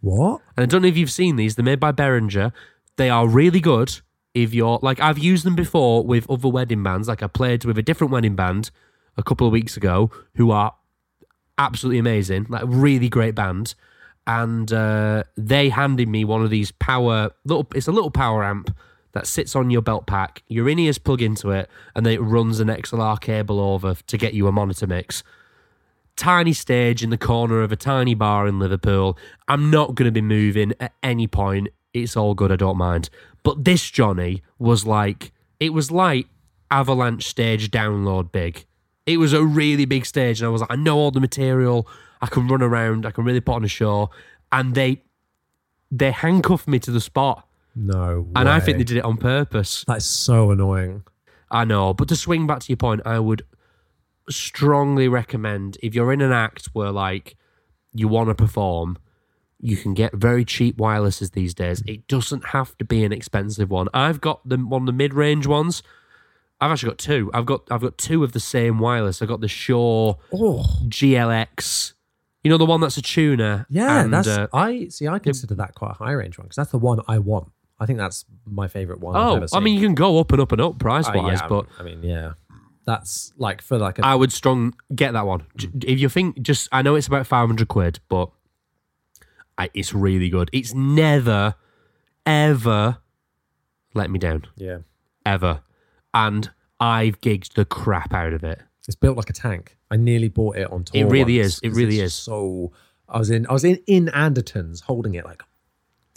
What? 0.00 0.40
And 0.56 0.64
I 0.64 0.66
don't 0.66 0.82
know 0.82 0.88
if 0.88 0.96
you've 0.96 1.10
seen 1.10 1.36
these, 1.36 1.54
they're 1.54 1.64
made 1.64 1.80
by 1.80 1.92
Behringer. 1.92 2.52
They 2.96 3.10
are 3.10 3.28
really 3.28 3.60
good 3.60 4.00
if 4.34 4.54
you're 4.54 4.78
like, 4.82 5.00
I've 5.00 5.18
used 5.18 5.44
them 5.44 5.56
before 5.56 6.04
with 6.04 6.28
other 6.30 6.48
wedding 6.48 6.82
bands. 6.82 7.08
Like, 7.08 7.22
I 7.22 7.26
played 7.26 7.64
with 7.64 7.78
a 7.78 7.82
different 7.82 8.12
wedding 8.12 8.36
band 8.36 8.70
a 9.16 9.22
couple 9.22 9.46
of 9.46 9.52
weeks 9.52 9.76
ago 9.76 10.10
who 10.36 10.50
are 10.50 10.74
absolutely 11.58 11.98
amazing, 11.98 12.46
like, 12.48 12.62
really 12.66 13.08
great 13.08 13.34
band 13.34 13.74
and 14.26 14.72
uh, 14.72 15.24
they 15.36 15.70
handed 15.70 16.08
me 16.08 16.24
one 16.24 16.42
of 16.42 16.50
these 16.50 16.70
power 16.72 17.30
little. 17.44 17.66
It's 17.74 17.88
a 17.88 17.92
little 17.92 18.10
power 18.10 18.44
amp 18.44 18.76
that 19.12 19.26
sits 19.26 19.56
on 19.56 19.70
your 19.70 19.82
belt 19.82 20.06
pack. 20.06 20.42
Your 20.46 20.68
in 20.68 20.78
ears 20.78 20.98
plug 20.98 21.20
into 21.20 21.50
it, 21.50 21.68
and 21.94 22.06
then 22.06 22.12
it 22.12 22.20
runs 22.20 22.60
an 22.60 22.68
XLR 22.68 23.20
cable 23.20 23.58
over 23.58 23.94
to 23.94 24.18
get 24.18 24.34
you 24.34 24.46
a 24.46 24.52
monitor 24.52 24.86
mix. 24.86 25.24
Tiny 26.16 26.52
stage 26.52 27.02
in 27.02 27.10
the 27.10 27.16
corner 27.18 27.62
of 27.62 27.72
a 27.72 27.76
tiny 27.76 28.14
bar 28.14 28.46
in 28.46 28.58
Liverpool. 28.58 29.16
I'm 29.48 29.70
not 29.70 29.94
going 29.94 30.06
to 30.06 30.12
be 30.12 30.20
moving 30.20 30.74
at 30.78 30.92
any 31.02 31.26
point. 31.26 31.68
It's 31.94 32.16
all 32.16 32.34
good. 32.34 32.52
I 32.52 32.56
don't 32.56 32.76
mind. 32.76 33.08
But 33.42 33.64
this 33.64 33.90
Jonny 33.90 34.42
was 34.58 34.84
like 34.84 35.32
it 35.58 35.72
was 35.72 35.90
like 35.90 36.26
Avalanche 36.70 37.26
stage 37.26 37.70
download 37.70 38.32
big. 38.32 38.64
It 39.06 39.16
was 39.16 39.32
a 39.32 39.42
really 39.42 39.86
big 39.86 40.04
stage, 40.06 40.40
and 40.40 40.46
I 40.46 40.50
was 40.50 40.60
like, 40.60 40.70
I 40.70 40.76
know 40.76 40.96
all 40.98 41.10
the 41.10 41.20
material. 41.20 41.88
I 42.20 42.26
can 42.26 42.46
run 42.48 42.62
around. 42.62 43.06
I 43.06 43.10
can 43.12 43.24
really 43.24 43.40
put 43.40 43.54
on 43.54 43.64
a 43.64 43.68
show. 43.68 44.10
And 44.52 44.74
they 44.74 45.02
they 45.90 46.10
handcuffed 46.12 46.68
me 46.68 46.78
to 46.80 46.90
the 46.90 47.00
spot, 47.00 47.46
No. 47.74 48.28
and 48.36 48.48
I 48.48 48.60
think 48.60 48.78
they 48.78 48.84
did 48.84 48.98
it 48.98 49.04
on 49.04 49.16
purpose. 49.16 49.84
That's 49.88 50.04
so 50.04 50.50
annoying. 50.50 51.02
I 51.50 51.64
know, 51.64 51.94
but 51.94 52.08
to 52.08 52.16
swing 52.16 52.46
back 52.46 52.60
to 52.60 52.68
your 52.68 52.76
point, 52.76 53.00
I 53.04 53.18
would 53.18 53.42
strongly 54.30 55.08
recommend 55.08 55.76
if 55.82 55.94
you're 55.94 56.12
in 56.12 56.20
an 56.20 56.32
act 56.32 56.66
where 56.72 56.90
like 56.90 57.36
you 57.92 58.08
want 58.08 58.28
to 58.28 58.34
perform, 58.34 58.98
you 59.58 59.76
can 59.76 59.92
get 59.94 60.14
very 60.14 60.44
cheap 60.44 60.76
wirelesses 60.78 61.32
these 61.32 61.54
days. 61.54 61.82
It 61.86 62.06
doesn't 62.08 62.46
have 62.48 62.76
to 62.78 62.84
be 62.84 63.04
an 63.04 63.12
expensive 63.12 63.70
one. 63.70 63.88
I've 63.92 64.20
got 64.20 64.40
the 64.48 64.56
one 64.56 64.82
of 64.82 64.86
the 64.86 64.92
mid-range 64.92 65.46
ones. 65.46 65.82
I've 66.62 66.70
actually 66.72 66.90
got 66.90 66.98
two. 66.98 67.30
I've 67.34 67.46
got 67.46 67.62
I've 67.70 67.80
got 67.80 67.96
two 67.98 68.22
of 68.24 68.32
the 68.32 68.40
same 68.40 68.78
wireless. 68.78 69.22
I 69.22 69.26
got 69.26 69.40
the 69.40 69.48
Shure 69.48 70.18
Oh, 70.32 70.66
GLX. 70.88 71.94
You 72.42 72.50
know 72.50 72.56
the 72.58 72.64
one 72.66 72.80
that's 72.80 72.96
a 72.96 73.02
tuner. 73.02 73.66
yeah. 73.68 74.02
and, 74.02 74.12
that's 74.14 74.28
uh, 74.28 74.46
I 74.52 74.88
see. 74.88 75.06
I 75.08 75.18
consider 75.18 75.54
that 75.56 75.74
quite 75.74 75.90
a 75.92 75.94
high 75.94 76.12
range 76.12 76.38
one 76.38 76.44
because 76.46 76.56
that's 76.56 76.70
the 76.70 76.78
one 76.78 77.00
I 77.06 77.18
want. 77.18 77.50
I 77.78 77.86
think 77.86 77.98
that's 77.98 78.24
my 78.46 78.68
favorite 78.68 79.00
one. 79.00 79.16
I've 79.16 79.42
oh, 79.42 79.56
I 79.56 79.60
mean 79.60 79.74
you 79.78 79.86
can 79.86 79.94
go 79.94 80.18
up 80.20 80.32
and 80.32 80.40
up 80.40 80.52
and 80.52 80.60
up 80.60 80.78
price 80.78 81.06
Uh, 81.08 81.12
wise, 81.14 81.38
yeah, 81.40 81.48
but 81.48 81.66
I 81.78 81.82
mean, 81.82 82.02
yeah, 82.02 82.32
that's 82.86 83.32
like 83.36 83.62
for 83.62 83.78
like 83.78 83.98
a 83.98 84.06
I 84.06 84.14
would 84.14 84.32
strong 84.32 84.74
get 84.94 85.12
that 85.12 85.26
one. 85.26 85.44
J- 85.56 85.68
If 85.86 86.00
you 86.00 86.08
think 86.08 86.40
just, 86.42 86.68
I 86.72 86.82
know 86.82 86.94
it's 86.94 87.06
about 87.06 87.26
five 87.26 87.46
hundred 87.48 87.68
quid, 87.68 88.00
but 88.08 88.30
I, 89.58 89.70
it's 89.74 89.92
really 89.92 90.28
good. 90.30 90.48
It's 90.52 90.72
never, 90.74 91.54
ever 92.26 92.98
let 93.94 94.10
me 94.10 94.18
down, 94.18 94.44
yeah. 94.56 94.78
ever, 95.26 95.60
and 96.14 96.50
I've 96.78 97.20
gigged 97.20 97.54
the 97.54 97.64
crap 97.64 98.14
out 98.14 98.32
of 98.32 98.42
it. 98.44 98.62
It's 98.86 98.94
built 98.96 99.16
like 99.16 99.30
a 99.30 99.34
tank. 99.34 99.76
I 99.90 99.96
nearly 99.96 100.28
bought 100.28 100.56
it 100.56 100.70
on 100.70 100.84
tour. 100.84 101.00
It 101.00 101.04
really 101.10 101.38
once, 101.38 101.54
is. 101.54 101.60
It 101.62 101.68
'cause 101.68 101.76
really 101.76 102.00
it's 102.00 102.14
is. 102.14 102.14
So 102.14 102.72
I 103.08 103.18
was 103.18 103.30
in. 103.30 103.46
I 103.48 103.52
was 103.52 103.64
in 103.64 103.78
in 103.86 104.08
Anderton's 104.10 104.80
holding 104.80 105.14
it 105.14 105.24
like 105.24 105.42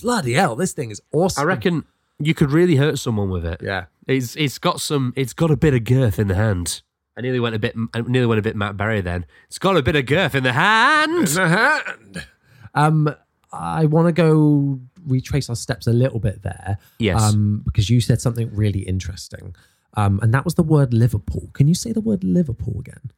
bloody 0.01 0.33
hell. 0.33 0.55
This 0.55 0.73
thing 0.73 0.89
is 0.91 1.01
awesome. 1.11 1.41
I 1.41 1.45
reckon 1.45 1.85
you 2.25 2.33
could 2.33 2.51
really 2.51 2.75
hurt 2.75 2.99
someone 2.99 3.29
with 3.29 3.45
it. 3.45 3.61
Yeah. 3.61 3.85
It's 4.07 4.35
it's 4.35 4.57
got 4.57 4.81
some. 4.81 5.13
It's 5.15 5.33
got 5.33 5.51
a 5.51 5.57
bit 5.57 5.73
of 5.73 5.83
girth 5.83 6.19
in 6.19 6.27
the 6.27 6.35
hand. 6.35 6.81
I 7.17 7.21
nearly 7.21 7.39
went 7.39 7.55
a 7.55 7.59
bit. 7.59 7.75
I 7.93 8.01
nearly 8.01 8.27
went 8.27 8.39
a 8.39 8.41
bit 8.41 8.55
Matt 8.55 8.75
Berry. 8.75 9.01
Then 9.01 9.25
it's 9.47 9.59
got 9.59 9.77
a 9.77 9.83
bit 9.83 9.95
of 9.95 10.05
girth 10.05 10.35
in 10.35 10.43
the 10.43 10.53
hand. 10.53 11.27
the 11.27 11.47
hand. 11.47 12.27
Um, 12.73 13.15
I 13.51 13.85
want 13.85 14.07
to 14.07 14.11
go 14.11 14.79
retrace 15.05 15.49
our 15.49 15.55
steps 15.55 15.87
a 15.87 15.93
little 15.93 16.19
bit 16.19 16.41
there. 16.41 16.77
Yes. 16.99 17.21
Um, 17.21 17.61
because 17.65 17.89
you 17.89 18.01
said 18.01 18.19
something 18.19 18.53
really 18.53 18.79
interesting. 18.79 19.55
Um, 19.95 20.19
and 20.23 20.33
that 20.33 20.43
was 20.43 20.55
the 20.55 20.63
word 20.63 20.93
Liverpool. 20.93 21.49
Can 21.53 21.67
you 21.67 21.75
say 21.75 21.91
the 21.91 22.01
word 22.01 22.23
Liverpool 22.23 22.79
again? 22.79 23.11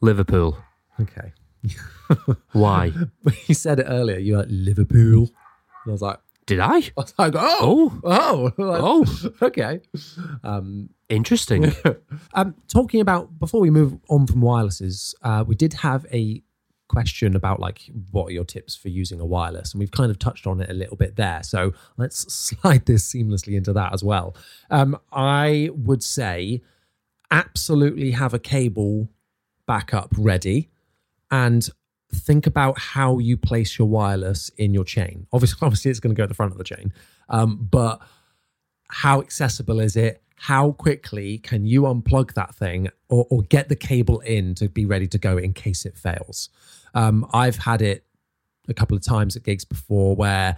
Liverpool. 0.00 0.58
Okay. 0.98 1.32
Why 2.52 2.92
you 3.46 3.54
said 3.54 3.80
it 3.80 3.86
earlier. 3.88 4.18
You 4.18 4.34
were 4.34 4.38
like 4.40 4.48
Liverpool. 4.50 5.22
And 5.84 5.88
I 5.88 5.92
was 5.92 6.02
like, 6.02 6.18
did 6.46 6.60
I? 6.60 6.76
I 6.78 6.92
was 6.96 7.14
like, 7.18 7.34
oh, 7.36 8.00
oh, 8.04 8.52
Like, 8.58 8.80
Oh, 8.82 9.06
okay. 9.42 9.80
Um, 10.42 10.90
interesting. 11.08 11.72
um, 12.34 12.54
talking 12.72 13.00
about 13.00 13.38
before 13.38 13.60
we 13.60 13.70
move 13.70 13.98
on 14.08 14.26
from 14.26 14.40
wirelesses, 14.40 15.14
uh, 15.22 15.44
we 15.46 15.54
did 15.54 15.74
have 15.74 16.06
a 16.12 16.42
question 16.88 17.34
about 17.34 17.58
like 17.60 17.90
what 18.10 18.26
are 18.26 18.32
your 18.32 18.44
tips 18.44 18.76
for 18.76 18.88
using 18.88 19.20
a 19.20 19.24
wireless, 19.24 19.72
and 19.72 19.80
we've 19.80 19.90
kind 19.90 20.10
of 20.10 20.18
touched 20.18 20.46
on 20.46 20.60
it 20.60 20.70
a 20.70 20.74
little 20.74 20.96
bit 20.96 21.16
there. 21.16 21.42
So 21.42 21.72
let's 21.96 22.32
slide 22.32 22.86
this 22.86 23.10
seamlessly 23.10 23.56
into 23.56 23.72
that 23.72 23.92
as 23.92 24.04
well. 24.04 24.36
Um, 24.70 24.98
I 25.12 25.70
would 25.74 26.02
say 26.02 26.62
absolutely 27.30 28.12
have 28.12 28.34
a 28.34 28.38
cable 28.38 29.08
backup 29.66 30.12
ready, 30.16 30.70
and 31.30 31.68
think 32.14 32.46
about 32.46 32.78
how 32.78 33.18
you 33.18 33.36
place 33.36 33.78
your 33.78 33.88
wireless 33.88 34.50
in 34.56 34.72
your 34.72 34.84
chain. 34.84 35.26
Obviously, 35.32 35.58
obviously, 35.62 35.90
it's 35.90 36.00
going 36.00 36.14
to 36.14 36.18
go 36.18 36.24
at 36.24 36.28
the 36.28 36.34
front 36.34 36.52
of 36.52 36.58
the 36.58 36.64
chain, 36.64 36.92
um, 37.28 37.68
but 37.70 38.00
how 38.90 39.20
accessible 39.20 39.80
is 39.80 39.96
it? 39.96 40.22
How 40.36 40.72
quickly 40.72 41.38
can 41.38 41.64
you 41.64 41.82
unplug 41.82 42.34
that 42.34 42.54
thing 42.54 42.88
or, 43.08 43.26
or 43.30 43.42
get 43.42 43.68
the 43.68 43.76
cable 43.76 44.20
in 44.20 44.54
to 44.56 44.68
be 44.68 44.84
ready 44.84 45.06
to 45.08 45.18
go 45.18 45.36
in 45.38 45.52
case 45.52 45.84
it 45.84 45.96
fails? 45.96 46.50
Um, 46.94 47.26
I've 47.32 47.56
had 47.56 47.82
it 47.82 48.04
a 48.68 48.74
couple 48.74 48.96
of 48.96 49.02
times 49.02 49.36
at 49.36 49.42
gigs 49.42 49.64
before 49.64 50.14
where 50.14 50.56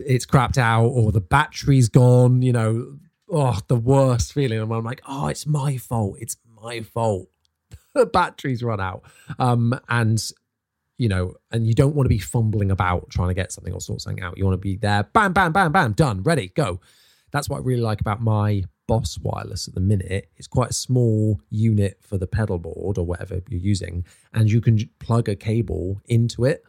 it's 0.00 0.26
crapped 0.26 0.58
out 0.58 0.86
or 0.86 1.12
the 1.12 1.20
battery's 1.20 1.88
gone, 1.88 2.42
you 2.42 2.52
know, 2.52 2.98
oh, 3.30 3.58
the 3.68 3.76
worst 3.76 4.32
feeling. 4.32 4.60
And 4.60 4.72
I'm 4.72 4.84
like, 4.84 5.02
oh, 5.06 5.28
it's 5.28 5.46
my 5.46 5.76
fault. 5.76 6.16
It's 6.20 6.36
my 6.60 6.80
fault. 6.80 7.28
the 7.94 8.06
battery's 8.06 8.62
run 8.62 8.80
out. 8.80 9.02
Um, 9.38 9.78
and 9.88 10.22
you 10.98 11.08
know, 11.08 11.34
and 11.50 11.66
you 11.66 11.74
don't 11.74 11.94
want 11.94 12.04
to 12.04 12.10
be 12.10 12.18
fumbling 12.18 12.70
about 12.70 13.08
trying 13.08 13.28
to 13.28 13.34
get 13.34 13.52
something 13.52 13.72
or 13.72 13.80
sort 13.80 14.02
something 14.02 14.22
out. 14.22 14.36
You 14.36 14.44
want 14.44 14.54
to 14.54 14.58
be 14.58 14.76
there, 14.76 15.04
bam, 15.04 15.32
bam, 15.32 15.52
bam, 15.52 15.72
bam, 15.72 15.92
done, 15.92 16.22
ready, 16.22 16.48
go. 16.48 16.80
That's 17.30 17.48
what 17.48 17.58
I 17.58 17.60
really 17.60 17.82
like 17.82 18.00
about 18.00 18.20
my 18.20 18.64
Boss 18.86 19.18
wireless 19.18 19.68
at 19.68 19.74
the 19.74 19.80
minute. 19.80 20.30
It's 20.38 20.48
quite 20.48 20.70
a 20.70 20.74
small 20.74 21.42
unit 21.50 21.98
for 22.00 22.16
the 22.16 22.26
pedal 22.26 22.58
board 22.58 22.96
or 22.96 23.04
whatever 23.04 23.42
you're 23.48 23.60
using, 23.60 24.06
and 24.32 24.50
you 24.50 24.62
can 24.62 24.78
plug 24.98 25.28
a 25.28 25.36
cable 25.36 26.00
into 26.06 26.46
it 26.46 26.64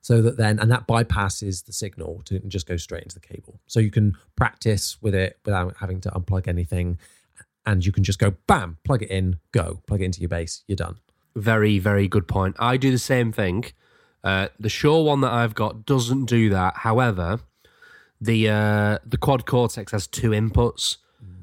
so 0.00 0.20
that 0.22 0.36
then, 0.36 0.58
and 0.58 0.70
that 0.72 0.88
bypasses 0.88 1.64
the 1.64 1.72
signal 1.72 2.20
to 2.24 2.40
just 2.40 2.66
go 2.66 2.76
straight 2.76 3.04
into 3.04 3.14
the 3.14 3.26
cable. 3.26 3.60
So 3.68 3.78
you 3.78 3.92
can 3.92 4.16
practice 4.34 5.00
with 5.00 5.14
it 5.14 5.38
without 5.44 5.76
having 5.78 6.00
to 6.00 6.10
unplug 6.10 6.48
anything, 6.48 6.98
and 7.64 7.86
you 7.86 7.92
can 7.92 8.02
just 8.02 8.18
go 8.18 8.34
bam, 8.48 8.78
plug 8.82 9.04
it 9.04 9.10
in, 9.10 9.38
go, 9.52 9.82
plug 9.86 10.02
it 10.02 10.06
into 10.06 10.20
your 10.20 10.30
bass, 10.30 10.64
you're 10.66 10.74
done. 10.74 10.96
Very, 11.34 11.78
very 11.78 12.08
good 12.08 12.28
point. 12.28 12.56
I 12.58 12.76
do 12.76 12.90
the 12.90 12.98
same 12.98 13.32
thing. 13.32 13.64
Uh, 14.22 14.48
the 14.58 14.68
Shure 14.68 15.04
one 15.04 15.20
that 15.22 15.32
I've 15.32 15.54
got 15.54 15.86
doesn't 15.86 16.26
do 16.26 16.50
that. 16.50 16.78
However, 16.78 17.40
the 18.20 18.48
uh, 18.48 18.98
the 19.04 19.18
Quad 19.18 19.46
Cortex 19.46 19.92
has 19.92 20.06
two 20.06 20.30
inputs, 20.30 20.98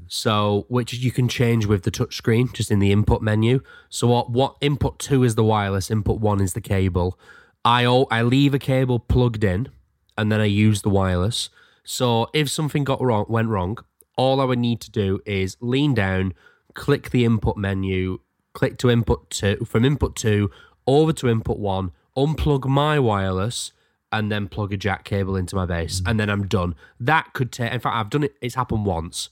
so 0.08 0.66
which 0.70 0.94
you 0.94 1.12
can 1.12 1.28
change 1.28 1.66
with 1.66 1.84
the 1.84 1.92
touchscreen 1.92 2.54
just 2.54 2.72
in 2.72 2.80
the 2.80 2.92
input 2.92 3.22
menu. 3.22 3.62
So 3.90 4.08
what 4.08 4.32
what 4.32 4.56
input 4.62 5.00
two 5.00 5.24
is 5.24 5.36
the 5.36 5.44
wireless, 5.44 5.92
input 5.92 6.20
one 6.20 6.40
is 6.40 6.54
the 6.54 6.62
cable. 6.62 7.20
I 7.66 7.86
I 7.86 8.22
leave 8.22 8.54
a 8.54 8.60
cable 8.60 9.00
plugged 9.00 9.44
in, 9.44 9.70
and 10.18 10.32
then 10.32 10.40
I 10.40 10.46
use 10.46 10.82
the 10.84 10.90
wireless. 10.90 11.50
So 11.84 12.30
if 12.34 12.50
something 12.50 12.84
got 12.84 13.02
wrong, 13.02 13.26
went 13.28 13.50
wrong, 13.50 13.78
all 14.16 14.40
I 14.40 14.46
would 14.46 14.60
need 14.60 14.80
to 14.82 14.92
do 14.92 15.20
is 15.26 15.58
lean 15.60 15.94
down, 15.94 16.34
click 16.76 17.10
the 17.10 17.26
input 17.26 17.58
menu, 17.58 18.20
click 18.60 18.78
to 18.78 18.90
input 18.90 19.30
two, 19.30 19.66
from 19.66 19.86
input 19.86 20.18
two 20.18 20.52
over 20.86 21.14
to 21.14 21.30
input 21.30 21.58
one, 21.60 21.92
unplug 22.18 22.66
my 22.68 23.00
wireless, 23.00 23.72
and 24.12 24.30
then 24.30 24.50
plug 24.50 24.74
a 24.74 24.78
jack 24.78 25.06
cable 25.06 25.38
into 25.38 25.56
my 25.56 25.66
bass, 25.66 26.02
and 26.06 26.20
then 26.20 26.30
I'm 26.30 26.46
done. 26.46 26.76
That 27.00 27.32
could 27.32 27.54
take. 27.54 27.72
In 27.72 27.80
fact, 27.80 27.96
I've 27.96 28.10
done 28.10 28.24
it. 28.24 28.36
It's 28.42 28.56
happened 28.56 28.86
once, 28.86 29.30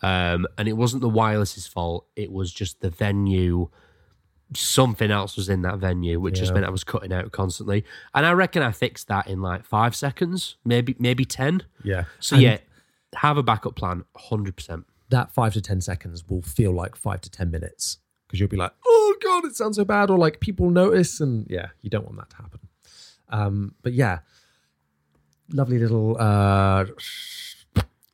um, 0.00 0.46
and 0.56 0.66
it 0.66 0.72
wasn't 0.74 1.02
the 1.02 1.10
wireless's 1.10 1.66
fault. 1.66 2.06
It 2.16 2.32
was 2.32 2.50
just 2.52 2.80
the 2.80 2.88
venue. 2.88 3.68
Something 4.54 5.10
else 5.10 5.36
was 5.36 5.48
in 5.50 5.60
that 5.62 5.78
venue, 5.78 6.18
which 6.18 6.38
just 6.38 6.54
meant 6.54 6.64
I 6.64 6.70
was 6.70 6.82
cutting 6.82 7.12
out 7.12 7.30
constantly. 7.32 7.84
And 8.14 8.24
I 8.24 8.32
reckon 8.32 8.62
I 8.62 8.72
fixed 8.72 9.06
that 9.08 9.26
in 9.28 9.42
like 9.42 9.64
five 9.66 9.94
seconds, 9.94 10.56
maybe 10.64 10.96
maybe 10.98 11.24
ten. 11.26 11.64
Yeah. 11.84 12.04
So 12.18 12.34
And 12.36 12.42
yeah, 12.42 12.58
have 13.16 13.36
a 13.36 13.42
backup 13.42 13.76
plan, 13.76 14.04
hundred 14.16 14.56
percent. 14.56 14.86
that 15.10 15.30
five 15.32 15.52
to 15.52 15.60
10 15.60 15.80
seconds 15.80 16.28
will 16.28 16.40
feel 16.42 16.72
like 16.72 16.94
five 16.96 17.20
to 17.20 17.28
10 17.30 17.50
minutes 17.50 17.98
because 18.30 18.38
you'll 18.38 18.48
be 18.48 18.56
like, 18.56 18.72
oh 18.86 19.16
God, 19.20 19.44
it 19.44 19.56
sounds 19.56 19.74
so 19.76 19.84
bad. 19.84 20.08
Or 20.08 20.16
like 20.16 20.38
people 20.38 20.70
notice. 20.70 21.18
And 21.18 21.46
yeah, 21.50 21.70
you 21.82 21.90
don't 21.90 22.04
want 22.04 22.18
that 22.18 22.30
to 22.30 22.36
happen. 22.36 22.60
Um, 23.28 23.74
but 23.82 23.92
yeah, 23.92 24.20
lovely 25.52 25.80
little 25.80 26.16
uh, 26.16 26.84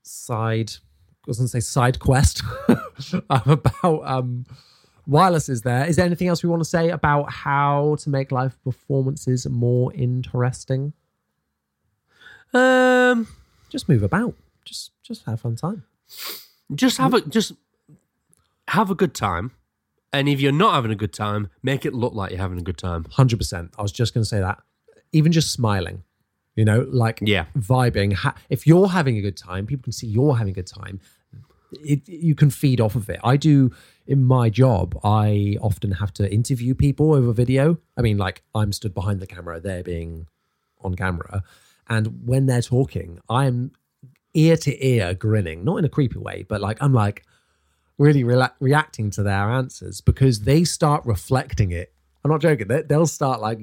side, 0.02 0.72
I 0.72 1.24
was 1.26 1.36
going 1.36 1.46
to 1.46 1.50
say 1.50 1.60
side 1.60 1.98
quest 2.00 2.42
about 3.30 4.02
um, 4.04 4.46
wireless 5.06 5.50
is 5.50 5.60
there. 5.62 5.84
Is 5.86 5.96
there 5.96 6.06
anything 6.06 6.28
else 6.28 6.42
we 6.42 6.48
want 6.48 6.60
to 6.60 6.68
say 6.68 6.88
about 6.88 7.30
how 7.30 7.96
to 8.00 8.08
make 8.10 8.32
live 8.32 8.62
performances 8.64 9.46
more 9.46 9.92
interesting? 9.92 10.94
Um, 12.54 13.26
Just 13.68 13.86
move 13.88 14.02
about. 14.02 14.34
Just 14.64 14.92
just 15.02 15.24
have 15.26 15.40
fun 15.40 15.56
time. 15.56 15.84
just 16.74 16.96
have 16.96 17.12
a 17.14 17.20
just 17.20 17.52
have 18.68 18.90
a 18.90 18.94
good 18.94 19.14
time, 19.14 19.52
and 20.18 20.28
if 20.28 20.40
you're 20.40 20.52
not 20.52 20.74
having 20.74 20.90
a 20.90 20.96
good 20.96 21.12
time, 21.12 21.48
make 21.62 21.84
it 21.86 21.94
look 21.94 22.14
like 22.14 22.30
you're 22.30 22.40
having 22.40 22.58
a 22.58 22.62
good 22.62 22.78
time. 22.78 23.04
Hundred 23.10 23.38
percent. 23.38 23.72
I 23.78 23.82
was 23.82 23.92
just 23.92 24.14
going 24.14 24.22
to 24.22 24.28
say 24.28 24.40
that. 24.40 24.58
Even 25.12 25.32
just 25.32 25.50
smiling, 25.52 26.02
you 26.54 26.64
know, 26.64 26.86
like 26.90 27.18
Yeah. 27.22 27.46
vibing. 27.56 28.12
Ha- 28.14 28.36
if 28.50 28.66
you're 28.66 28.88
having 28.88 29.16
a 29.16 29.20
good 29.20 29.36
time, 29.36 29.66
people 29.66 29.84
can 29.84 29.92
see 29.92 30.06
you're 30.06 30.36
having 30.36 30.52
a 30.52 30.54
good 30.54 30.66
time. 30.66 31.00
It, 31.84 32.08
you 32.08 32.34
can 32.34 32.50
feed 32.50 32.80
off 32.80 32.94
of 32.94 33.10
it. 33.10 33.18
I 33.24 33.36
do 33.36 33.72
in 34.06 34.24
my 34.24 34.48
job. 34.50 34.98
I 35.04 35.56
often 35.60 35.92
have 35.92 36.12
to 36.14 36.32
interview 36.32 36.74
people 36.74 37.12
over 37.14 37.32
video. 37.32 37.78
I 37.96 38.02
mean, 38.02 38.18
like 38.18 38.42
I'm 38.54 38.72
stood 38.72 38.94
behind 38.94 39.20
the 39.20 39.26
camera, 39.26 39.60
they're 39.60 39.82
being 39.82 40.26
on 40.82 40.94
camera, 40.94 41.42
and 41.88 42.26
when 42.26 42.46
they're 42.46 42.62
talking, 42.62 43.18
I'm 43.28 43.72
ear 44.34 44.56
to 44.58 44.86
ear 44.86 45.14
grinning, 45.14 45.64
not 45.64 45.76
in 45.78 45.84
a 45.84 45.88
creepy 45.88 46.18
way, 46.18 46.44
but 46.48 46.60
like 46.60 46.78
I'm 46.80 46.92
like 46.92 47.24
really 47.98 48.24
rela- 48.24 48.52
reacting 48.60 49.10
to 49.10 49.22
their 49.22 49.50
answers 49.50 50.00
because 50.00 50.40
they 50.40 50.64
start 50.64 51.04
reflecting 51.04 51.70
it. 51.70 51.92
I'm 52.24 52.30
not 52.30 52.40
joking. 52.40 52.68
They, 52.68 52.82
they'll 52.82 53.06
start 53.06 53.40
like 53.40 53.58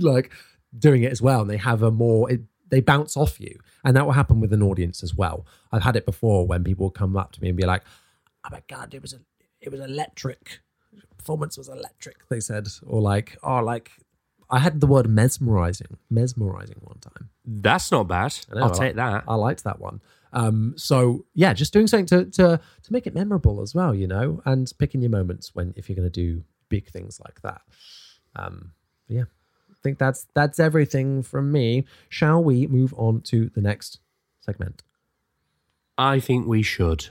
like 0.00 0.32
doing 0.76 1.02
it 1.02 1.12
as 1.12 1.22
well, 1.22 1.42
and 1.42 1.50
they 1.50 1.56
have 1.56 1.82
a 1.82 1.90
more 1.90 2.30
it, 2.30 2.42
they 2.68 2.80
bounce 2.80 3.16
off 3.16 3.40
you, 3.40 3.58
and 3.84 3.96
that 3.96 4.04
will 4.04 4.12
happen 4.12 4.40
with 4.40 4.52
an 4.52 4.62
audience 4.62 5.02
as 5.02 5.14
well. 5.14 5.46
I've 5.72 5.82
had 5.82 5.96
it 5.96 6.04
before 6.04 6.46
when 6.46 6.64
people 6.64 6.90
come 6.90 7.16
up 7.16 7.32
to 7.32 7.42
me 7.42 7.48
and 7.48 7.56
be 7.56 7.64
like, 7.64 7.82
"Oh 8.44 8.48
my 8.50 8.62
god, 8.68 8.94
it 8.94 9.02
was 9.02 9.12
a, 9.12 9.20
it 9.60 9.70
was 9.70 9.80
electric. 9.80 10.60
Performance 11.16 11.56
was 11.56 11.68
electric." 11.68 12.28
They 12.28 12.40
said, 12.40 12.68
or 12.86 13.00
like, 13.00 13.36
"Oh, 13.42 13.60
like." 13.60 13.90
I 14.50 14.60
had 14.60 14.80
the 14.80 14.86
word 14.86 15.08
mesmerizing, 15.08 15.98
mesmerizing 16.10 16.78
one 16.80 16.98
time. 16.98 17.30
That's 17.44 17.90
not 17.90 18.08
bad. 18.08 18.34
I 18.50 18.54
know, 18.54 18.62
I'll 18.62 18.74
I 18.74 18.78
take 18.78 18.96
that. 18.96 19.24
I 19.28 19.34
liked 19.34 19.64
that 19.64 19.78
one. 19.78 20.00
Um, 20.32 20.74
so 20.76 21.24
yeah, 21.34 21.52
just 21.52 21.72
doing 21.72 21.86
something 21.86 22.06
to 22.06 22.24
to 22.32 22.60
to 22.82 22.92
make 22.92 23.06
it 23.06 23.14
memorable 23.14 23.60
as 23.60 23.74
well, 23.74 23.94
you 23.94 24.06
know, 24.06 24.42
and 24.44 24.70
picking 24.78 25.00
your 25.00 25.10
moments 25.10 25.54
when 25.54 25.74
if 25.76 25.88
you're 25.88 25.96
going 25.96 26.10
to 26.10 26.10
do 26.10 26.44
big 26.68 26.88
things 26.88 27.20
like 27.24 27.40
that. 27.42 27.62
Um, 28.36 28.72
yeah, 29.06 29.24
I 29.70 29.74
think 29.82 29.98
that's 29.98 30.26
that's 30.34 30.60
everything 30.60 31.22
from 31.22 31.50
me. 31.52 31.84
Shall 32.08 32.42
we 32.42 32.66
move 32.66 32.94
on 32.96 33.22
to 33.22 33.50
the 33.50 33.60
next 33.60 34.00
segment? 34.40 34.82
I 35.96 36.20
think 36.20 36.46
we 36.46 36.62
should. 36.62 37.08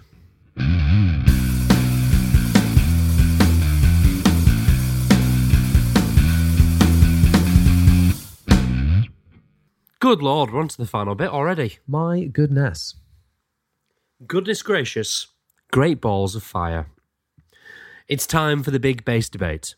Good 9.99 10.21
lord, 10.21 10.53
we're 10.53 10.59
on 10.59 10.67
to 10.67 10.77
the 10.77 10.85
final 10.85 11.15
bit 11.15 11.29
already. 11.29 11.79
My 11.87 12.25
goodness. 12.25 12.95
Goodness 14.27 14.61
gracious. 14.61 15.27
Great 15.71 15.99
balls 15.99 16.35
of 16.35 16.43
fire. 16.43 16.87
It's 18.07 18.27
time 18.27 18.61
for 18.61 18.69
the 18.69 18.79
big 18.79 19.05
bass 19.05 19.27
debate. 19.27 19.75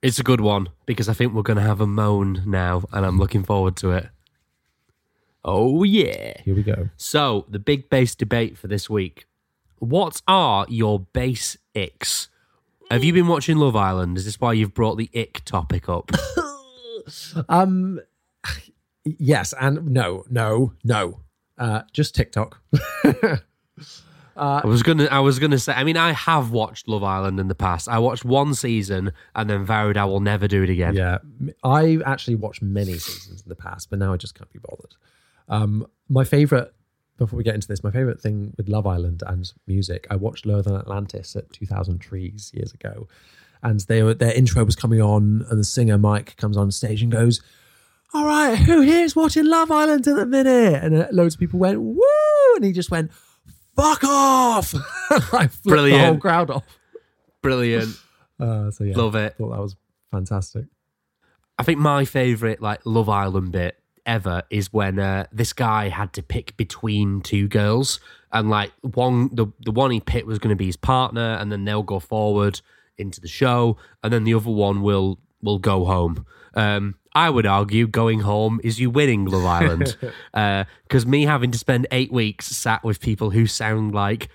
It's 0.00 0.18
a 0.18 0.22
good 0.22 0.40
one 0.40 0.68
because 0.86 1.06
I 1.06 1.12
think 1.12 1.34
we're 1.34 1.42
going 1.42 1.58
to 1.58 1.62
have 1.62 1.82
a 1.82 1.86
moan 1.86 2.42
now 2.46 2.84
and 2.92 3.04
I'm 3.04 3.18
looking 3.18 3.44
forward 3.44 3.76
to 3.76 3.90
it. 3.90 4.08
Oh, 5.44 5.84
yeah. 5.84 6.40
Here 6.42 6.54
we 6.54 6.62
go. 6.62 6.88
So, 6.96 7.44
the 7.50 7.58
big 7.58 7.90
bass 7.90 8.14
debate 8.14 8.56
for 8.56 8.68
this 8.68 8.88
week. 8.88 9.26
What 9.78 10.22
are 10.26 10.64
your 10.68 11.00
bass 11.00 11.58
icks? 11.74 12.28
Have 12.90 13.04
you 13.04 13.12
been 13.12 13.28
watching 13.28 13.58
Love 13.58 13.76
Island? 13.76 14.16
Is 14.16 14.24
this 14.24 14.40
why 14.40 14.54
you've 14.54 14.74
brought 14.74 14.96
the 14.96 15.10
ick 15.14 15.42
topic 15.44 15.90
up? 15.90 16.10
Um, 17.48 18.00
yes 19.04 19.54
and 19.60 19.90
no, 19.90 20.24
no, 20.30 20.74
no. 20.84 21.20
Uh, 21.58 21.82
just 21.92 22.14
TikTok. 22.14 22.60
I 24.36 24.64
was 24.64 24.82
gonna, 24.82 25.04
I 25.04 25.20
was 25.20 25.38
gonna 25.38 25.58
say. 25.58 25.74
I 25.74 25.84
mean, 25.84 25.98
I 25.98 26.12
have 26.12 26.50
watched 26.50 26.88
Love 26.88 27.02
Island 27.04 27.38
in 27.38 27.48
the 27.48 27.54
past. 27.54 27.88
I 27.88 27.98
watched 27.98 28.24
one 28.24 28.54
season 28.54 29.12
and 29.34 29.50
then 29.50 29.64
vowed 29.64 29.98
I 29.98 30.06
will 30.06 30.20
never 30.20 30.48
do 30.48 30.62
it 30.62 30.70
again. 30.70 30.94
Yeah, 30.94 31.18
I 31.62 31.98
actually 32.06 32.36
watched 32.36 32.62
many 32.62 32.94
seasons 32.94 33.42
in 33.42 33.48
the 33.48 33.56
past, 33.56 33.90
but 33.90 33.98
now 33.98 34.12
I 34.12 34.16
just 34.16 34.34
can't 34.34 34.50
be 34.50 34.58
bothered. 34.58 34.94
Um, 35.48 35.86
my 36.08 36.24
favorite, 36.24 36.72
before 37.18 37.36
we 37.36 37.44
get 37.44 37.54
into 37.54 37.68
this, 37.68 37.84
my 37.84 37.90
favorite 37.90 38.20
thing 38.20 38.54
with 38.56 38.68
Love 38.68 38.86
Island 38.86 39.22
and 39.26 39.52
music, 39.66 40.06
I 40.10 40.16
watched 40.16 40.46
Lower 40.46 40.62
Than 40.62 40.76
Atlantis 40.76 41.36
at 41.36 41.52
2000 41.52 41.98
Trees 41.98 42.50
years 42.54 42.72
ago, 42.72 43.08
and 43.62 43.80
they 43.80 44.02
were, 44.02 44.14
their 44.14 44.32
intro 44.32 44.64
was 44.64 44.76
coming 44.76 45.02
on, 45.02 45.44
and 45.50 45.58
the 45.60 45.64
singer 45.64 45.98
Mike 45.98 46.36
comes 46.36 46.56
on 46.56 46.70
stage 46.70 47.02
and 47.02 47.12
goes, 47.12 47.42
"All 48.14 48.24
right, 48.26 48.56
who 48.56 48.80
here's 48.82 49.14
watching 49.16 49.46
Love 49.46 49.70
Island 49.70 50.06
in 50.06 50.18
a 50.18 50.26
minute?" 50.26 50.82
And 50.82 50.94
uh, 50.96 51.08
loads 51.12 51.34
of 51.34 51.40
people 51.40 51.58
went, 51.58 51.80
"Woo!" 51.80 52.54
and 52.56 52.64
he 52.64 52.72
just 52.72 52.90
went, 52.90 53.10
"Fuck 53.76 54.04
off!" 54.04 54.74
I 55.10 55.46
flipped 55.46 55.62
the 55.64 55.70
whole 55.70 55.74
Brilliant. 55.74 56.20
crowd 56.20 56.50
off. 56.50 56.64
Brilliant. 57.42 57.96
Uh, 58.40 58.70
so 58.70 58.84
yeah, 58.84 58.96
Love 58.96 59.14
it. 59.16 59.36
Thought 59.36 59.50
that 59.50 59.60
was 59.60 59.76
fantastic. 60.10 60.64
I 61.58 61.62
think 61.62 61.78
my 61.78 62.06
favorite 62.06 62.62
like 62.62 62.80
Love 62.86 63.10
Island 63.10 63.52
bit 63.52 63.76
ever 64.06 64.44
is 64.48 64.72
when 64.72 64.98
uh, 64.98 65.26
this 65.30 65.52
guy 65.52 65.90
had 65.90 66.14
to 66.14 66.22
pick 66.22 66.56
between 66.56 67.20
two 67.20 67.48
girls, 67.48 68.00
and 68.32 68.48
like 68.48 68.72
one 68.80 69.28
the 69.34 69.48
the 69.60 69.72
one 69.72 69.90
he 69.90 70.00
picked 70.00 70.26
was 70.26 70.38
going 70.38 70.48
to 70.48 70.56
be 70.56 70.64
his 70.64 70.78
partner, 70.78 71.36
and 71.38 71.52
then 71.52 71.66
they'll 71.66 71.82
go 71.82 71.98
forward 72.00 72.62
into 72.96 73.20
the 73.20 73.28
show, 73.28 73.76
and 74.02 74.10
then 74.10 74.24
the 74.24 74.32
other 74.32 74.48
one 74.50 74.80
will 74.80 75.18
will 75.42 75.58
go 75.58 75.84
home. 75.84 76.26
Um, 76.54 76.96
I 77.14 77.30
would 77.30 77.46
argue 77.46 77.86
going 77.86 78.20
home 78.20 78.60
is 78.62 78.78
you 78.78 78.90
winning 78.90 79.24
Love 79.24 79.44
Island, 79.44 79.96
because 80.84 81.06
me 81.06 81.24
having 81.24 81.50
to 81.50 81.58
spend 81.58 81.86
eight 81.90 82.12
weeks 82.12 82.46
sat 82.46 82.84
with 82.84 83.00
people 83.00 83.30
who 83.30 83.46
sound 83.46 83.94
like 83.94 84.28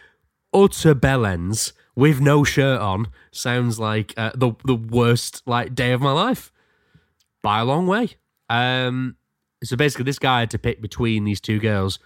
utter 0.53 0.95
bellends 0.95 1.73
with 1.95 2.19
no 2.19 2.43
shirt 2.43 2.81
on 2.81 3.07
sounds 3.31 3.79
like 3.79 4.13
uh, 4.17 4.31
the 4.35 4.51
the 4.65 4.75
worst 4.75 5.41
like 5.45 5.73
day 5.73 5.91
of 5.91 6.01
my 6.01 6.11
life 6.11 6.51
by 7.41 7.59
a 7.59 7.65
long 7.65 7.87
way. 7.87 8.09
Um, 8.49 9.15
so 9.63 9.75
basically, 9.75 10.03
this 10.05 10.19
guy 10.19 10.41
had 10.41 10.51
to 10.51 10.59
pick 10.59 10.81
between 10.81 11.23
these 11.23 11.39
two 11.39 11.59
girls. 11.59 11.99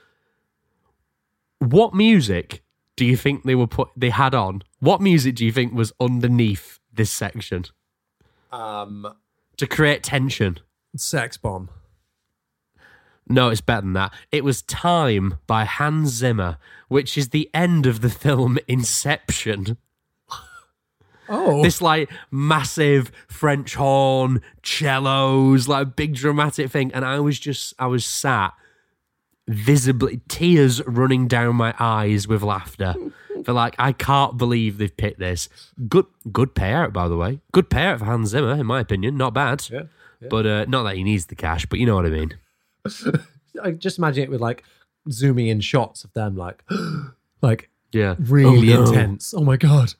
What 1.59 1.93
music 1.93 2.63
do 2.95 3.05
you 3.05 3.17
think 3.17 3.43
they 3.43 3.55
were 3.55 3.67
put? 3.67 3.89
They 3.97 4.11
had 4.11 4.35
on. 4.35 4.61
What 4.79 5.01
music 5.01 5.35
do 5.35 5.45
you 5.45 5.51
think 5.51 5.73
was 5.73 5.91
underneath 5.99 6.79
this 6.93 7.11
section 7.11 7.65
Um, 8.51 9.13
to 9.57 9.67
create 9.67 10.03
tension? 10.03 10.59
sex 10.95 11.37
bomb. 11.37 11.69
No, 13.27 13.49
it's 13.49 13.61
better 13.61 13.81
than 13.81 13.93
that. 13.93 14.11
It 14.31 14.43
was 14.43 14.63
Time 14.63 15.37
by 15.45 15.65
Hans 15.65 16.09
Zimmer, 16.09 16.57
which 16.87 17.15
is 17.15 17.29
the 17.29 17.49
end 17.53 17.85
of 17.85 18.01
the 18.01 18.09
film 18.09 18.57
Inception. 18.67 19.77
Oh, 21.31 21.61
this 21.61 21.79
like 21.79 22.09
massive 22.31 23.11
French 23.27 23.75
horn, 23.75 24.41
cellos, 24.63 25.67
like 25.67 25.95
big 25.95 26.15
dramatic 26.15 26.71
thing. 26.71 26.91
And 26.91 27.05
I 27.05 27.19
was 27.19 27.39
just, 27.39 27.75
I 27.77 27.85
was 27.85 28.03
sat 28.03 28.53
visibly, 29.47 30.21
tears 30.27 30.81
running 30.87 31.27
down 31.27 31.55
my 31.55 31.75
eyes 31.79 32.27
with 32.27 32.41
laughter. 32.41 32.95
For 33.45 33.53
like, 33.53 33.75
I 33.79 33.91
can't 33.91 34.37
believe 34.37 34.77
they've 34.77 34.95
picked 34.95 35.19
this. 35.19 35.49
Good, 35.87 36.05
good 36.31 36.55
payout, 36.55 36.93
by 36.93 37.07
the 37.07 37.17
way. 37.17 37.39
Good 37.51 37.69
payout 37.69 37.99
for 37.99 38.05
Hans 38.05 38.29
Zimmer, 38.29 38.53
in 38.53 38.65
my 38.65 38.79
opinion. 38.81 39.17
Not 39.17 39.33
bad. 39.33 39.67
Yeah, 39.71 39.83
But 40.29 40.45
uh, 40.45 40.65
not 40.67 40.83
that 40.83 40.95
he 40.95 41.03
needs 41.03 41.27
the 41.27 41.35
cash, 41.35 41.65
but 41.65 41.79
you 41.79 41.85
know 41.85 41.95
what 41.95 42.05
I 42.05 42.09
mean. 42.09 42.37
I 43.63 43.71
just 43.71 43.97
imagine 43.97 44.23
it 44.23 44.29
with 44.29 44.41
like 44.41 44.63
zooming 45.11 45.47
in 45.47 45.59
shots 45.61 46.03
of 46.03 46.13
them, 46.13 46.35
like, 46.35 46.63
like 47.41 47.69
Yeah, 47.91 48.15
really 48.19 48.73
Oh, 48.73 48.83
no. 48.83 48.89
intense. 48.89 49.33
Oh 49.33 49.43
my 49.43 49.57
god, 49.57 49.93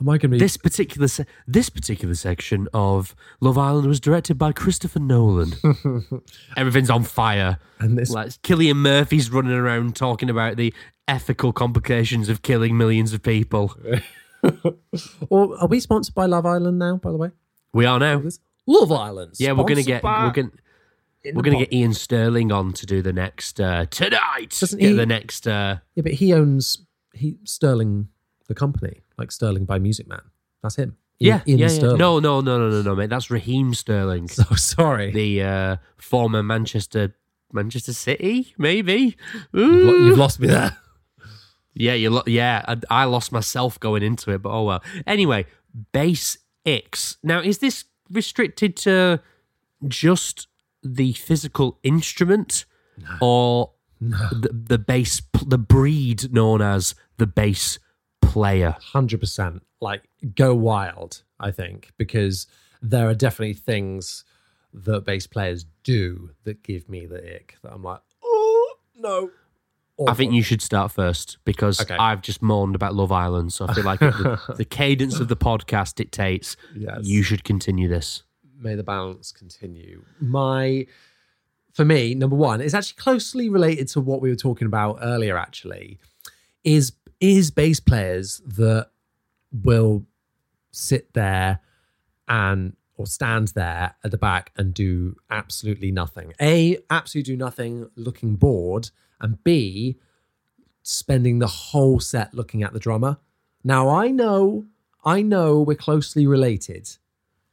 am 0.00 0.08
I 0.08 0.18
gonna 0.18 0.32
be? 0.32 0.38
This 0.38 0.56
particular 0.56 1.08
se- 1.08 1.26
this 1.46 1.68
particular 1.70 2.14
section 2.14 2.68
of 2.74 3.14
Love 3.40 3.58
Island 3.58 3.86
was 3.88 4.00
directed 4.00 4.36
by 4.38 4.52
Christopher 4.52 5.00
Nolan. 5.00 5.52
Everything's 6.56 6.90
on 6.90 7.04
fire. 7.04 7.58
and 7.80 7.96
this, 7.98 8.10
Like 8.10 8.28
Cillian 8.42 8.76
Murphy's 8.76 9.30
running 9.30 9.52
around 9.52 9.96
talking 9.96 10.30
about 10.30 10.56
the 10.56 10.72
ethical 11.06 11.52
complications 11.52 12.28
of 12.28 12.42
killing 12.42 12.76
millions 12.76 13.12
of 13.12 13.22
people. 13.22 13.74
or 15.30 15.58
are 15.60 15.66
we 15.68 15.80
sponsored 15.80 16.14
by 16.14 16.26
Love 16.26 16.46
Island 16.46 16.78
now? 16.78 16.96
By 16.96 17.10
the 17.10 17.16
way, 17.16 17.30
We 17.72 17.86
are 17.86 17.98
now. 17.98 18.22
Love 18.66 18.92
Island. 18.92 19.32
Yeah, 19.38 19.52
we're 19.52 19.64
gonna 19.64 19.82
get 19.82 20.02
by- 20.02 20.24
we're 20.26 20.32
gonna 20.32 20.50
we're 21.34 21.42
gonna 21.42 21.58
get 21.64 21.72
Iain 21.72 21.94
Stirling 21.94 22.52
on 22.52 22.72
to 22.74 22.86
do 22.86 23.02
the 23.02 23.12
next 23.12 23.60
uh, 23.60 23.86
tonight. 23.86 24.54
Doesn't 24.60 24.78
he- 24.80 24.92
the 24.92 25.06
next. 25.06 25.46
Uh, 25.48 25.78
Yeah, 25.94 26.02
but 26.02 26.12
he 26.12 26.32
owns 26.34 26.86
he 27.14 27.36
Sterling, 27.44 28.08
the 28.46 28.54
company, 28.54 29.00
like 29.18 29.32
Sterling 29.32 29.64
by 29.64 29.78
Music 29.78 30.06
Man. 30.08 30.22
That's 30.62 30.76
him. 30.76 30.96
yeah, 31.18 31.42
Ian 31.46 31.58
yeah, 31.58 31.66
yeah. 31.66 31.68
Sterling. 31.68 31.98
No, 31.98 32.18
no, 32.20 32.40
no, 32.40 32.58
no, 32.58 32.70
no, 32.70 32.82
no, 32.82 32.94
mate. 32.94 33.10
That's 33.10 33.30
Raheem 33.30 33.74
Sterling, 33.74 34.28
So 34.28 34.44
sorry. 34.56 35.10
the 35.12 35.42
uh, 35.42 35.76
former 35.96 36.42
Manchester 36.42 37.14
Manchester 37.52 37.92
City, 37.94 38.54
maybe. 38.58 39.16
You've 39.52 39.84
lo- 39.84 39.92
Ooh. 39.94 40.06
You've 40.06 40.18
lost 40.18 40.40
me 40.40 40.48
there. 40.48 40.76
Yeah, 41.74 41.92
you 41.94 42.10
lo- 42.10 42.24
yeah, 42.26 42.64
I, 42.66 43.02
I 43.02 43.04
lost 43.04 43.30
myself 43.30 43.78
going 43.78 44.02
into 44.02 44.32
it, 44.32 44.42
but 44.42 44.50
oh 44.50 44.64
well. 44.64 44.82
Anyway, 45.06 45.46
bass 45.92 46.36
icks. 46.66 47.18
Now, 47.22 47.38
is 47.40 47.58
this 47.58 47.84
restricted 48.10 48.76
to 48.78 49.20
just 49.86 50.48
the 50.82 51.12
physical 51.12 51.78
instrument, 51.84 52.64
or 53.20 53.70
the 54.00 54.50
the 54.52 54.78
bass, 54.78 55.22
the 55.46 55.58
breed 55.58 56.32
known 56.32 56.60
as 56.62 56.96
the 57.18 57.28
bass 57.28 57.78
player? 58.20 58.76
hundred 58.80 59.20
percent. 59.20 59.62
Like 59.80 60.08
go 60.34 60.54
wild. 60.54 61.22
I 61.40 61.50
think 61.50 61.92
because 61.96 62.46
there 62.82 63.08
are 63.08 63.14
definitely 63.14 63.54
things 63.54 64.24
that 64.74 65.04
bass 65.04 65.26
players 65.26 65.64
do 65.84 66.30
that 66.44 66.62
give 66.62 66.88
me 66.88 67.06
the 67.06 67.18
ick. 67.36 67.56
That 67.62 67.72
I'm 67.72 67.82
like, 67.82 68.00
oh 68.24 68.74
no. 68.96 69.30
I 70.06 70.14
think 70.14 70.32
you 70.32 70.42
should 70.42 70.62
start 70.62 70.92
first 70.92 71.38
because 71.44 71.80
Okay. 71.80 71.96
I've 71.96 72.22
just 72.22 72.40
moaned 72.40 72.76
about 72.76 72.94
Love 72.94 73.10
Island, 73.10 73.52
so 73.52 73.66
I 73.68 73.74
feel 73.74 73.82
like 73.82 73.98
the, 73.98 74.40
the 74.56 74.64
cadence 74.64 75.18
of 75.18 75.26
the 75.26 75.36
podcast 75.36 75.96
dictates 75.96 76.56
Yes. 76.76 77.00
you 77.02 77.24
should 77.24 77.42
continue 77.42 77.88
this. 77.88 78.22
may 78.56 78.76
the 78.76 78.84
balance 78.84 79.32
continue. 79.32 80.04
My, 80.20 80.86
for 81.72 81.84
me, 81.84 82.14
number 82.14 82.36
one 82.36 82.60
is 82.60 82.74
actually 82.74 82.98
closely 83.02 83.48
related 83.48 83.88
to 83.88 84.00
what 84.00 84.20
we 84.20 84.28
were 84.30 84.36
talking 84.36 84.66
about 84.68 84.98
earlier. 85.02 85.36
Actually, 85.36 85.98
is 86.62 86.92
is 87.20 87.50
bass 87.50 87.80
players 87.80 88.40
that 88.46 88.90
will 89.52 90.06
sit 90.70 91.12
there 91.14 91.60
and 92.28 92.76
or 92.96 93.06
stand 93.06 93.48
there 93.48 93.94
at 94.02 94.10
the 94.10 94.18
back 94.18 94.52
and 94.56 94.74
do 94.74 95.14
absolutely 95.30 95.92
nothing. 95.92 96.34
A, 96.40 96.78
absolutely 96.90 97.34
do 97.34 97.36
nothing, 97.38 97.88
looking 97.94 98.34
bored, 98.34 98.90
and 99.20 99.42
B, 99.44 99.98
spending 100.82 101.38
the 101.38 101.46
whole 101.46 102.00
set 102.00 102.34
looking 102.34 102.62
at 102.62 102.72
the 102.72 102.80
drummer. 102.80 103.18
Now 103.62 103.88
I 103.88 104.08
know, 104.08 104.66
I 105.04 105.22
know 105.22 105.60
we're 105.60 105.76
closely 105.76 106.26
related 106.26 106.96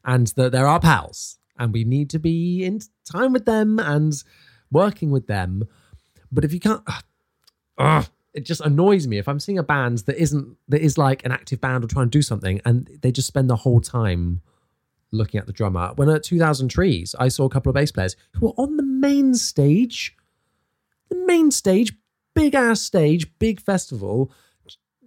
and 0.03 0.27
that 0.27 0.51
they're 0.51 0.67
our 0.67 0.79
pals. 0.79 1.37
and 1.57 1.71
we 1.71 1.83
need 1.83 2.09
to 2.09 2.19
be 2.19 2.63
in 2.65 2.81
time 3.05 3.31
with 3.31 3.45
them 3.45 3.79
and 3.79 4.13
working 4.71 5.09
with 5.09 5.27
them. 5.27 5.63
But 6.31 6.43
if 6.43 6.53
you 6.53 6.59
can't, 6.59 6.83
ugh, 7.77 8.07
it 8.35 8.45
just 8.45 8.61
annoys 8.61 9.07
me 9.07 9.17
if 9.17 9.27
I'm 9.27 9.39
seeing 9.39 9.57
a 9.57 9.63
band 9.63 9.99
that 9.99 10.17
isn't 10.17 10.57
that 10.67 10.81
is 10.81 10.97
like 10.97 11.25
an 11.25 11.31
active 11.31 11.61
band 11.61 11.83
or 11.83 11.87
trying 11.87 12.07
to 12.07 12.11
do 12.11 12.21
something, 12.21 12.61
and 12.65 12.89
they 13.01 13.11
just 13.11 13.27
spend 13.27 13.49
the 13.49 13.55
whole 13.55 13.79
time 13.79 14.41
looking 15.11 15.39
at 15.39 15.47
the 15.47 15.53
drummer. 15.53 15.93
When 15.95 16.09
at 16.09 16.23
2000 16.23 16.67
Trees, 16.67 17.15
I 17.17 17.29
saw 17.29 17.45
a 17.45 17.49
couple 17.49 17.69
of 17.69 17.75
bass 17.75 17.91
players 17.91 18.15
who 18.33 18.47
were 18.47 18.53
on 18.57 18.75
the 18.75 18.83
main 18.83 19.33
stage, 19.35 20.15
the 21.09 21.15
main 21.25 21.49
stage, 21.49 21.93
big 22.33 22.53
ass 22.53 22.81
stage, 22.81 23.27
big 23.39 23.61
festival, 23.61 24.31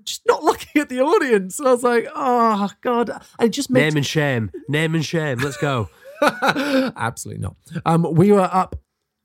just 0.04 0.22
not 0.26 0.42
looking 0.48 0.80
at 0.80 0.88
the 0.88 1.00
audience. 1.00 1.58
And 1.58 1.68
I 1.68 1.72
was 1.72 1.82
like, 1.82 2.08
oh 2.14 2.70
god, 2.80 3.10
it 3.38 3.50
just 3.50 3.70
makes 3.70 3.84
Name 3.84 3.96
and 3.98 4.06
shame. 4.06 4.50
Name 4.68 4.94
and 4.94 5.04
shame. 5.04 5.38
Let's 5.38 5.58
go. 5.58 5.90
Absolutely 6.22 7.42
not. 7.42 7.56
Um, 7.84 8.06
we 8.14 8.32
were 8.32 8.40
up. 8.40 8.76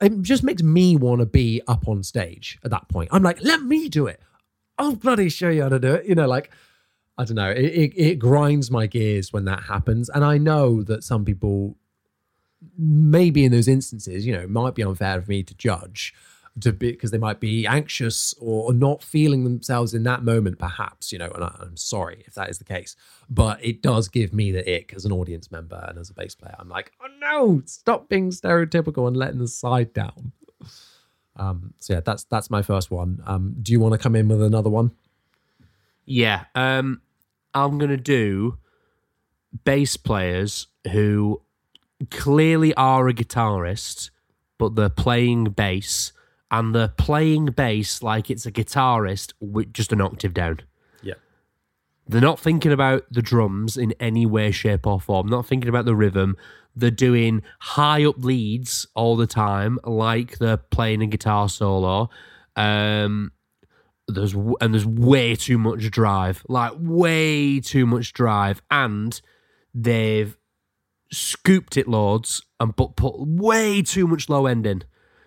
It 0.04 0.22
just 0.22 0.44
makes 0.44 0.62
me 0.62 0.96
want 0.96 1.20
to 1.22 1.26
be 1.26 1.62
up 1.68 1.88
on 1.88 2.04
stage 2.04 2.60
at 2.64 2.72
that 2.72 2.90
point. 2.90 3.10
I'm 3.12 3.24
like, 3.24 3.42
let 3.42 3.62
me 3.62 3.90
do 3.90 4.08
it. 4.08 4.22
I'll 4.78 4.96
bloody 4.96 5.30
show 5.30 5.50
you 5.50 5.64
how 5.64 5.70
to 5.70 5.80
do 5.80 5.94
it. 5.94 6.06
You 6.06 6.16
know, 6.16 6.28
like 6.28 6.52
I 7.18 7.26
don't 7.26 7.36
know. 7.36 7.52
It, 7.52 7.66
it, 7.66 7.94
it 7.96 8.20
grinds 8.20 8.72
my 8.72 8.88
gears 8.88 9.32
when 9.32 9.46
that 9.46 9.64
happens, 9.64 10.10
and 10.10 10.26
I 10.26 10.38
know 10.38 10.84
that 10.84 11.04
some 11.04 11.24
people, 11.24 11.78
maybe 12.78 13.46
in 13.46 13.52
those 13.52 13.68
instances, 13.68 14.26
you 14.26 14.34
know, 14.34 14.42
it 14.42 14.50
might 14.50 14.76
be 14.76 14.84
unfair 14.84 15.22
for 15.22 15.30
me 15.30 15.44
to 15.44 15.54
judge 15.54 16.14
to 16.62 16.72
be 16.72 16.92
because 16.92 17.12
they 17.12 17.18
might 17.18 17.40
be 17.40 17.66
anxious 17.66 18.34
or, 18.40 18.66
or 18.70 18.74
not 18.74 19.02
feeling 19.02 19.44
themselves 19.44 19.94
in 19.94 20.04
that 20.04 20.24
moment, 20.24 20.60
perhaps, 20.60 21.12
you 21.12 21.18
know, 21.18 21.32
and 21.32 21.44
I, 21.44 21.56
I'm 21.60 21.78
sorry 21.78 22.24
if 22.28 22.36
that 22.36 22.50
is 22.50 22.60
the 22.60 22.64
case, 22.64 22.96
but 23.30 23.64
it 23.64 23.82
does 23.82 24.08
give 24.08 24.34
me 24.34 24.52
the 24.52 24.60
ick 24.60 24.94
as 24.94 25.06
an 25.06 25.12
audience 25.12 25.52
member 25.52 25.84
and 25.88 25.98
as 25.98 26.10
a 26.10 26.14
bass 26.14 26.36
player. 26.36 26.56
I'm 26.60 26.70
like, 26.70 26.92
oh 27.02 27.08
no, 27.20 27.64
stop 27.66 28.08
being 28.08 28.30
stereotypical 28.30 29.08
and 29.08 29.18
letting 29.18 29.40
the 29.40 29.48
side 29.48 29.94
down. 29.94 30.32
Um, 31.36 31.74
so 31.80 31.94
yeah, 31.94 32.02
that's 32.02 32.26
that's 32.26 32.52
my 32.52 32.62
first 32.62 32.92
one. 32.92 33.24
Um, 33.26 33.56
do 33.62 33.72
you 33.72 33.80
want 33.80 33.94
to 33.94 33.98
come 33.98 34.16
in 34.16 34.28
with 34.28 34.42
another 34.42 34.70
one? 34.70 34.92
Yeah. 36.06 36.46
Um, 36.54 37.02
I'm 37.56 37.80
gonna 37.80 37.98
do 37.98 38.60
bass 39.64 39.98
players 39.98 40.68
who 40.92 41.42
clearly 42.12 42.74
are 42.76 43.08
a 43.08 43.14
guitarist, 43.14 44.12
but 44.60 44.76
they're 44.76 44.90
playing 44.90 45.46
bass 45.46 46.12
and 46.54 46.74
they're 46.74 46.88
playing 46.88 47.48
bass 47.48 48.04
like 48.04 48.30
it's 48.30 48.46
a 48.46 48.52
guitarist 48.52 49.34
with 49.40 49.74
just 49.74 49.92
an 49.92 50.00
octave 50.00 50.36
down. 50.36 50.60
Yeah. 51.02 51.16
They're 52.08 52.22
not 52.22 52.40
thinking 52.40 52.72
about 52.72 53.12
the 53.12 53.24
drums 53.24 53.76
in 53.76 53.94
any 54.00 54.28
way, 54.28 54.52
shape, 54.52 54.86
or 54.86 55.02
form. 55.02 55.28
Not 55.28 55.48
thinking 55.48 55.68
about 55.68 55.86
the 55.86 55.96
rhythm. 55.96 56.38
They're 56.76 56.92
doing 56.92 57.42
high 57.60 58.06
up 58.06 58.24
leads 58.24 58.86
all 58.94 59.16
the 59.16 59.26
time, 59.26 59.80
like 59.84 60.38
they're 60.38 60.58
playing 60.58 61.02
a 61.02 61.08
guitar 61.08 61.50
solo. 61.50 62.12
Um, 62.56 63.32
there's 64.08 64.36
and 64.36 64.74
there's 64.76 64.86
way 64.86 65.36
too 65.36 65.58
much 65.58 65.90
drive, 65.90 66.44
like 66.48 66.74
way 66.78 67.62
too 67.62 67.88
much 67.88 68.14
drive, 68.14 68.62
and 68.70 69.20
they've 69.74 70.38
scooped 71.12 71.78
it 71.78 71.88
loads 71.88 72.44
and 72.60 72.76
but 72.76 72.96
put 72.96 73.16
way 73.18 73.82
too 73.82 74.06
much 74.06 74.30
low 74.30 74.46
end 74.46 74.68
in. 74.68 74.84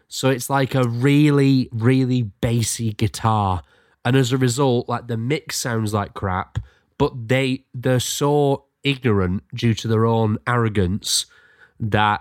So 0.09 0.31
it's 0.31 0.49
like 0.49 0.75
a 0.75 0.85
really, 0.89 1.69
really 1.73 2.23
bassy 2.23 2.93
guitar. 2.93 3.63
And 4.05 4.17
as 4.17 4.33
a 4.33 4.39
result, 4.39 4.89
like 4.89 5.09
the 5.09 5.17
mix 5.17 5.57
sounds 5.59 5.93
like 5.93 6.15
crap, 6.15 6.59
but 6.99 7.29
they 7.29 7.65
they're 7.75 8.01
so 8.01 8.67
ignorant 8.85 9.43
due 9.55 9.75
to 9.75 9.89
their 9.89 10.07
own 10.07 10.39
arrogance 10.47 11.27
that 11.81 12.21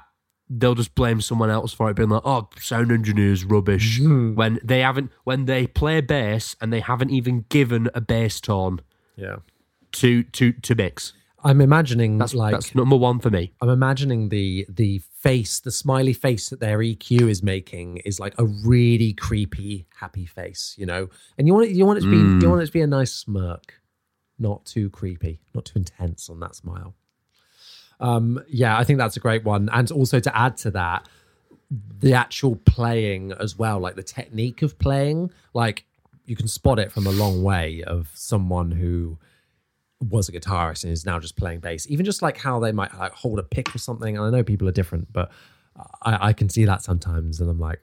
they'll 0.49 0.75
just 0.75 0.95
blame 0.95 1.21
someone 1.21 1.49
else 1.49 1.73
for 1.73 1.89
it 1.89 1.95
being 1.95 2.09
like, 2.09 2.21
oh, 2.25 2.49
sound 2.59 2.91
engineer's 2.91 3.43
rubbish. 3.45 3.99
Hmm. 3.99 4.33
When 4.35 4.59
they 4.63 4.79
haven't 4.81 5.11
when 5.23 5.45
they 5.45 5.67
play 5.67 6.01
bass 6.01 6.55
and 6.59 6.73
they 6.73 6.79
haven't 6.81 7.11
even 7.11 7.45
given 7.49 7.89
a 7.93 8.01
bass 8.01 8.41
tone 8.41 8.81
Yeah. 9.15 9.37
to 9.93 10.23
to 10.23 10.53
to 10.53 10.75
mix. 10.75 11.13
I'm 11.43 11.61
imagining 11.61 12.17
That's 12.17 12.33
like 12.33 12.53
that's 12.53 12.73
number 12.73 12.95
one 12.95 13.19
for 13.19 13.29
me. 13.29 13.53
I'm 13.61 13.69
imagining 13.69 14.29
the 14.29 14.65
the 14.67 15.01
face, 15.25 15.59
the 15.59 15.71
smiley 15.71 16.13
face 16.13 16.49
that 16.49 16.59
their 16.59 16.77
EQ 16.77 17.27
is 17.29 17.41
making 17.41 17.97
is 18.05 18.19
like 18.19 18.35
a 18.37 18.45
really 18.45 19.11
creepy, 19.11 19.87
happy 19.99 20.27
face, 20.27 20.75
you 20.77 20.85
know. 20.85 21.09
And 21.39 21.47
you 21.47 21.53
want 21.55 21.65
it, 21.65 21.71
you 21.71 21.83
want 21.83 21.97
it 21.97 22.01
to 22.03 22.11
be, 22.11 22.17
you 22.17 22.47
want 22.47 22.61
it 22.61 22.67
to 22.67 22.71
be 22.71 22.81
a 22.81 22.87
nice 22.87 23.11
smirk, 23.11 23.81
not 24.37 24.65
too 24.65 24.91
creepy, 24.91 25.39
not 25.55 25.65
too 25.65 25.79
intense 25.79 26.29
on 26.29 26.39
that 26.41 26.53
smile. 26.53 26.93
Um, 27.99 28.39
yeah, 28.47 28.77
I 28.77 28.83
think 28.83 28.99
that's 28.99 29.17
a 29.17 29.19
great 29.19 29.43
one. 29.43 29.67
And 29.73 29.89
also 29.89 30.19
to 30.19 30.37
add 30.37 30.57
to 30.57 30.71
that, 30.71 31.09
the 31.71 32.13
actual 32.13 32.57
playing 32.57 33.31
as 33.31 33.57
well, 33.57 33.79
like 33.79 33.95
the 33.95 34.03
technique 34.03 34.61
of 34.61 34.77
playing, 34.77 35.31
like 35.55 35.85
you 36.27 36.35
can 36.35 36.47
spot 36.47 36.77
it 36.77 36.91
from 36.91 37.07
a 37.07 37.11
long 37.11 37.41
way 37.41 37.81
of 37.81 38.11
someone 38.13 38.69
who 38.69 39.17
was 40.01 40.27
a 40.29 40.31
guitarist 40.31 40.83
and 40.83 40.91
is 40.93 41.05
now 41.05 41.19
just 41.19 41.35
playing 41.37 41.59
bass. 41.59 41.85
Even 41.89 42.05
just 42.05 42.21
like 42.21 42.37
how 42.37 42.59
they 42.59 42.71
might 42.71 42.93
like 42.97 43.13
hold 43.13 43.39
a 43.39 43.43
pick 43.43 43.73
or 43.73 43.79
something. 43.79 44.17
And 44.17 44.25
I 44.25 44.29
know 44.29 44.43
people 44.43 44.67
are 44.67 44.71
different, 44.73 45.11
but 45.13 45.31
I, 46.01 46.29
I 46.29 46.33
can 46.33 46.49
see 46.49 46.65
that 46.65 46.81
sometimes, 46.83 47.39
and 47.39 47.49
I'm 47.49 47.59
like, 47.59 47.81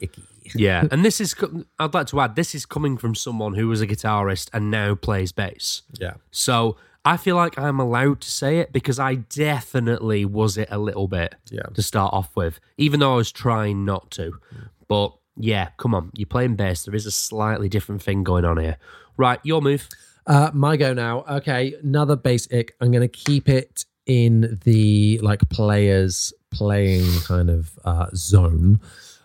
icky. 0.00 0.22
Yeah, 0.54 0.84
and 0.90 1.02
this 1.02 1.22
is 1.22 1.34
I'd 1.78 1.94
like 1.94 2.06
to 2.08 2.20
add 2.20 2.36
this 2.36 2.54
is 2.54 2.66
coming 2.66 2.98
from 2.98 3.14
someone 3.14 3.54
who 3.54 3.66
was 3.68 3.80
a 3.80 3.86
guitarist 3.86 4.50
and 4.52 4.70
now 4.70 4.94
plays 4.94 5.32
bass. 5.32 5.80
Yeah, 5.98 6.14
So 6.32 6.76
I 7.02 7.16
feel 7.16 7.34
like 7.36 7.58
I'm 7.58 7.80
allowed 7.80 8.20
to 8.20 8.30
say 8.30 8.58
it 8.58 8.70
because 8.70 8.98
I 8.98 9.14
definitely 9.14 10.26
was 10.26 10.58
it 10.58 10.68
a 10.70 10.76
little 10.78 11.08
bit 11.08 11.34
Yeah. 11.50 11.62
to 11.74 11.82
start 11.82 12.12
off 12.12 12.36
with, 12.36 12.60
even 12.76 13.00
though 13.00 13.14
I 13.14 13.16
was 13.16 13.32
trying 13.32 13.86
not 13.86 14.10
to. 14.12 14.38
But 14.86 15.14
yeah, 15.34 15.70
come 15.78 15.94
on, 15.94 16.10
you're 16.14 16.26
playing 16.26 16.56
bass. 16.56 16.84
There 16.84 16.94
is 16.94 17.06
a 17.06 17.10
slightly 17.10 17.70
different 17.70 18.02
thing 18.02 18.22
going 18.22 18.44
on 18.44 18.58
here. 18.58 18.76
Right, 19.16 19.40
your 19.44 19.62
move. 19.62 19.88
Uh, 20.26 20.50
my 20.54 20.76
go 20.76 20.94
now. 20.94 21.24
Okay, 21.28 21.74
another 21.82 22.16
basic. 22.16 22.74
I'm 22.80 22.90
going 22.90 23.02
to 23.02 23.08
keep 23.08 23.48
it 23.48 23.84
in 24.06 24.58
the 24.64 25.18
like 25.22 25.48
players 25.50 26.32
playing 26.50 27.08
kind 27.20 27.50
of 27.50 27.78
uh, 27.84 28.06
zone. 28.14 28.80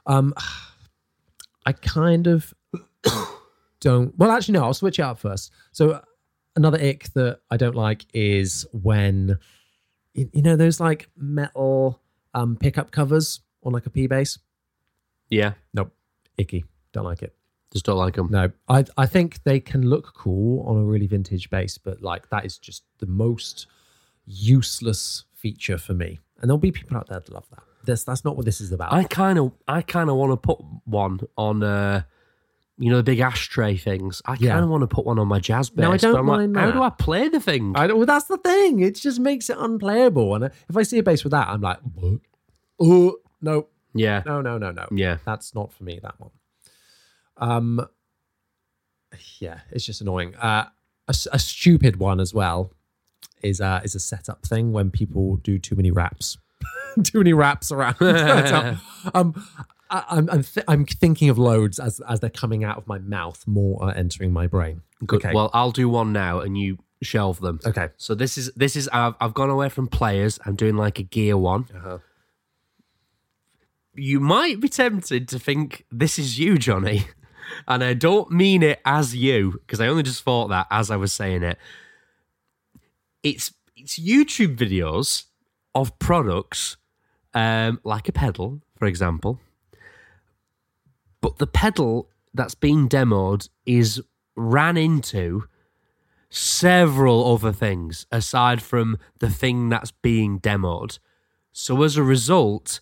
Um, 0.05 0.33
I 1.65 1.73
kind 1.73 2.27
of 2.27 2.53
don't. 3.79 4.17
Well, 4.17 4.31
actually, 4.31 4.53
no. 4.53 4.63
I'll 4.63 4.73
switch 4.73 4.99
it 4.99 5.03
up 5.03 5.19
first. 5.19 5.51
So 5.71 6.01
another 6.55 6.79
ick 6.81 7.13
that 7.13 7.39
I 7.49 7.57
don't 7.57 7.75
like 7.75 8.05
is 8.13 8.65
when 8.73 9.37
you, 10.13 10.29
you 10.33 10.41
know 10.41 10.55
those 10.55 10.79
like 10.79 11.09
metal 11.15 12.01
um 12.33 12.57
pickup 12.57 12.91
covers 12.91 13.41
on 13.63 13.73
like 13.73 13.85
a 13.85 13.89
P 13.89 14.07
bass. 14.07 14.37
Yeah, 15.29 15.53
Nope, 15.73 15.93
icky. 16.37 16.65
Don't 16.91 17.05
like 17.05 17.21
it. 17.21 17.35
Just 17.71 17.85
don't 17.85 17.97
like 17.97 18.15
them. 18.15 18.29
No, 18.31 18.51
I 18.67 18.85
I 18.97 19.05
think 19.05 19.43
they 19.43 19.59
can 19.59 19.87
look 19.87 20.13
cool 20.15 20.67
on 20.67 20.77
a 20.77 20.83
really 20.83 21.07
vintage 21.07 21.49
bass, 21.49 21.77
but 21.77 22.01
like 22.01 22.29
that 22.29 22.45
is 22.45 22.57
just 22.57 22.83
the 22.99 23.05
most 23.05 23.67
useless 24.25 25.25
feature 25.33 25.77
for 25.77 25.93
me. 25.93 26.19
And 26.41 26.49
there'll 26.49 26.57
be 26.57 26.71
people 26.71 26.97
out 26.97 27.07
there 27.07 27.19
that 27.19 27.33
love 27.33 27.45
that. 27.51 27.63
This 27.85 28.03
that's 28.03 28.23
not 28.23 28.35
what 28.35 28.45
this 28.45 28.61
is 28.61 28.71
about. 28.71 28.93
I 28.93 29.03
kind 29.03 29.39
of, 29.39 29.51
I 29.67 29.81
kind 29.81 30.09
of 30.09 30.15
want 30.15 30.31
to 30.31 30.37
put 30.37 30.59
one 30.85 31.21
on, 31.37 31.63
uh, 31.63 32.03
you 32.77 32.89
know, 32.89 32.97
the 32.97 33.03
big 33.03 33.19
ashtray 33.19 33.77
things. 33.77 34.21
I 34.25 34.35
kind 34.35 34.63
of 34.63 34.69
want 34.69 34.81
to 34.81 34.87
put 34.87 35.05
one 35.05 35.19
on 35.19 35.27
my 35.27 35.39
jazz 35.39 35.69
bass. 35.69 35.83
No, 35.83 35.91
I 35.91 35.97
don't 35.97 36.15
I'm 36.15 36.27
like, 36.27 36.49
mind 36.49 36.57
How 36.57 36.71
do 36.71 36.81
I 36.81 36.89
play 36.89 37.29
the 37.29 37.39
thing? 37.39 37.73
I 37.75 37.87
don't, 37.87 37.97
well, 37.97 38.05
that's 38.05 38.25
the 38.25 38.37
thing. 38.37 38.79
It 38.81 38.95
just 38.95 39.19
makes 39.19 39.49
it 39.49 39.57
unplayable. 39.59 40.35
And 40.35 40.45
if 40.45 40.77
I 40.77 40.83
see 40.83 40.99
a 40.99 41.03
bass 41.03 41.23
with 41.23 41.31
that, 41.31 41.47
I'm 41.47 41.61
like, 41.61 41.79
oh 42.79 43.17
no, 43.41 43.67
yeah, 43.93 44.23
no, 44.25 44.41
no, 44.41 44.57
no, 44.57 44.71
no. 44.71 44.87
yeah. 44.91 45.17
That's 45.25 45.55
not 45.55 45.73
for 45.73 45.83
me. 45.83 45.99
That 46.01 46.19
one. 46.19 46.31
Um, 47.39 47.85
yeah, 49.39 49.61
it's 49.71 49.85
just 49.85 50.01
annoying. 50.01 50.35
Uh, 50.35 50.65
a, 51.07 51.15
a 51.31 51.39
stupid 51.39 51.97
one 51.97 52.19
as 52.19 52.33
well 52.33 52.71
is 53.41 53.61
uh 53.61 53.79
is 53.83 53.95
a 53.95 53.99
setup 53.99 54.45
thing 54.45 54.71
when 54.73 54.91
people 54.91 55.37
do 55.37 55.57
too 55.57 55.75
many 55.75 55.91
wraps, 55.91 56.37
too 57.03 57.19
many 57.19 57.33
wraps 57.33 57.71
around. 57.71 57.95
um, 59.13 59.43
I, 59.89 60.03
I'm 60.09 60.29
I'm, 60.29 60.43
th- 60.43 60.65
I'm 60.67 60.85
thinking 60.85 61.29
of 61.29 61.37
loads 61.37 61.79
as 61.79 61.99
as 62.01 62.19
they're 62.19 62.29
coming 62.29 62.63
out 62.63 62.77
of 62.77 62.87
my 62.87 62.99
mouth. 62.99 63.47
More 63.47 63.81
are 63.83 63.95
entering 63.95 64.31
my 64.31 64.47
brain. 64.47 64.81
Good. 65.05 65.25
Okay. 65.25 65.33
Well, 65.33 65.49
I'll 65.53 65.71
do 65.71 65.89
one 65.89 66.13
now, 66.13 66.39
and 66.39 66.57
you 66.57 66.77
shelve 67.01 67.39
them. 67.39 67.59
Okay. 67.65 67.89
So 67.97 68.15
this 68.15 68.37
is 68.37 68.51
this 68.55 68.75
is 68.75 68.89
I've 68.91 69.15
I've 69.19 69.33
gone 69.33 69.49
away 69.49 69.69
from 69.69 69.87
players. 69.87 70.39
I'm 70.45 70.55
doing 70.55 70.75
like 70.75 70.99
a 70.99 71.03
gear 71.03 71.37
one. 71.37 71.65
Uh-huh. 71.75 71.99
You 73.95 74.19
might 74.19 74.59
be 74.59 74.69
tempted 74.69 75.27
to 75.29 75.39
think 75.39 75.85
this 75.91 76.19
is 76.19 76.39
you, 76.39 76.57
Jonny, 76.57 77.07
and 77.67 77.83
I 77.83 77.93
don't 77.93 78.31
mean 78.31 78.63
it 78.63 78.79
as 78.85 79.15
you 79.15 79.59
because 79.61 79.79
I 79.81 79.87
only 79.87 80.03
just 80.03 80.23
thought 80.23 80.47
that 80.49 80.67
as 80.71 80.91
I 80.91 80.97
was 80.97 81.13
saying 81.13 81.43
it. 81.43 81.57
It's 83.23 83.53
it's 83.75 83.99
YouTube 83.99 84.57
videos 84.57 85.25
of 85.75 85.97
products, 85.99 86.77
um, 87.33 87.79
like 87.83 88.09
a 88.09 88.11
pedal, 88.11 88.61
for 88.77 88.85
example. 88.85 89.39
But 91.21 91.37
the 91.37 91.47
pedal 91.47 92.09
that's 92.33 92.55
being 92.55 92.87
demoed 92.87 93.49
is 93.65 94.01
ran 94.35 94.77
into 94.77 95.45
several 96.29 97.33
other 97.33 97.51
things 97.51 98.05
aside 98.11 98.61
from 98.61 98.97
the 99.19 99.29
thing 99.29 99.69
that's 99.69 99.91
being 99.91 100.39
demoed. 100.39 100.99
So 101.51 101.81
as 101.83 101.97
a 101.97 102.03
result, 102.03 102.79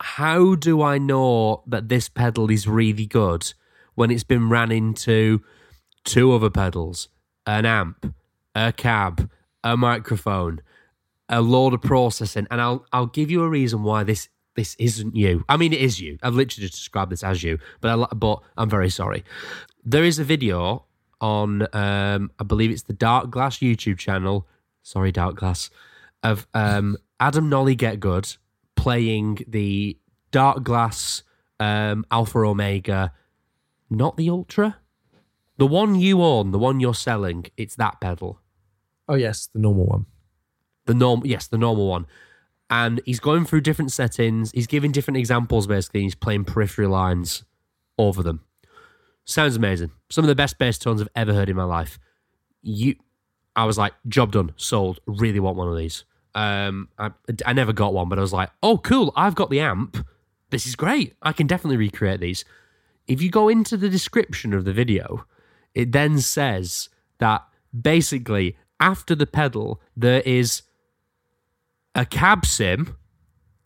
how 0.00 0.54
do 0.54 0.82
I 0.82 0.98
know 0.98 1.62
that 1.66 1.88
this 1.88 2.08
pedal 2.08 2.50
is 2.50 2.68
really 2.68 3.06
good 3.06 3.52
when 3.96 4.12
it's 4.12 4.22
been 4.22 4.48
ran 4.48 4.70
into 4.70 5.42
two 6.04 6.32
other 6.32 6.50
pedals, 6.50 7.08
an 7.44 7.66
amp, 7.66 8.14
a 8.54 8.72
cab, 8.72 9.28
a 9.64 9.76
microphone, 9.76 10.60
a 11.28 11.42
load 11.42 11.74
of 11.74 11.82
processing, 11.82 12.46
and 12.50 12.60
I'll 12.60 12.86
I'll 12.92 13.06
give 13.06 13.30
you 13.30 13.42
a 13.42 13.48
reason 13.48 13.82
why 13.82 14.04
this 14.04 14.28
this 14.54 14.76
isn't 14.78 15.16
you. 15.16 15.44
I 15.48 15.56
mean, 15.56 15.72
it 15.72 15.80
is 15.80 16.00
you. 16.00 16.18
I've 16.22 16.34
literally 16.34 16.68
just 16.68 16.78
described 16.78 17.10
this 17.10 17.24
as 17.24 17.42
you, 17.42 17.58
but 17.80 17.98
I, 17.98 18.14
but 18.14 18.42
I'm 18.56 18.70
very 18.70 18.90
sorry. 18.90 19.24
There 19.84 20.04
is 20.04 20.18
a 20.20 20.24
video 20.24 20.84
on 21.20 21.66
um, 21.72 22.30
I 22.38 22.44
believe 22.44 22.70
it's 22.70 22.84
the 22.84 22.94
Darkglass 22.94 23.60
YouTube 23.60 23.98
channel. 23.98 24.46
Sorry, 24.82 25.12
Darkglass 25.12 25.70
of 26.22 26.46
um, 26.54 26.96
Adam 27.20 27.48
Nolly 27.48 27.76
Getgood 27.76 28.36
playing 28.74 29.44
the 29.48 29.98
Darkglass 30.32 31.22
um, 31.60 32.04
Alpha 32.10 32.38
Omega, 32.38 33.12
not 33.90 34.16
the 34.16 34.30
Ultra, 34.30 34.78
the 35.58 35.66
one 35.66 35.94
you 35.94 36.22
own, 36.22 36.50
the 36.50 36.58
one 36.58 36.80
you're 36.80 36.94
selling. 36.94 37.46
It's 37.56 37.76
that 37.76 38.00
pedal. 38.00 38.40
Oh 39.08 39.14
yes, 39.14 39.48
the 39.52 39.60
normal 39.60 39.86
one. 39.86 40.06
The 40.86 40.94
norm, 40.94 41.22
yes, 41.24 41.46
the 41.46 41.58
normal 41.58 41.88
one. 41.88 42.06
And 42.68 43.00
he's 43.04 43.20
going 43.20 43.44
through 43.44 43.60
different 43.60 43.92
settings. 43.92 44.50
He's 44.52 44.66
giving 44.66 44.92
different 44.92 45.18
examples. 45.18 45.66
Basically, 45.66 46.02
he's 46.02 46.14
playing 46.14 46.44
periphery 46.44 46.86
lines 46.88 47.44
over 47.98 48.22
them. 48.22 48.44
Sounds 49.24 49.56
amazing. 49.56 49.90
Some 50.10 50.24
of 50.24 50.28
the 50.28 50.34
best 50.34 50.58
bass 50.58 50.78
tones 50.78 51.00
I've 51.00 51.08
ever 51.14 51.32
heard 51.32 51.48
in 51.48 51.56
my 51.56 51.64
life. 51.64 51.98
You, 52.62 52.96
I 53.54 53.64
was 53.64 53.78
like, 53.78 53.92
job 54.08 54.32
done, 54.32 54.52
sold. 54.56 55.00
Really 55.06 55.40
want 55.40 55.56
one 55.56 55.68
of 55.68 55.76
these. 55.76 56.04
Um, 56.34 56.88
I, 56.98 57.10
I 57.44 57.52
never 57.52 57.72
got 57.72 57.94
one, 57.94 58.08
but 58.08 58.18
I 58.18 58.22
was 58.22 58.32
like, 58.32 58.50
oh, 58.62 58.78
cool. 58.78 59.12
I've 59.16 59.34
got 59.34 59.50
the 59.50 59.60
amp. 59.60 60.04
This 60.50 60.66
is 60.66 60.76
great. 60.76 61.14
I 61.22 61.32
can 61.32 61.46
definitely 61.46 61.76
recreate 61.76 62.20
these. 62.20 62.44
If 63.06 63.22
you 63.22 63.30
go 63.30 63.48
into 63.48 63.76
the 63.76 63.88
description 63.88 64.52
of 64.52 64.64
the 64.64 64.72
video, 64.72 65.26
it 65.74 65.92
then 65.92 66.18
says 66.20 66.88
that 67.18 67.46
basically 67.78 68.56
after 68.80 69.14
the 69.14 69.26
pedal, 69.26 69.80
there 69.96 70.22
is 70.22 70.62
a 71.94 72.04
cab 72.04 72.44
sim. 72.44 72.96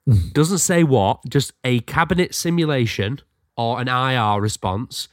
Mm. 0.08 0.32
Doesn't 0.32 0.58
say 0.58 0.82
what, 0.84 1.20
just 1.28 1.52
a 1.64 1.80
cabinet 1.80 2.34
simulation 2.34 3.20
or 3.56 3.80
an 3.80 3.88
IR 3.88 4.40
response, 4.40 5.08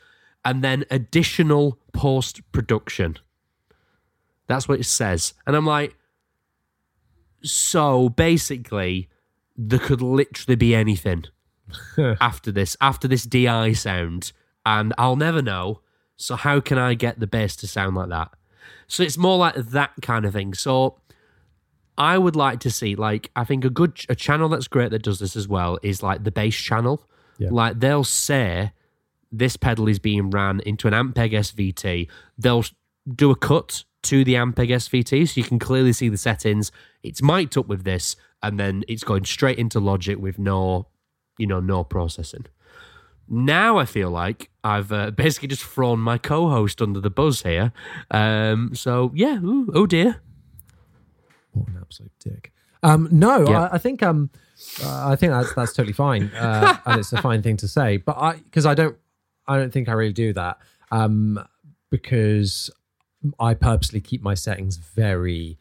and 0.45 0.63
then 0.63 0.85
additional 0.89 1.79
post 1.93 2.41
production. 2.51 3.17
That's 4.47 4.67
what 4.67 4.79
it 4.79 4.85
says. 4.85 5.33
And 5.45 5.55
I'm 5.55 5.65
like, 5.65 5.95
so 7.41 8.09
basically, 8.09 9.09
there 9.55 9.79
could 9.79 10.01
literally 10.01 10.55
be 10.55 10.73
anything 10.73 11.25
after 12.21 12.51
this, 12.51 12.75
after 12.81 13.07
this 13.07 13.23
DI 13.23 13.73
sound, 13.73 14.31
and 14.65 14.93
I'll 14.97 15.15
never 15.15 15.41
know. 15.41 15.81
So 16.15 16.35
how 16.35 16.59
can 16.59 16.77
I 16.77 16.93
get 16.95 17.19
the 17.19 17.27
bass 17.27 17.55
to 17.57 17.67
sound 17.67 17.95
like 17.95 18.09
that? 18.09 18.31
So 18.87 19.03
it's 19.03 19.17
more 19.17 19.37
like 19.37 19.55
that 19.55 19.91
kind 20.01 20.25
of 20.25 20.33
thing. 20.33 20.53
So 20.53 20.99
I 21.97 22.17
would 22.17 22.35
like 22.35 22.59
to 22.61 22.71
see, 22.71 22.95
like, 22.95 23.31
I 23.35 23.43
think 23.43 23.65
a 23.65 23.69
good 23.69 23.99
a 24.09 24.15
channel 24.15 24.49
that's 24.49 24.67
great 24.67 24.91
that 24.91 25.03
does 25.03 25.19
this 25.19 25.35
as 25.35 25.47
well 25.47 25.77
is 25.83 26.01
like 26.01 26.23
the 26.23 26.31
bass 26.31 26.55
channel. 26.55 27.07
Yeah. 27.37 27.49
Like 27.51 27.79
they'll 27.79 28.03
say 28.03 28.71
this 29.31 29.57
pedal 29.57 29.87
is 29.87 29.99
being 29.99 30.29
ran 30.29 30.61
into 30.61 30.87
an 30.87 30.93
Ampeg 30.93 31.33
SVT. 31.33 32.07
They'll 32.37 32.65
do 33.13 33.31
a 33.31 33.35
cut 33.35 33.83
to 34.03 34.23
the 34.23 34.35
Ampeg 34.35 34.69
SVT 34.69 35.27
so 35.27 35.39
you 35.39 35.43
can 35.43 35.59
clearly 35.59 35.93
see 35.93 36.09
the 36.09 36.17
settings. 36.17 36.71
It's 37.03 37.21
mic'd 37.21 37.57
up 37.57 37.67
with 37.67 37.83
this, 37.83 38.15
and 38.41 38.59
then 38.59 38.83
it's 38.87 39.03
going 39.03 39.25
straight 39.25 39.57
into 39.57 39.79
Logic 39.79 40.17
with 40.17 40.39
no, 40.39 40.87
you 41.37 41.47
know, 41.47 41.59
no 41.59 41.83
processing. 41.83 42.45
Now 43.29 43.77
I 43.77 43.85
feel 43.85 44.09
like 44.09 44.49
I've 44.63 44.91
uh, 44.91 45.11
basically 45.11 45.49
just 45.49 45.63
thrown 45.63 45.99
my 45.99 46.17
co-host 46.17 46.81
under 46.81 47.01
the 47.01 47.09
buzz 47.09 47.41
here. 47.43 47.73
Um, 48.09 48.71
so 48.73 49.11
yeah, 49.13 49.37
ooh, 49.39 49.69
oh 49.73 49.85
dear. 49.85 50.21
What 51.51 51.67
an 51.67 51.77
absolute 51.81 52.11
dick. 52.19 52.53
Um, 52.83 53.09
no, 53.11 53.49
Yeah. 53.49 53.63
I, 53.63 53.75
I 53.75 53.77
think 53.79 54.01
um, 54.03 54.29
uh, 54.83 55.09
I 55.09 55.15
think 55.15 55.31
that's 55.33 55.53
that's 55.53 55.73
totally 55.73 55.93
fine, 55.93 56.31
uh, 56.35 56.77
and 56.85 56.99
it's 56.99 57.11
a 57.11 57.21
fine 57.21 57.41
thing 57.41 57.57
to 57.57 57.67
say. 57.67 57.97
But 57.97 58.17
I 58.17 58.37
because 58.37 58.65
I 58.65 58.75
don't 58.75 58.97
I 59.47 59.57
don't 59.57 59.71
think 59.73 59.89
I 59.89 59.93
really 59.93 60.13
do 60.13 60.31
that 60.33 60.59
um, 60.91 61.43
because 61.89 62.69
I 63.39 63.55
purposely 63.55 63.99
keep 63.99 64.21
my 64.21 64.35
settings 64.35 64.77
very 64.77 65.57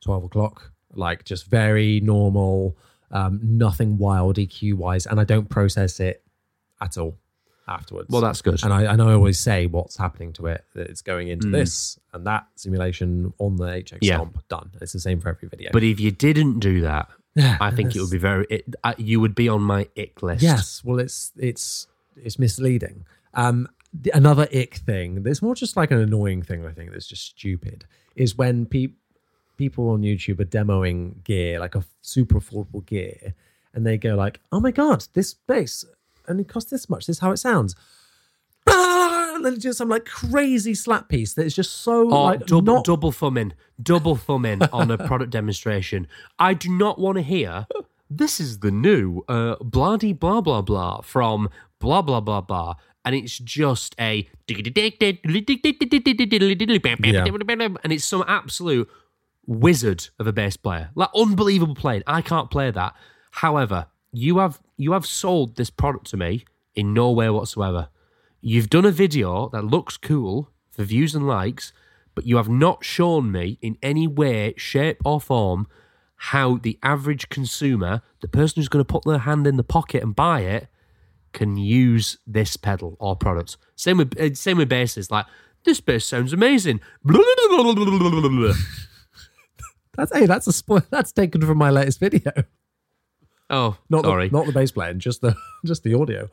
twelve 0.00 0.24
o'clock, 0.24 0.72
like 0.92 1.24
just 1.24 1.46
very 1.46 2.00
normal, 2.00 2.76
um, 3.10 3.40
nothing 3.42 3.98
wild 3.98 4.36
EQ 4.36 4.74
wise, 4.74 5.06
and 5.06 5.20
I 5.20 5.24
don't 5.24 5.48
process 5.48 6.00
it 6.00 6.22
at 6.80 6.96
all 6.98 7.16
afterwards. 7.68 8.08
Well, 8.10 8.20
that's 8.22 8.42
good. 8.42 8.62
and 8.62 8.72
I 8.72 8.82
and 8.92 9.02
I 9.02 9.12
always 9.12 9.38
say 9.40 9.66
what's 9.66 9.96
happening 9.96 10.32
to 10.34 10.46
it. 10.46 10.64
That 10.74 10.88
it's 10.88 11.02
going 11.02 11.28
into 11.28 11.48
Mm. 11.48 11.52
this 11.52 11.98
and 12.12 12.26
that 12.26 12.46
simulation 12.56 13.32
on 13.38 13.56
the 13.56 13.64
HX 13.66 13.98
Yeah. 14.02 14.16
Stomp. 14.16 14.46
Done. 14.48 14.70
It's 14.80 14.92
the 14.92 15.00
same 15.00 15.20
for 15.20 15.28
every 15.30 15.48
video. 15.48 15.70
But 15.72 15.82
if 15.82 15.98
you 16.00 16.10
didn't 16.10 16.60
do 16.60 16.80
that, 16.82 17.08
I 17.36 17.70
think 17.70 17.94
it 17.96 18.00
would 18.00 18.10
be 18.10 18.18
very. 18.18 18.46
It, 18.50 18.64
uh, 18.84 18.94
you 18.98 19.20
would 19.20 19.34
be 19.34 19.48
on 19.48 19.62
my 19.62 19.88
ick 19.96 20.22
list. 20.22 20.42
Yes. 20.42 20.82
Well, 20.84 20.98
it's 20.98 21.32
it's 21.36 21.86
it's 22.16 22.38
misleading. 22.38 23.04
Um, 23.34 23.68
the, 23.92 24.10
another 24.16 24.48
ick 24.54 24.76
thing. 24.76 25.22
There's 25.22 25.42
more 25.42 25.54
just 25.54 25.76
like 25.76 25.90
an 25.90 25.98
annoying 25.98 26.42
thing. 26.42 26.64
I 26.64 26.72
think 26.72 26.92
that's 26.92 27.06
just 27.06 27.26
stupid. 27.26 27.84
Is 28.14 28.36
when 28.36 28.66
pe- 28.66 28.94
people 29.56 29.88
on 29.90 30.02
YouTube 30.02 30.40
are 30.40 30.44
demoing 30.44 31.22
gear, 31.24 31.58
like 31.60 31.74
a 31.74 31.84
super 32.02 32.38
affordable 32.40 32.84
gear, 32.84 33.34
and 33.74 33.86
they 33.86 33.98
go 33.98 34.14
like, 34.14 34.40
"Oh 34.52 34.60
my 34.60 34.70
god, 34.70 35.06
this 35.14 35.34
bass 35.34 35.84
only 36.28 36.44
costs 36.44 36.70
this 36.70 36.88
much. 36.88 37.06
This 37.06 37.16
is 37.16 37.20
how 37.20 37.32
it 37.32 37.38
sounds." 37.38 37.74
And 39.36 39.44
then 39.44 39.60
just 39.60 39.76
some 39.76 39.90
like 39.90 40.06
crazy 40.06 40.74
slap 40.74 41.10
piece 41.10 41.34
that 41.34 41.44
is 41.44 41.54
just 41.54 41.82
so 41.82 42.04
Or 42.10 42.30
like 42.30 42.46
double 42.46 42.76
not 42.76 42.84
double 42.86 43.12
thumbing, 43.12 43.52
double 43.82 44.16
thumbing 44.16 44.62
on 44.72 44.90
a 44.90 44.96
product 44.96 45.30
demonstration. 45.30 46.08
I 46.38 46.54
do 46.54 46.70
not 46.70 46.98
want 46.98 47.16
to 47.16 47.22
hear. 47.22 47.66
This 48.08 48.40
is 48.40 48.60
the 48.60 48.70
new 48.70 49.24
uh, 49.28 49.56
bloody 49.60 50.14
blah 50.14 50.40
blah 50.40 50.62
blah 50.62 51.02
from 51.02 51.50
blah 51.80 52.00
blah 52.00 52.20
blah 52.20 52.40
blah, 52.40 52.76
and 53.04 53.14
it's 53.14 53.38
just 53.38 53.94
a 54.00 54.26
and 57.84 57.92
it's 57.92 58.04
some 58.06 58.24
absolute 58.26 58.88
wizard 59.46 60.08
of 60.18 60.26
a 60.26 60.32
bass 60.32 60.56
player, 60.56 60.90
like 60.94 61.10
unbelievable 61.14 61.74
playing. 61.74 62.02
I 62.06 62.22
can't 62.22 62.50
play 62.50 62.70
that. 62.70 62.94
However, 63.30 63.86
you 64.12 64.38
have 64.38 64.60
you 64.76 64.92
have 64.92 65.06
sold 65.06 65.56
this 65.56 65.70
product 65.70 66.06
to 66.08 66.16
me 66.16 66.44
in 66.74 66.92
no 66.92 67.10
way 67.10 67.30
whatsoever. 67.30 67.88
You've 68.40 68.70
done 68.70 68.84
a 68.84 68.90
video 68.90 69.48
that 69.50 69.64
looks 69.64 69.96
cool 69.96 70.50
for 70.70 70.84
views 70.84 71.14
and 71.14 71.26
likes, 71.26 71.72
but 72.14 72.26
you 72.26 72.36
have 72.36 72.48
not 72.48 72.84
shown 72.84 73.32
me 73.32 73.58
in 73.60 73.76
any 73.82 74.06
way, 74.06 74.54
shape, 74.56 74.98
or 75.04 75.20
form 75.20 75.66
how 76.16 76.56
the 76.56 76.78
average 76.82 77.28
consumer, 77.28 78.02
the 78.20 78.28
person 78.28 78.54
who's 78.56 78.68
going 78.68 78.84
to 78.84 78.90
put 78.90 79.04
their 79.04 79.18
hand 79.18 79.46
in 79.46 79.56
the 79.56 79.64
pocket 79.64 80.02
and 80.02 80.16
buy 80.16 80.40
it, 80.40 80.68
can 81.32 81.56
use 81.56 82.18
this 82.26 82.56
pedal 82.56 82.96
or 82.98 83.16
product. 83.16 83.58
Same 83.74 83.98
with 83.98 84.18
uh, 84.18 84.34
same 84.34 84.56
with 84.58 84.68
basses. 84.68 85.10
Like 85.10 85.26
this 85.64 85.80
bass 85.80 86.06
sounds 86.06 86.32
amazing. 86.32 86.80
that's 89.96 90.12
hey 90.12 90.26
that's 90.26 90.46
a 90.46 90.52
spoil 90.52 90.82
that's 90.90 91.12
taken 91.12 91.40
from 91.40 91.58
my 91.58 91.70
latest 91.70 92.00
video. 92.00 92.32
Oh, 93.48 93.76
not 93.88 94.04
sorry. 94.04 94.28
the, 94.28 94.36
not 94.36 94.46
the 94.46 94.52
bass 94.52 94.72
playing, 94.72 94.98
just 94.98 95.20
the 95.20 95.36
just 95.64 95.82
the 95.82 95.94
audio. 95.94 96.28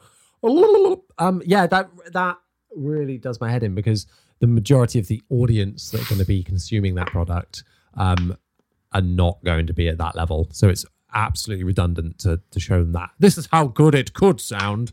Um, 1.17 1.41
yeah, 1.45 1.67
that 1.67 1.89
that 2.11 2.37
really 2.75 3.17
does 3.17 3.39
my 3.39 3.49
head 3.49 3.63
in 3.63 3.75
because 3.75 4.07
the 4.39 4.47
majority 4.47 4.99
of 4.99 5.07
the 5.07 5.21
audience 5.29 5.91
that 5.91 6.01
are 6.01 6.09
going 6.09 6.19
to 6.19 6.25
be 6.25 6.43
consuming 6.43 6.95
that 6.95 7.07
product 7.07 7.63
um, 7.95 8.35
are 8.91 9.01
not 9.01 9.43
going 9.43 9.67
to 9.67 9.73
be 9.73 9.87
at 9.87 9.97
that 9.99 10.15
level. 10.15 10.47
So 10.51 10.67
it's 10.67 10.85
absolutely 11.13 11.63
redundant 11.63 12.19
to 12.19 12.41
to 12.51 12.59
show 12.59 12.79
them 12.79 12.91
that 12.93 13.11
this 13.19 13.37
is 13.37 13.47
how 13.51 13.67
good 13.67 13.95
it 13.95 14.13
could 14.13 14.41
sound 14.41 14.91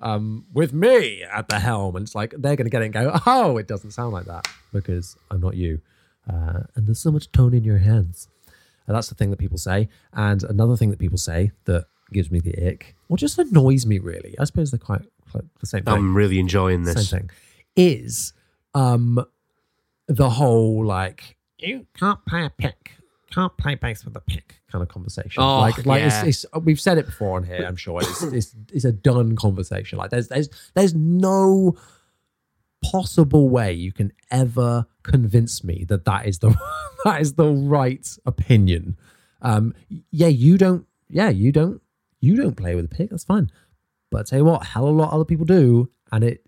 um, 0.00 0.46
with 0.52 0.72
me 0.72 1.22
at 1.22 1.48
the 1.48 1.60
helm, 1.60 1.96
and 1.96 2.04
it's 2.04 2.14
like 2.14 2.34
they're 2.36 2.56
going 2.56 2.66
to 2.66 2.70
get 2.70 2.82
it 2.82 2.86
and 2.86 2.94
go, 2.94 3.18
oh, 3.26 3.56
it 3.56 3.68
doesn't 3.68 3.92
sound 3.92 4.12
like 4.12 4.26
that 4.26 4.48
because 4.72 5.16
I'm 5.30 5.40
not 5.40 5.56
you, 5.56 5.80
uh, 6.30 6.60
and 6.74 6.86
there's 6.86 7.00
so 7.00 7.10
much 7.10 7.30
tone 7.32 7.54
in 7.54 7.64
your 7.64 7.78
hands. 7.78 8.28
And 8.86 8.96
that's 8.96 9.08
the 9.08 9.14
thing 9.14 9.30
that 9.30 9.38
people 9.38 9.58
say. 9.58 9.88
And 10.12 10.42
another 10.44 10.76
thing 10.76 10.90
that 10.90 10.98
people 10.98 11.18
say 11.18 11.52
that 11.64 11.86
gives 12.12 12.30
me 12.30 12.40
the 12.40 12.54
ick, 12.66 12.96
or 13.08 13.16
just 13.16 13.38
annoys 13.38 13.86
me 13.86 13.98
really, 13.98 14.34
I 14.38 14.44
suppose 14.44 14.70
they're 14.70 14.78
quite, 14.78 15.02
quite 15.30 15.44
the 15.60 15.66
same 15.66 15.84
thing. 15.84 15.94
I'm 15.94 16.14
really 16.16 16.38
enjoying 16.38 16.84
this. 16.84 17.08
same 17.08 17.20
thing. 17.20 17.30
Is 17.76 18.32
um 18.74 19.24
the 20.08 20.30
whole 20.30 20.84
like 20.84 21.36
you 21.58 21.86
can't 21.96 22.24
play 22.26 22.44
a 22.44 22.50
pick, 22.50 22.92
can't 23.32 23.56
play 23.56 23.76
bass 23.76 24.04
with 24.04 24.16
a 24.16 24.20
pick 24.20 24.60
kind 24.70 24.82
of 24.82 24.88
conversation. 24.88 25.42
Oh, 25.42 25.60
like 25.60 25.86
like 25.86 26.00
yeah. 26.00 26.24
it's, 26.24 26.44
it's 26.44 26.58
we've 26.64 26.80
said 26.80 26.98
it 26.98 27.06
before 27.06 27.36
on 27.36 27.44
here. 27.44 27.64
I'm 27.66 27.76
sure 27.76 28.00
it's 28.00 28.22
it's 28.24 28.54
it's 28.72 28.84
a 28.84 28.92
done 28.92 29.36
conversation. 29.36 29.98
Like 29.98 30.10
there's 30.10 30.28
there's 30.28 30.48
there's 30.74 30.94
no 30.94 31.76
possible 32.82 33.48
way 33.48 33.72
you 33.72 33.92
can 33.92 34.12
ever 34.30 34.86
convince 35.02 35.62
me 35.64 35.84
that 35.88 36.04
that 36.04 36.26
is 36.26 36.38
the 36.38 36.54
that 37.04 37.20
is 37.20 37.34
the 37.34 37.48
right 37.48 38.06
opinion. 38.26 38.96
Um, 39.42 39.74
yeah, 40.10 40.28
you 40.28 40.58
don't 40.58 40.86
yeah, 41.08 41.28
you 41.30 41.52
don't 41.52 41.80
you 42.20 42.36
don't 42.36 42.56
play 42.56 42.74
with 42.74 42.84
a 42.84 42.88
pick. 42.88 43.10
That's 43.10 43.24
fine. 43.24 43.50
But 44.10 44.20
I 44.20 44.22
tell 44.24 44.38
you 44.40 44.44
what, 44.44 44.64
hell 44.66 44.88
a 44.88 44.90
lot 44.90 45.08
of 45.08 45.14
other 45.14 45.24
people 45.24 45.46
do, 45.46 45.90
and 46.12 46.24
it 46.24 46.44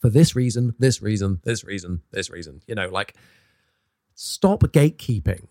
for 0.00 0.10
this 0.10 0.34
reason, 0.36 0.74
this 0.78 1.00
reason, 1.02 1.40
this 1.44 1.64
reason, 1.64 2.02
this 2.12 2.30
reason. 2.30 2.60
You 2.66 2.74
know, 2.74 2.88
like 2.88 3.14
stop 4.14 4.62
gatekeeping, 4.62 5.46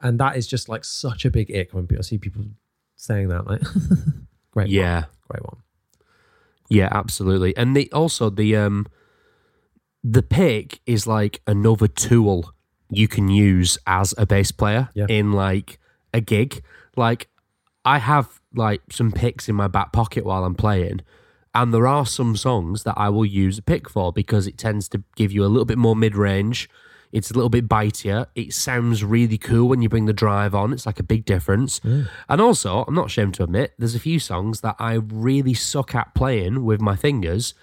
and 0.00 0.18
that 0.20 0.36
is 0.36 0.46
just 0.46 0.68
like 0.68 0.84
such 0.84 1.24
a 1.24 1.30
big 1.30 1.50
ick 1.54 1.72
when 1.72 1.86
people 1.86 2.00
I 2.00 2.02
see 2.02 2.18
people 2.18 2.44
saying 2.94 3.28
that. 3.28 3.46
Like, 3.46 3.62
great, 4.50 4.68
Yeah. 4.68 4.94
one, 5.00 5.06
great 5.28 5.44
one. 5.44 5.56
Yeah, 6.68 6.88
absolutely. 6.90 7.56
And 7.56 7.76
the 7.76 7.90
also 7.92 8.28
the 8.30 8.56
um 8.56 8.86
the 10.08 10.22
pick 10.22 10.80
is 10.86 11.06
like 11.06 11.40
another 11.46 11.88
tool 11.88 12.52
you 12.90 13.08
can 13.08 13.28
use 13.28 13.76
as 13.86 14.14
a 14.16 14.24
bass 14.26 14.52
player 14.52 14.88
Yeah. 14.94 15.06
in 15.08 15.32
like 15.32 15.78
a 16.14 16.20
gig. 16.20 16.62
Like 16.96 17.28
I 17.84 17.98
have 17.98 18.40
like 18.54 18.82
some 18.92 19.10
picks 19.10 19.48
in 19.48 19.54
my 19.56 19.66
back 19.68 19.92
pocket 19.92 20.24
while 20.24 20.44
I'm 20.44 20.54
playing. 20.54 21.00
And 21.54 21.72
there 21.74 21.86
are 21.88 22.06
some 22.06 22.36
songs 22.36 22.82
that 22.84 22.94
I 22.96 23.08
will 23.08 23.24
use 23.26 23.58
a 23.58 23.62
pick 23.62 23.88
for 23.88 24.12
because 24.12 24.46
it 24.46 24.58
tends 24.58 24.88
to 24.90 25.02
give 25.16 25.32
you 25.32 25.44
a 25.44 25.48
little 25.48 25.64
bit 25.64 25.78
more 25.78 25.96
mid 25.96 26.14
range. 26.14 26.68
It's 27.12 27.30
a 27.30 27.34
little 27.34 27.48
bit 27.48 27.66
bitier. 27.68 28.26
It 28.34 28.52
sounds 28.52 29.02
really 29.02 29.38
cool 29.38 29.68
when 29.68 29.80
you 29.80 29.88
bring 29.88 30.04
the 30.06 30.12
drive 30.12 30.54
on. 30.54 30.72
It's 30.72 30.84
like 30.86 31.00
a 31.00 31.04
big 31.04 31.24
difference. 31.24 31.80
And 32.28 32.40
also, 32.40 32.84
I'm 32.86 32.94
not 32.94 33.06
ashamed 33.06 33.34
to 33.34 33.44
admit, 33.44 33.72
there's 33.78 33.94
a 33.94 34.00
few 34.00 34.18
songs 34.20 34.60
that 34.60 34.76
I 34.78 34.94
really 34.94 35.54
suck 35.54 35.94
at 35.94 36.14
playing 36.14 36.64
with 36.64 36.80
my 36.80 36.94
fingers 36.94 37.54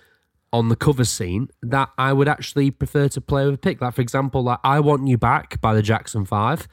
on 0.54 0.70
the 0.70 0.76
cover 0.78 1.04
scene 1.04 1.50
that 1.64 1.90
I 1.98 2.14
would 2.14 2.28
actually 2.30 2.72
prefer 2.72 3.10
to 3.10 3.20
play 3.20 3.44
with 3.46 3.56
a 3.56 3.58
pick. 3.58 3.82
Like, 3.82 3.96
for 3.96 4.02
example, 4.02 4.44
like 4.44 4.60
I 4.64 4.80
Want 4.80 5.08
You 5.08 5.18
Back 5.18 5.60
by 5.60 5.74
the 5.74 5.82
Jackson 5.82 6.26
Five. 6.26 6.68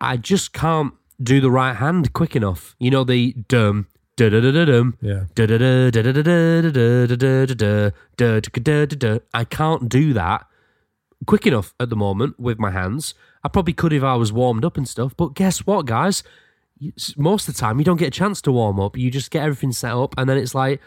I 0.00 0.16
just 0.18 0.52
can't 0.52 0.92
do 1.22 1.40
the 1.40 1.50
right 1.50 1.74
hand 1.74 2.12
quick 2.12 2.36
enough. 2.36 2.76
You 2.78 2.90
know, 2.90 3.02
the 3.04 3.32
dum, 3.48 3.86
da 4.16 4.28
da 4.28 4.40
da 4.40 4.50
da 4.52 4.64
dum, 4.66 4.98
Yeah. 5.00 5.24
da 5.34 5.46
da 5.46 5.56
da 5.58 5.90
da 5.90 6.02
da 6.02 6.12
da 6.12 6.22
da 6.22 7.06
da 7.06 7.16
da 7.16 7.46
da 7.46 7.54
da 7.54 7.90
da 8.16 8.40
da 8.40 8.60
da 8.60 8.86
da 8.86 8.96
da. 8.96 9.18
I 9.32 9.44
can't 9.44 9.88
do 9.88 10.12
that 10.12 10.46
quick 11.26 11.46
enough 11.46 11.74
at 11.80 11.88
the 11.88 11.96
moment 11.96 12.38
with 12.38 12.58
my 12.58 12.70
hands. 12.70 13.14
I 13.42 13.48
probably 13.48 13.72
could 13.72 13.92
if 13.94 14.02
I 14.02 14.14
was 14.16 14.32
warmed 14.32 14.64
up 14.64 14.76
and 14.76 14.86
stuff. 14.88 15.16
But 15.16 15.34
guess 15.34 15.60
what, 15.66 15.86
guys? 15.86 16.22
Most 17.16 17.48
of 17.48 17.54
the 17.54 17.60
time, 17.60 17.78
you 17.78 17.84
don't 17.84 17.96
get 17.98 18.08
a 18.08 18.10
chance 18.18 18.42
to 18.42 18.52
warm 18.52 18.78
up. 18.78 18.96
You 18.96 19.10
just 19.10 19.30
get 19.30 19.42
everything 19.42 19.72
set 19.72 19.92
up, 19.92 20.14
and 20.18 20.28
then 20.28 20.36
it's 20.36 20.54
like 20.54 20.80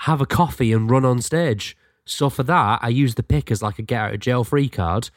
have 0.00 0.20
a 0.20 0.26
coffee 0.26 0.72
and 0.72 0.90
run 0.90 1.04
on 1.04 1.20
stage. 1.20 1.76
So 2.04 2.30
for 2.30 2.42
that, 2.44 2.80
I 2.82 2.88
use 2.88 3.14
the 3.16 3.22
pick 3.22 3.50
as 3.50 3.62
like 3.62 3.78
a 3.78 3.82
get 3.82 4.00
out 4.00 4.14
of 4.14 4.20
jail 4.20 4.44
free 4.44 4.68
card 4.68 5.10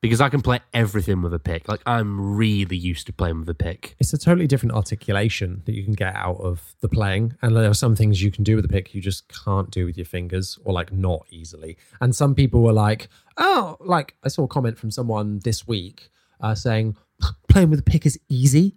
because 0.00 0.20
I 0.20 0.28
can 0.28 0.40
play 0.40 0.60
everything 0.72 1.22
with 1.22 1.34
a 1.34 1.38
pick. 1.38 1.68
Like 1.68 1.80
I'm 1.84 2.36
really 2.36 2.76
used 2.76 3.06
to 3.06 3.12
playing 3.12 3.40
with 3.40 3.48
a 3.48 3.54
pick. 3.54 3.96
It's 3.98 4.12
a 4.12 4.18
totally 4.18 4.46
different 4.46 4.74
articulation 4.74 5.62
that 5.66 5.74
you 5.74 5.84
can 5.84 5.92
get 5.92 6.14
out 6.14 6.40
of 6.40 6.74
the 6.80 6.88
playing. 6.88 7.36
And 7.42 7.56
there 7.56 7.68
are 7.68 7.74
some 7.74 7.96
things 7.96 8.22
you 8.22 8.30
can 8.30 8.44
do 8.44 8.56
with 8.56 8.64
a 8.64 8.68
pick 8.68 8.94
you 8.94 9.00
just 9.00 9.28
can't 9.44 9.70
do 9.70 9.84
with 9.86 9.96
your 9.96 10.06
fingers 10.06 10.58
or 10.64 10.72
like 10.72 10.92
not 10.92 11.26
easily. 11.30 11.76
And 12.00 12.14
some 12.14 12.34
people 12.34 12.62
were 12.62 12.72
like, 12.72 13.08
oh, 13.36 13.76
like 13.80 14.14
I 14.24 14.28
saw 14.28 14.44
a 14.44 14.48
comment 14.48 14.78
from 14.78 14.90
someone 14.90 15.40
this 15.40 15.66
week 15.66 16.10
uh, 16.40 16.54
saying 16.54 16.96
playing 17.48 17.70
with 17.70 17.80
a 17.80 17.84
pick 17.84 18.06
is 18.06 18.18
easy. 18.28 18.76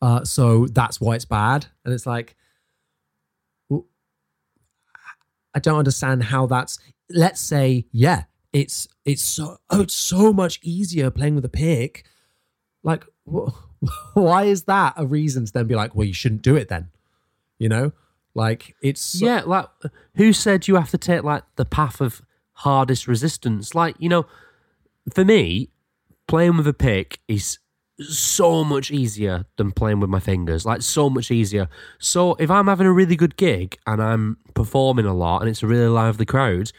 Uh, 0.00 0.24
so 0.24 0.66
that's 0.66 1.00
why 1.00 1.14
it's 1.14 1.24
bad. 1.24 1.66
And 1.84 1.94
it's 1.94 2.06
like, 2.06 2.34
well, 3.68 3.86
I 5.54 5.58
don't 5.60 5.78
understand 5.78 6.24
how 6.24 6.46
that's. 6.46 6.78
Let's 7.10 7.40
say, 7.40 7.86
yeah, 7.92 8.24
it's 8.52 8.88
it's 9.04 9.22
so 9.22 9.58
oh, 9.70 9.82
it's 9.82 9.94
so 9.94 10.32
much 10.32 10.58
easier 10.62 11.10
playing 11.10 11.34
with 11.34 11.44
a 11.44 11.48
pick. 11.50 12.04
Like, 12.82 13.04
wh- 13.30 13.50
why 14.14 14.44
is 14.44 14.64
that 14.64 14.94
a 14.96 15.06
reason 15.06 15.44
to 15.46 15.52
then 15.52 15.66
be 15.66 15.74
like, 15.74 15.94
well, 15.94 16.06
you 16.06 16.14
shouldn't 16.14 16.42
do 16.42 16.56
it 16.56 16.68
then? 16.68 16.88
You 17.58 17.68
know, 17.68 17.92
like 18.34 18.74
it's 18.82 19.00
so- 19.02 19.26
Yeah, 19.26 19.42
like 19.46 19.66
who 20.16 20.32
said 20.32 20.66
you 20.68 20.76
have 20.76 20.90
to 20.90 20.98
take 20.98 21.22
like 21.22 21.44
the 21.56 21.64
path 21.64 22.00
of 22.00 22.22
hardest 22.54 23.06
resistance? 23.06 23.74
Like, 23.74 23.94
you 23.98 24.08
know, 24.08 24.26
for 25.12 25.24
me, 25.24 25.68
playing 26.28 26.56
with 26.56 26.66
a 26.66 26.72
pick 26.72 27.20
is 27.28 27.58
so 28.08 28.64
much 28.64 28.90
easier 28.90 29.44
than 29.56 29.72
playing 29.72 30.00
with 30.00 30.10
my 30.10 30.20
fingers. 30.20 30.64
Like 30.64 30.82
so 30.82 31.10
much 31.10 31.30
easier. 31.30 31.68
So 31.98 32.34
if 32.34 32.50
I'm 32.50 32.66
having 32.66 32.86
a 32.86 32.92
really 32.92 33.16
good 33.16 33.36
gig 33.36 33.78
and 33.86 34.02
I'm 34.02 34.38
performing 34.54 35.06
a 35.06 35.14
lot 35.14 35.40
and 35.40 35.50
it's 35.50 35.62
a 35.62 35.66
really 35.66 35.88
lively 35.88 36.26
crowd, 36.26 36.72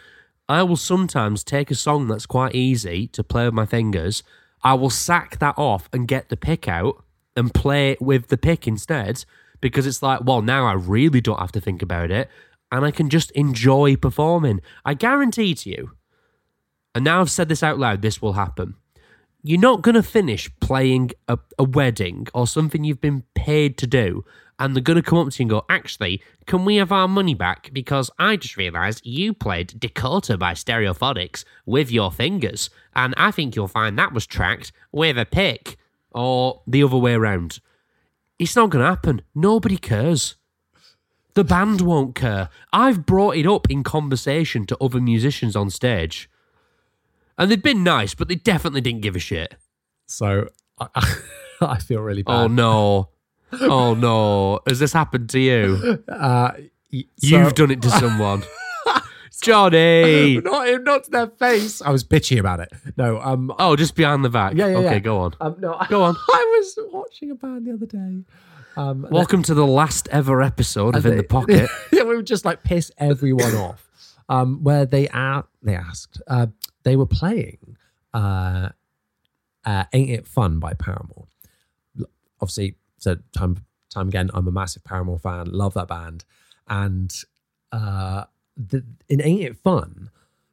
I 0.50 0.64
will 0.64 0.78
sometimes 0.78 1.44
take 1.44 1.72
a 1.72 1.76
song 1.76 2.08
that's 2.08 2.26
quite 2.26 2.56
easy 2.56 3.08
to 3.08 3.24
play 3.24 3.46
with 3.46 3.54
my 3.54 3.66
fingers. 3.66 4.24
I 4.64 4.74
will 4.76 4.90
sack 4.90 5.40
that 5.40 5.58
off 5.58 5.90
and 5.94 6.08
get 6.08 6.30
the 6.30 6.38
pick 6.38 6.68
out 6.68 7.04
and 7.36 7.54
play 7.54 7.92
it 7.92 8.02
with 8.02 8.28
the 8.28 8.38
pick 8.38 8.68
instead 8.68 9.26
because 9.62 9.88
it's 9.88 10.04
like, 10.04 10.24
well, 10.24 10.42
now 10.42 10.66
I 10.66 10.74
really 10.74 11.22
don't 11.22 11.40
have 11.40 11.52
to 11.54 11.62
think 11.62 11.82
about 11.82 12.12
it 12.12 12.30
and 12.74 12.84
I 12.84 12.90
can 12.90 13.10
just 13.10 13.30
enjoy 13.32 13.96
performing. 13.96 14.60
I 14.84 14.96
guarantee 14.96 15.54
to 15.54 15.70
you, 15.70 15.92
and 16.96 17.04
now 17.04 17.22
I've 17.22 17.30
said 17.30 17.48
this 17.48 17.62
out 17.62 17.78
loud, 17.78 18.02
this 18.02 18.20
will 18.20 18.34
happen. 18.34 18.76
You're 19.46 19.60
not 19.60 19.82
going 19.82 19.96
to 19.96 20.04
finish 20.04 20.50
playing 20.62 21.12
a, 21.28 21.38
a 21.60 21.66
wedding 21.66 22.28
or 22.34 22.48
something 22.48 22.86
you've 22.86 23.02
been 23.02 23.24
paid 23.36 23.78
to 23.80 23.88
do, 23.88 24.24
and 24.58 24.74
they're 24.74 24.82
going 24.82 24.96
to 24.96 25.04
come 25.04 25.20
up 25.20 25.32
to 25.34 25.40
you 25.40 25.44
and 25.44 25.50
go, 25.50 25.66
Actually, 25.68 26.22
can 26.46 26.64
we 26.64 26.78
have 26.78 26.94
our 26.94 27.10
money 27.10 27.34
back? 27.34 27.70
Because 27.74 28.10
I 28.18 28.38
just 28.38 28.56
realised 28.56 29.06
you 29.06 29.34
played 29.34 29.78
Dakota 29.82 30.38
by 30.38 30.54
Stereophonics 30.54 31.44
with 31.66 31.92
your 31.92 32.10
fingers, 32.10 32.70
and 32.96 33.14
I 33.18 33.32
think 33.32 33.54
you'll 33.54 33.68
find 33.68 34.00
that 34.00 34.14
was 34.14 34.26
tracked 34.26 34.72
with 34.94 35.18
a 35.18 35.26
pick, 35.26 35.76
or 36.12 36.62
the 36.66 36.82
other 36.82 36.98
way 36.98 37.14
around. 37.14 37.60
It's 38.40 38.56
not 38.56 38.70
going 38.70 38.84
to 38.84 38.90
happen. 38.90 39.24
Nobody 39.36 39.76
cares. 39.76 40.38
The 41.34 41.44
band 41.44 41.82
won't 41.82 42.16
care. 42.16 42.50
I've 42.72 43.06
brought 43.06 43.36
it 43.36 43.48
up 43.48 43.70
in 43.70 43.84
conversation 43.84 44.66
to 44.68 44.78
other 44.78 45.02
musicians 45.02 45.56
on 45.58 45.70
stage. 45.70 46.30
And 47.38 47.50
they've 47.50 47.62
been 47.64 47.84
nice, 47.84 48.14
but 48.14 48.28
they 48.28 48.36
definitely 48.36 48.82
didn't 48.82 49.02
give 49.02 49.16
a 49.16 49.20
shit. 49.20 49.56
so. 50.06 50.50
I, 50.80 50.88
I 51.62 51.78
feel 51.78 52.02
really 52.02 52.24
bad. 52.24 52.34
Oh 52.34 52.48
no. 52.48 53.10
Oh 53.62 53.94
no. 53.94 54.60
Has 54.68 54.80
this 54.80 54.92
happened 54.94 55.30
to 55.30 55.40
you? 55.40 56.04
Uh, 56.10 56.52
y- 56.92 57.04
You've 57.22 57.50
so- 57.50 57.52
done 57.52 57.72
it 57.72 57.82
to 57.84 57.90
someone. 57.92 58.44
Jonny. 59.42 60.38
not 60.40 60.84
not 60.84 61.04
to 61.06 61.12
their 61.12 61.28
face. 61.28 61.82
I 61.82 61.90
was 61.92 62.04
bitchy 62.04 62.40
about 62.40 62.60
it. 62.62 62.70
No, 62.98 63.20
um, 63.20 63.52
Oh, 63.60 63.76
just 63.76 63.94
behind 63.96 64.24
the 64.24 64.30
back. 64.30 64.54
yeah, 64.56 64.68
yeah, 64.68 64.78
okay, 64.78 64.94
yeah. 64.94 65.00
go 65.00 65.20
on. 65.20 65.34
Um, 65.42 65.56
no, 65.60 65.78
Go 65.90 66.02
on. 66.04 66.16
I 66.34 66.60
was 66.60 66.80
watching 66.94 67.30
a 67.32 67.36
band 67.36 67.68
the 67.68 67.74
other 67.74 67.86
day. 67.86 68.24
Um, 68.78 69.06
Welcome 69.12 69.44
to 69.44 69.54
the 69.54 69.68
last 69.68 70.08
ever 70.12 70.42
episode 70.42 70.96
of 70.96 71.06
In 71.06 71.18
the 71.18 71.24
Pocket. 71.24 71.70
yeah, 71.92 72.04
we 72.04 72.16
would 72.16 72.26
just 72.26 72.46
like 72.46 72.64
piss 72.64 72.90
everyone 72.98 73.54
off. 73.56 73.88
Um, 74.30 74.64
where 74.64 74.86
they 74.86 75.10
are, 75.10 75.46
they 75.62 75.76
asked, 75.76 76.22
uh, 76.28 76.48
they 76.84 76.96
were 76.96 77.06
playing, 77.06 77.78
uh, 78.14 78.70
uh, 79.66 79.84
"Ain't 79.94 80.10
It 80.10 80.28
Fun" 80.28 80.60
by 80.60 80.74
Paramore. 80.74 81.28
Obviously, 82.42 82.76
so 82.98 83.18
time 83.36 83.66
time 83.90 84.08
again, 84.08 84.30
I'm 84.34 84.48
a 84.48 84.52
massive 84.52 84.84
Paramore 84.84 85.20
fan. 85.20 85.52
Love 85.52 85.74
that 85.76 85.88
band, 85.88 86.26
and 86.68 87.14
uh, 87.72 88.26
the, 88.58 88.84
in 89.10 89.22
"Ain't 89.22 89.42
It 89.42 89.58
Fun," 89.58 90.10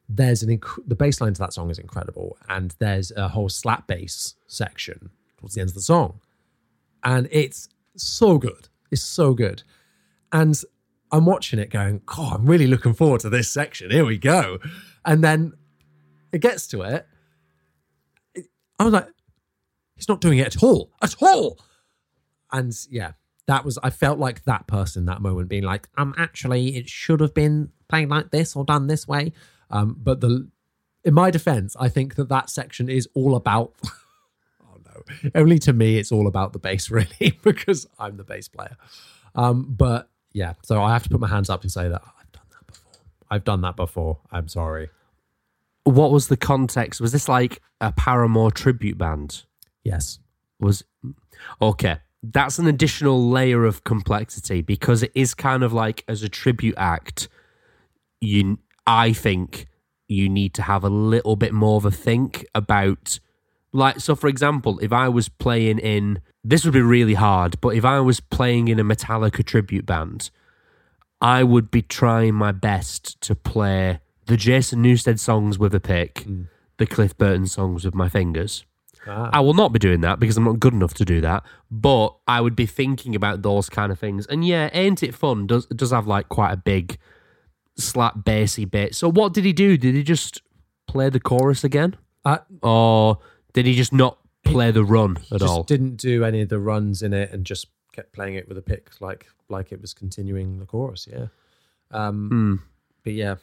there's 0.07 0.43
an 0.43 0.57
inc- 0.57 0.87
the 0.87 0.95
bass 0.95 1.21
line 1.21 1.33
to 1.33 1.39
that 1.39 1.53
song 1.53 1.69
is 1.69 1.79
incredible, 1.79 2.37
and 2.49 2.75
there's 2.79 3.11
a 3.11 3.27
whole 3.27 3.49
slap 3.49 3.87
bass 3.87 4.35
section 4.47 5.09
towards 5.37 5.55
the 5.55 5.61
end 5.61 5.69
of 5.69 5.75
the 5.75 5.81
song, 5.81 6.19
and 7.03 7.27
it's 7.31 7.69
so 7.95 8.37
good. 8.37 8.69
It's 8.89 9.03
so 9.03 9.33
good, 9.33 9.63
and 10.31 10.61
I'm 11.11 11.25
watching 11.25 11.59
it 11.59 11.69
going, 11.69 12.01
God, 12.05 12.35
I'm 12.35 12.45
really 12.45 12.67
looking 12.67 12.93
forward 12.93 13.21
to 13.21 13.29
this 13.29 13.49
section. 13.51 13.91
Here 13.91 14.05
we 14.05 14.17
go. 14.17 14.59
And 15.05 15.23
then 15.23 15.53
it 16.31 16.39
gets 16.41 16.67
to 16.67 16.81
it. 16.83 17.07
it- 18.35 18.49
I 18.79 18.83
was 18.85 18.93
like, 18.93 19.07
he's 19.95 20.07
not 20.09 20.21
doing 20.21 20.39
it 20.39 20.47
at 20.55 20.63
all. 20.63 20.91
At 21.01 21.15
all. 21.21 21.59
And 22.51 22.73
yeah, 22.89 23.13
that 23.47 23.63
was, 23.65 23.77
I 23.83 23.89
felt 23.89 24.19
like 24.19 24.43
that 24.45 24.67
person 24.67 25.05
that 25.05 25.21
moment 25.21 25.49
being 25.49 25.63
like, 25.63 25.87
um, 25.97 26.13
actually, 26.17 26.75
it 26.75 26.89
should 26.89 27.19
have 27.19 27.33
been 27.33 27.71
played 27.87 28.09
like 28.09 28.31
this 28.31 28.55
or 28.55 28.65
done 28.65 28.87
this 28.87 29.07
way. 29.07 29.33
Um, 29.69 29.95
but 30.01 30.19
the, 30.21 30.49
in 31.03 31.13
my 31.13 31.31
defense, 31.31 31.75
I 31.79 31.87
think 31.89 32.15
that 32.15 32.29
that 32.29 32.49
section 32.49 32.89
is 32.89 33.07
all 33.13 33.35
about, 33.35 33.73
oh 34.63 34.77
no, 34.85 35.31
only 35.35 35.59
to 35.59 35.73
me, 35.73 35.97
it's 35.97 36.11
all 36.11 36.27
about 36.27 36.53
the 36.53 36.59
bass, 36.59 36.89
really, 36.91 37.37
because 37.43 37.87
I'm 37.99 38.17
the 38.17 38.23
bass 38.23 38.47
player. 38.47 38.75
Um, 39.33 39.65
but 39.69 40.09
yeah, 40.33 40.53
so 40.63 40.81
I 40.81 40.91
have 40.93 41.03
to 41.03 41.09
put 41.09 41.19
my 41.19 41.27
hands 41.27 41.49
up 41.49 41.61
and 41.61 41.71
say 41.71 41.87
that 41.87 42.01
I've 42.19 42.31
done 42.31 42.43
that 42.51 42.67
before. 42.67 42.91
I've 43.29 43.43
done 43.43 43.61
that 43.61 43.75
before. 43.75 44.19
I'm 44.31 44.47
sorry. 44.47 44.89
What 45.83 46.11
was 46.11 46.27
the 46.27 46.37
context? 46.37 47.01
Was 47.01 47.11
this 47.11 47.27
like 47.27 47.61
a 47.79 47.91
Paramore 47.91 48.51
tribute 48.51 48.97
band? 48.97 49.43
Yes. 49.83 50.19
was 50.59 50.83
okay 51.61 51.97
that's 52.23 52.59
an 52.59 52.67
additional 52.67 53.31
layer 53.31 53.65
of 53.65 53.83
complexity 53.83 54.61
because 54.61 55.01
it 55.01 55.11
is 55.15 55.33
kind 55.33 55.63
of 55.63 55.73
like 55.73 56.03
as 56.07 56.21
a 56.21 56.29
tribute 56.29 56.75
act 56.77 57.27
you 58.19 58.59
i 58.85 59.11
think 59.11 59.65
you 60.07 60.29
need 60.29 60.53
to 60.53 60.61
have 60.61 60.83
a 60.83 60.89
little 60.89 61.35
bit 61.35 61.51
more 61.51 61.77
of 61.77 61.85
a 61.85 61.89
think 61.89 62.45
about 62.53 63.19
Like, 63.73 63.99
so 64.01 64.15
for 64.15 64.27
example, 64.27 64.79
if 64.79 64.91
I 64.91 65.07
was 65.07 65.29
playing 65.29 65.79
in, 65.79 66.21
this 66.43 66.65
would 66.65 66.73
be 66.73 66.81
really 66.81 67.13
hard, 67.13 67.59
but 67.61 67.69
if 67.69 67.85
I 67.85 67.99
was 68.01 68.19
playing 68.19 68.67
in 68.67 68.79
a 68.79 68.83
Metallica 68.83 69.45
tribute 69.45 69.85
band, 69.85 70.29
I 71.21 71.43
would 71.43 71.71
be 71.71 71.81
trying 71.81 72.35
my 72.35 72.51
best 72.51 73.21
to 73.21 73.35
play 73.35 73.99
the 74.31 74.37
Jason 74.37 74.81
Newsted 74.83 75.19
songs 75.19 75.59
with 75.59 75.73
a 75.75 75.79
pick, 75.79 76.25
the 76.77 76.87
Cliff 76.87 77.17
Burton 77.17 77.45
songs 77.47 77.83
with 77.85 77.93
my 77.93 78.07
fingers. 78.09 78.65
Ah. 79.07 79.29
I 79.33 79.39
will 79.39 79.53
not 79.55 79.73
be 79.73 79.79
doing 79.79 80.01
that 80.01 80.19
because 80.19 80.37
I'm 80.37 80.43
not 80.43 80.59
good 80.59 80.73
enough 80.73 80.93
to 80.95 81.05
do 81.05 81.21
that. 81.21 81.43
But 81.69 82.15
I 82.27 82.39
would 82.39 82.55
be 82.55 82.65
thinking 82.67 83.15
about 83.15 83.41
those 83.41 83.67
kind 83.69 83.91
of 83.91 83.99
things. 83.99 84.25
And 84.27 84.45
yeah, 84.45 84.69
ain't 84.73 85.01
it 85.03 85.13
fun? 85.15 85.47
Does 85.47 85.65
it 85.71 85.77
does 85.77 85.91
have 85.91 86.07
like 86.07 86.29
quite 86.29 86.51
a 86.53 86.57
big 86.57 86.97
slap 87.77 88.23
bassy 88.23 88.65
bit. 88.65 88.93
So 88.95 89.09
what 89.09 89.33
did 89.33 89.43
he 89.45 89.53
do? 89.53 89.75
Did 89.77 89.95
he 89.95 90.03
just 90.03 90.41
play 90.87 91.09
the 91.09 91.19
chorus 91.19 91.63
again, 91.63 91.95
Uh, 92.25 92.39
or 92.61 93.19
did 93.53 93.65
he 93.65 93.73
just 93.75 93.93
not 93.93 94.17
play 94.43 94.71
the 94.71 94.83
run 94.83 95.17
at 95.31 95.39
just 95.39 95.43
all? 95.45 95.63
didn't 95.63 95.95
do 95.97 96.23
any 96.23 96.41
of 96.41 96.49
the 96.49 96.59
runs 96.59 97.01
in 97.01 97.13
it 97.13 97.31
and 97.31 97.45
just 97.45 97.67
kept 97.93 98.11
playing 98.13 98.35
it 98.35 98.47
with 98.47 98.57
a 98.57 98.61
pick 98.61 98.89
like 99.01 99.27
like 99.49 99.71
it 99.71 99.79
was 99.81 99.93
continuing 99.93 100.59
the 100.59 100.65
chorus 100.65 101.07
yeah 101.11 101.27
um 101.91 102.29
Hmm. 102.29 102.55
but 103.03 103.13
yeah 103.13 103.35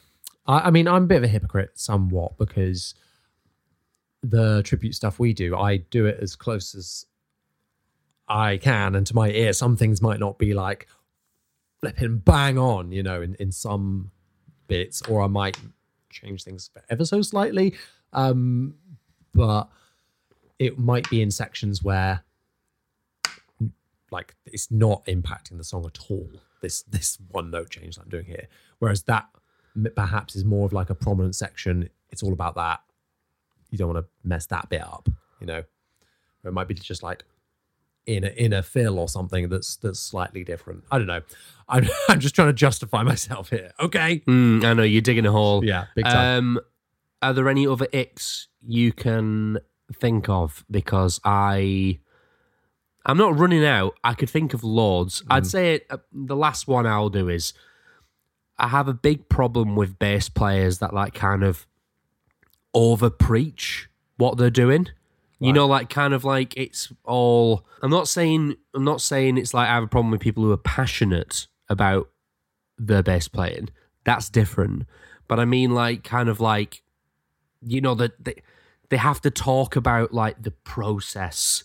I, 0.49 0.59
I 0.59 0.71
mean 0.71 0.87
i'm 0.87 1.03
a 1.03 1.07
bit 1.07 1.17
of 1.17 1.23
a 1.23 1.29
hypocrite 1.29 1.79
somewhat 1.79 2.37
because 2.37 2.95
the 4.21 4.61
tribute 4.63 4.95
stuff 4.95 5.19
we 5.19 5.31
do 5.33 5.55
i 5.55 5.77
do 5.77 6.05
it 6.07 6.19
as 6.21 6.35
close 6.35 6.75
as 6.75 7.05
i 8.27 8.57
can. 8.57 8.95
And 8.95 9.07
to 9.07 9.15
my 9.15 9.29
ear 9.29 9.53
some 9.53 9.77
things 9.77 10.01
might 10.01 10.19
not 10.19 10.37
be 10.37 10.53
like 10.53 10.87
flipping 11.79 12.17
bang 12.17 12.57
on 12.57 12.91
you 12.91 13.01
know 13.01 13.21
in, 13.21 13.35
in 13.35 13.51
some 13.53 14.11
bits 14.67 15.01
or 15.03 15.21
i 15.21 15.27
might 15.27 15.57
change 16.09 16.43
things 16.43 16.69
ever 16.89 17.05
so 17.05 17.21
slightly. 17.21 17.75
Um 18.11 18.73
but 19.33 19.69
it 20.57 20.77
might 20.79 21.09
be 21.09 21.21
in 21.21 21.31
sections 21.31 21.83
where 21.83 22.23
like 24.11 24.35
it's 24.45 24.71
not 24.71 25.05
impacting 25.05 25.57
the 25.57 25.63
song 25.63 25.85
at 25.85 25.99
all. 26.09 26.29
This 26.61 26.81
this 26.83 27.17
one 27.29 27.51
note 27.51 27.69
change 27.69 27.95
that 27.95 28.01
i'm 28.01 28.09
doing 28.09 28.25
here. 28.25 28.47
Whereas 28.79 29.03
that 29.03 29.29
perhaps 29.95 30.35
is 30.35 30.43
more 30.45 30.65
of 30.65 30.73
like 30.73 30.89
a 30.89 30.95
prominent 30.95 31.35
section 31.35 31.89
it's 32.09 32.23
all 32.23 32.33
about 32.33 32.55
that 32.55 32.79
you 33.69 33.77
don't 33.77 33.93
want 33.93 34.03
to 34.05 34.09
mess 34.27 34.45
that 34.47 34.67
bit 34.69 34.81
up 34.81 35.07
you 35.39 35.45
know 35.47 35.63
or 36.43 36.49
it 36.49 36.51
might 36.53 36.67
be 36.67 36.73
just 36.73 37.03
like 37.03 37.23
in 38.05 38.23
a 38.23 38.27
in 38.29 38.53
a 38.53 38.63
fill 38.63 38.97
or 38.97 39.07
something 39.07 39.49
that's 39.49 39.75
that's 39.77 39.99
slightly 39.99 40.43
different 40.43 40.83
i 40.91 40.97
don't 40.97 41.07
know 41.07 41.21
i'm, 41.67 41.87
I'm 42.09 42.19
just 42.19 42.33
trying 42.35 42.47
to 42.49 42.53
justify 42.53 43.03
myself 43.03 43.49
here 43.51 43.71
okay 43.79 44.21
Hmm, 44.25 44.61
I 44.63 44.73
know 44.73 44.83
you're 44.83 45.01
digging 45.01 45.25
a 45.25 45.31
hole. 45.31 45.63
yeah 45.63 45.85
big 45.95 46.05
time 46.05 46.37
Um, 46.57 46.59
are 47.21 47.33
there 47.33 47.49
any 47.49 47.67
other 47.67 47.85
icks 47.93 48.47
you 48.65 48.93
can 48.93 49.59
think 49.93 50.29
of? 50.29 50.63
Because 50.71 51.19
I, 51.25 51.99
I'm 53.05 53.17
not 53.17 53.37
running 53.37 53.65
out. 53.65 53.95
I 54.05 54.13
could 54.13 54.29
think 54.29 54.53
of 54.53 54.63
loads. 54.63 55.21
I'd 55.29 55.45
say 55.45 55.81
uh, 55.89 55.97
the 56.13 56.37
last 56.37 56.67
one 56.69 56.87
I'll 56.87 57.09
do 57.09 57.27
is, 57.27 57.51
I 58.59 58.67
have 58.67 58.87
a 58.87 58.93
big 58.93 59.29
problem 59.29 59.75
with 59.75 59.99
bass 59.99 60.29
players 60.29 60.79
that 60.79 60.93
like 60.93 61.13
kind 61.13 61.43
of 61.43 61.65
over 62.73 63.09
preach 63.09 63.89
what 64.17 64.37
they're 64.37 64.49
doing. 64.49 64.87
You 65.41 65.53
know, 65.53 65.67
like 65.67 65.89
kind 65.89 66.13
of 66.13 66.25
like 66.25 66.57
it's 66.57 66.91
all. 67.05 67.65
I'm 67.81 67.89
not 67.89 68.09
saying. 68.09 68.55
I'm 68.73 68.83
not 68.83 68.99
saying 68.99 69.37
it's 69.37 69.53
like 69.53 69.69
I 69.69 69.75
have 69.75 69.83
a 69.83 69.87
problem 69.87 70.11
with 70.11 70.19
people 70.19 70.43
who 70.43 70.51
are 70.51 70.57
passionate 70.57 71.47
about 71.69 72.09
their 72.77 73.01
bass 73.01 73.29
playing. 73.29 73.69
That's 74.03 74.29
different. 74.29 74.85
But 75.29 75.39
I 75.39 75.45
mean, 75.45 75.73
like, 75.73 76.03
kind 76.03 76.27
of 76.27 76.41
like, 76.41 76.81
you 77.61 77.79
know, 77.79 77.95
that 77.95 78.21
they, 78.23 78.41
they 78.89 78.97
have 78.97 79.21
to 79.21 79.31
talk 79.31 79.75
about 79.75 80.13
like 80.13 80.41
the 80.41 80.51
process 80.51 81.63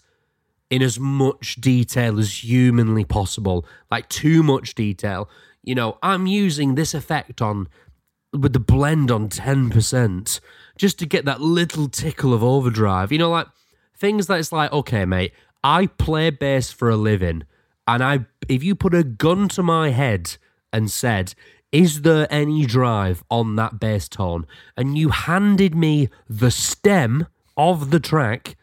in 0.71 0.83
as 0.83 1.01
much 1.01 1.57
detail 1.57 2.19
as 2.19 2.45
humanly 2.45 3.05
possible, 3.05 3.65
like 3.91 4.09
too 4.09 4.43
much 4.43 4.75
detail. 4.75 5.29
You 5.65 5.75
know, 5.75 5.99
I'm 6.03 6.27
using 6.27 6.75
this 6.75 6.95
effect 6.95 7.41
on 7.43 7.69
with 8.33 8.53
the 8.53 8.61
blend 8.61 9.11
on 9.11 9.29
10% 9.29 10.41
just 10.77 10.99
to 10.99 11.07
get 11.07 11.25
that 11.25 11.41
little 11.41 11.89
tickle 11.89 12.35
of 12.35 12.43
overdrive. 12.43 13.13
You 13.13 13.19
know, 13.19 13.31
like 13.31 13.47
things 13.97 14.27
that 14.27 14.39
it's 14.39 14.53
like, 14.53 14.73
okay, 14.73 15.05
mate, 15.05 15.33
I 15.63 15.87
play 15.87 16.31
bass 16.31 16.71
for 16.71 16.91
a 16.91 16.97
living. 16.97 17.45
And 17.87 18.03
I 18.03 18.27
if 18.49 18.63
you 18.63 18.75
put 18.75 18.95
a 18.95 19.05
gun 19.05 19.49
to 19.49 19.63
my 19.63 19.91
head 19.91 20.37
and 20.73 20.91
said, 20.91 21.35
is 21.73 22.03
there 22.03 22.27
any 22.31 22.67
drive 22.67 23.25
on 23.31 23.57
that 23.57 23.81
bass 23.81 24.09
tone? 24.09 24.47
And 24.77 24.97
you 24.97 25.09
handed 25.09 25.75
me 25.75 26.09
the 26.29 26.51
stem 26.51 27.27
of 27.57 27.91
the 27.91 28.01
track, 28.01 28.57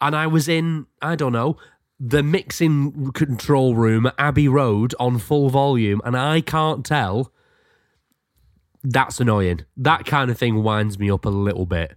and 0.00 0.14
I 0.14 0.26
was 0.26 0.48
in, 0.48 0.86
I 1.00 1.16
don't 1.16 1.32
know, 1.32 1.56
the 2.04 2.22
mixing 2.22 3.12
control 3.12 3.76
room 3.76 4.06
at 4.06 4.14
Abbey 4.18 4.48
Road 4.48 4.92
on 4.98 5.18
full 5.18 5.50
volume, 5.50 6.00
and 6.04 6.16
I 6.16 6.40
can't 6.40 6.84
tell. 6.84 7.32
That's 8.82 9.20
annoying. 9.20 9.64
That 9.76 10.04
kind 10.04 10.28
of 10.28 10.36
thing 10.36 10.64
winds 10.64 10.98
me 10.98 11.08
up 11.08 11.24
a 11.24 11.28
little 11.28 11.66
bit. 11.66 11.94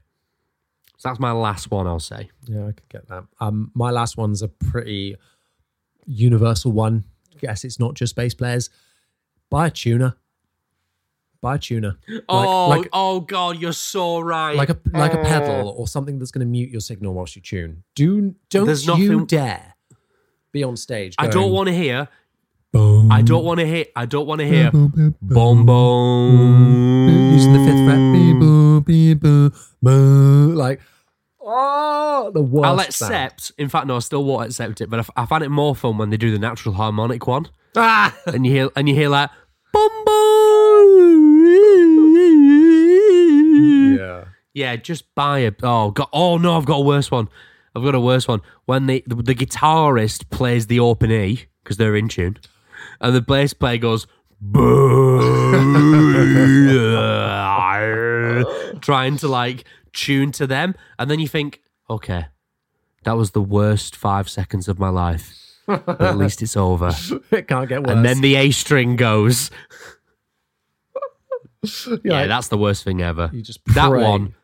So 0.97 1.09
that's 1.09 1.19
my 1.19 1.31
last 1.31 1.71
one, 1.71 1.87
I'll 1.87 1.99
say. 1.99 2.29
Yeah, 2.45 2.67
I 2.67 2.71
could 2.73 2.87
get 2.89 3.07
that. 3.07 3.23
Um, 3.39 3.71
my 3.73 3.89
last 3.89 4.15
one's 4.15 4.43
a 4.43 4.47
pretty 4.47 5.15
universal 6.05 6.71
one. 6.71 7.05
Guess 7.39 7.63
it's 7.63 7.79
not 7.79 7.95
just 7.95 8.15
bass 8.15 8.35
players. 8.35 8.69
Buy 9.49 9.67
a 9.67 9.71
tuner. 9.71 10.15
Buy 11.41 11.55
a 11.55 11.59
tuner. 11.59 11.97
Like, 12.07 12.23
oh, 12.29 12.69
like, 12.69 12.89
oh 12.93 13.19
God, 13.21 13.59
you're 13.59 13.73
so 13.73 14.19
right. 14.19 14.55
like 14.55 14.69
a 14.69 14.77
like 14.93 15.13
a 15.13 15.23
pedal 15.23 15.69
or 15.69 15.87
something 15.87 16.19
that's 16.19 16.31
going 16.31 16.45
to 16.45 16.49
mute 16.49 16.69
your 16.69 16.81
signal 16.81 17.13
whilst 17.15 17.35
you 17.35 17.41
tune. 17.41 17.83
Do 17.95 18.35
don't 18.49 18.67
There's 18.67 18.85
you 18.85 18.93
nothing- 18.93 19.25
dare 19.25 19.74
be 20.55 20.63
on 20.63 20.75
stage. 20.77 21.13
I 21.19 21.23
going, 21.27 21.33
don't 21.33 21.51
want 21.51 21.67
to 21.67 21.75
hear. 21.75 22.07
Boom. 22.71 23.11
I 23.11 23.21
don't 23.21 23.43
want 23.45 23.59
to 23.59 23.67
hear. 23.67 23.85
I 23.95 24.05
don't 24.05 24.25
want 24.25 24.39
to 24.39 24.47
hear. 24.47 24.71
Boom, 24.71 25.65
boom. 25.65 27.31
using 27.33 27.53
the 27.53 27.59
fifth 27.59 27.85
fret. 27.85 27.99
Beep, 28.13 28.39
boo, 28.39 28.81
beep, 28.81 29.19
boo, 29.19 29.51
boo. 29.83 30.53
Like, 30.55 30.79
oh, 31.41 32.31
the 32.33 32.41
worst. 32.41 32.65
I'll 32.65 32.77
sound. 32.79 32.89
accept. 32.89 33.51
In 33.57 33.67
fact, 33.69 33.85
no, 33.87 33.97
I 33.97 33.99
still 33.99 34.23
won't 34.23 34.47
accept 34.47 34.79
it. 34.81 34.89
But 34.89 34.97
I, 34.97 34.99
f- 35.01 35.09
I 35.17 35.25
find 35.25 35.43
it 35.43 35.49
more 35.49 35.75
fun 35.75 35.97
when 35.97 36.09
they 36.09 36.17
do 36.17 36.31
the 36.31 36.39
natural 36.39 36.73
harmonic 36.75 37.27
one, 37.27 37.47
Ah! 37.75 38.15
and 38.27 38.45
you 38.45 38.51
hear 38.53 38.69
and 38.77 38.87
you 38.89 38.95
hear 38.95 39.09
like 39.09 39.29
boom, 39.73 39.89
boom. 40.05 41.45
Yeah. 43.97 44.23
Yeah, 44.53 44.75
just 44.77 45.13
buy 45.15 45.39
a. 45.39 45.51
Oh 45.63 45.91
god. 45.91 46.07
Oh 46.13 46.37
no, 46.37 46.55
I've 46.57 46.65
got 46.65 46.77
a 46.77 46.81
worse 46.81 47.11
one. 47.11 47.27
I've 47.75 47.83
got 47.83 47.95
a 47.95 47.99
worse 47.99 48.27
one. 48.27 48.41
When 48.65 48.87
the 48.87 49.03
the, 49.05 49.15
the 49.15 49.35
guitarist 49.35 50.29
plays 50.29 50.67
the 50.67 50.79
open 50.79 51.11
E 51.11 51.45
because 51.63 51.77
they're 51.77 51.95
in 51.95 52.07
tune, 52.07 52.37
and 53.01 53.15
the 53.15 53.21
bass 53.21 53.53
player 53.53 53.77
goes. 53.77 54.07
Trying 58.81 59.17
to 59.17 59.27
like 59.27 59.65
tune 59.93 60.31
to 60.33 60.47
them, 60.47 60.75
and 60.99 61.09
then 61.09 61.19
you 61.19 61.27
think, 61.27 61.61
okay, 61.89 62.25
that 63.03 63.13
was 63.13 63.31
the 63.31 63.41
worst 63.41 63.95
five 63.95 64.29
seconds 64.29 64.67
of 64.67 64.77
my 64.77 64.89
life. 64.89 65.33
But 65.65 66.01
at 66.01 66.17
least 66.17 66.41
it's 66.41 66.57
over. 66.57 66.91
It 67.31 67.47
can't 67.47 67.67
get 67.67 67.81
worse. 67.81 67.95
And 67.95 68.05
then 68.05 68.21
the 68.21 68.35
A 68.35 68.51
string 68.51 68.95
goes. 68.95 69.49
Yeah, 72.03 72.19
like, 72.19 72.27
that's 72.27 72.49
the 72.49 72.59
worst 72.59 72.83
thing 72.83 73.01
ever. 73.01 73.31
you 73.33 73.41
just 73.41 73.59
that 73.73 73.89
one. 73.89 74.35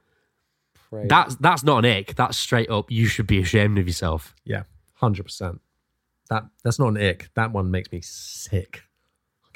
Pray. 0.91 1.07
That's 1.07 1.35
that's 1.37 1.63
not 1.63 1.83
an 1.85 1.91
ick. 1.97 2.15
That's 2.15 2.37
straight 2.37 2.69
up. 2.69 2.91
You 2.91 3.05
should 3.07 3.25
be 3.27 3.39
ashamed 3.39 3.79
of 3.79 3.87
yourself. 3.87 4.35
Yeah, 4.45 4.63
hundred 4.95 5.23
percent. 5.23 5.61
That 6.29 6.43
that's 6.63 6.77
not 6.79 6.89
an 6.89 6.97
ick. 6.97 7.29
That 7.35 7.51
one 7.51 7.71
makes 7.71 7.91
me 7.91 8.01
sick. 8.01 8.83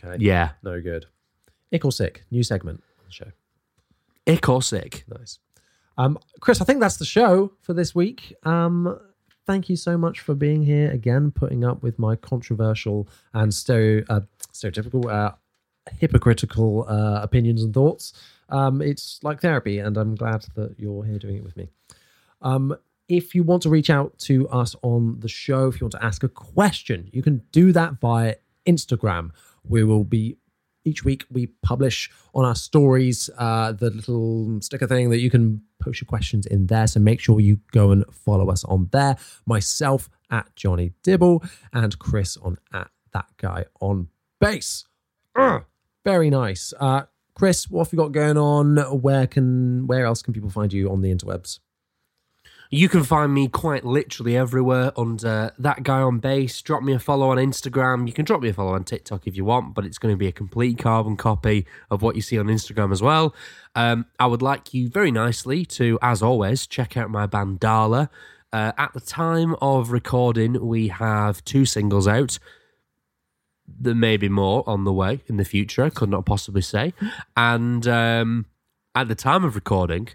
Okay. 0.04 0.18
Yeah, 0.24 0.52
No 0.64 0.82
good. 0.82 1.06
Ick 1.74 1.86
or 1.86 1.92
sick? 1.92 2.24
New 2.32 2.44
segment 2.44 2.84
on 3.00 3.06
the 3.08 3.12
show. 3.14 3.32
ick 4.28 4.48
or 4.50 4.62
sick. 4.62 5.04
Nice. 5.08 5.40
Um, 5.98 6.18
Chris, 6.42 6.62
I 6.62 6.66
think 6.66 6.80
that's 6.82 6.98
the 6.98 7.06
show 7.06 7.54
for 7.62 7.74
this 7.74 7.96
week. 7.96 8.34
Um, 8.44 9.00
thank 9.48 9.70
you 9.70 9.76
so 9.78 9.98
much 9.98 10.20
for 10.20 10.36
being 10.36 10.64
here 10.64 10.92
again, 10.92 11.32
putting 11.32 11.64
up 11.64 11.82
with 11.82 11.98
my 11.98 12.16
controversial 12.18 13.08
and 13.34 13.54
stereo, 13.54 14.04
uh, 14.10 14.20
stereotypical, 14.54 15.10
uh, 15.10 15.32
hypocritical 16.00 16.86
uh, 16.90 17.22
opinions 17.22 17.64
and 17.64 17.74
thoughts. 17.74 18.14
Um, 18.50 18.82
it's 18.82 19.20
like 19.24 19.42
therapy, 19.42 19.80
and 19.80 19.98
I'm 19.98 20.16
glad 20.16 20.46
that 20.56 20.76
you're 20.80 21.04
here 21.04 21.20
doing 21.20 21.38
it 21.38 21.44
with 21.44 21.58
me. 21.58 21.70
Um, 22.42 22.76
if 23.08 23.36
you 23.36 23.44
want 23.44 23.64
to 23.64 23.70
reach 23.70 23.90
out 23.90 24.18
to 24.20 24.48
us 24.50 24.76
on 24.82 25.20
the 25.20 25.28
show, 25.28 25.68
if 25.68 25.80
you 25.80 25.86
want 25.86 25.94
to 25.94 26.04
ask 26.04 26.24
a 26.24 26.30
question, 26.30 27.10
you 27.12 27.22
can 27.22 27.42
do 27.52 27.72
that 27.72 28.00
via 28.00 28.36
Instagram. 28.68 29.32
We 29.64 29.84
will 29.84 30.04
be 30.04 30.38
each 30.86 31.04
week 31.04 31.26
we 31.32 31.48
publish 31.64 32.12
on 32.34 32.46
our 32.46 32.56
stories 32.56 33.30
uh, 33.38 33.72
the 33.72 33.90
little 33.90 34.62
sticker 34.62 34.88
thing 34.88 35.10
that 35.10 35.20
you 35.20 35.30
can 35.30 35.62
post 35.80 36.00
your 36.00 36.06
questions 36.06 36.46
in 36.46 36.68
there. 36.68 36.88
So 36.88 37.00
make 37.00 37.20
sure 37.20 37.40
you 37.40 37.60
go 37.72 37.92
and 37.92 38.06
follow 38.12 38.50
us 38.50 38.64
on 38.66 38.90
there. 38.92 39.18
Myself 39.46 40.10
at 40.30 40.56
Jonny 40.56 40.94
Dibble 41.04 41.44
and 41.74 41.98
Chris 42.00 42.38
on 42.38 42.58
at 42.72 42.90
that 43.14 43.28
guy 43.38 43.66
on 43.82 44.10
bass. 44.40 44.86
Ugh, 45.36 45.64
very 46.04 46.30
nice. 46.30 46.74
Uh, 46.80 47.04
Chris, 47.36 47.70
what 47.70 47.88
have 47.88 47.94
you 47.94 47.98
got 47.98 48.14
going 48.14 48.38
on? 48.38 48.78
Where 49.02 49.28
can 49.28 49.88
where 49.88 50.06
else 50.06 50.22
can 50.22 50.34
people 50.34 50.50
find 50.50 50.72
you 50.72 50.90
on 50.90 51.02
the 51.02 51.14
interwebs? 51.14 51.60
You 52.72 52.90
can 52.90 53.04
find 53.04 53.34
me 53.34 53.48
quite 53.48 53.86
literally 53.86 54.36
everywhere 54.36 54.92
under 54.98 55.52
that 55.60 55.84
guy 55.84 56.00
on 56.00 56.20
bass. 56.20 56.62
Drop 56.62 56.82
me 56.82 56.94
a 56.94 57.00
follow 57.00 57.30
on 57.30 57.38
Instagram. 57.38 58.08
You 58.08 58.14
can 58.14 58.26
drop 58.26 58.42
me 58.42 58.50
a 58.50 58.54
follow 58.54 58.74
on 58.74 58.86
TikTok 58.86 59.28
if 59.28 59.36
you 59.36 59.46
want, 59.46 59.76
but 59.76 59.86
it's 59.86 59.98
going 59.98 60.14
to 60.14 60.18
be 60.18 60.28
a 60.28 60.32
complete 60.32 60.80
carbon 60.80 61.16
copy 61.16 61.68
of 61.92 62.02
what 62.02 62.16
you 62.16 62.22
see 62.22 62.40
on 62.40 62.48
Instagram 62.48 62.92
as 62.92 63.02
well. 63.02 63.36
Um, 63.76 64.06
I 64.18 64.28
would 64.28 64.42
like 64.42 64.74
you 64.74 64.90
very 64.90 65.12
nicely 65.12 65.64
to, 65.66 66.00
as 66.02 66.24
always, 66.24 66.66
check 66.66 66.98
out 66.98 67.12
my 67.12 67.28
band 67.28 67.60
Darlah. 67.60 68.10
Uh, 68.52 68.72
at 68.78 68.94
the 68.94 69.02
time 69.02 69.56
of 69.62 69.92
recording, 69.92 70.66
we 70.66 70.88
have 70.88 71.44
two 71.44 71.66
singles 71.66 72.08
out. 72.08 72.40
There 73.68 73.96
may 73.96 74.18
be 74.18 74.30
more 74.30 74.64
on 74.68 74.84
the 74.84 74.94
way 74.94 75.22
in 75.28 75.38
the 75.38 75.46
future. 75.46 75.84
I 75.84 75.90
could 75.90 76.10
not 76.10 76.26
possibly 76.26 76.62
say. 76.62 76.94
And 77.36 77.88
um, 77.88 78.46
at 78.94 79.08
the 79.08 79.16
time 79.16 79.44
of 79.44 79.56
recording, 79.56 80.10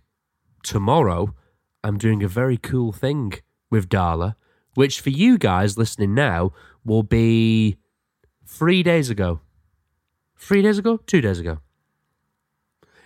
tomorrow, 0.63 1.35
I'm 1.83 1.99
doing 1.99 2.23
a 2.23 2.29
very 2.29 2.57
cool 2.57 2.93
thing 2.93 3.35
with 3.71 3.89
Darlah, 3.89 4.37
which 4.75 5.01
for 5.01 5.11
you 5.11 5.39
guys 5.39 5.77
listening 5.77 6.15
now 6.15 6.53
will 6.85 7.03
be 7.03 7.77
three 8.47 8.83
days 8.83 9.11
ago. 9.11 9.41
Three 10.37 10.63
days 10.63 10.79
ago? 10.79 10.99
Two 11.07 11.21
days 11.21 11.39
ago. 11.39 11.59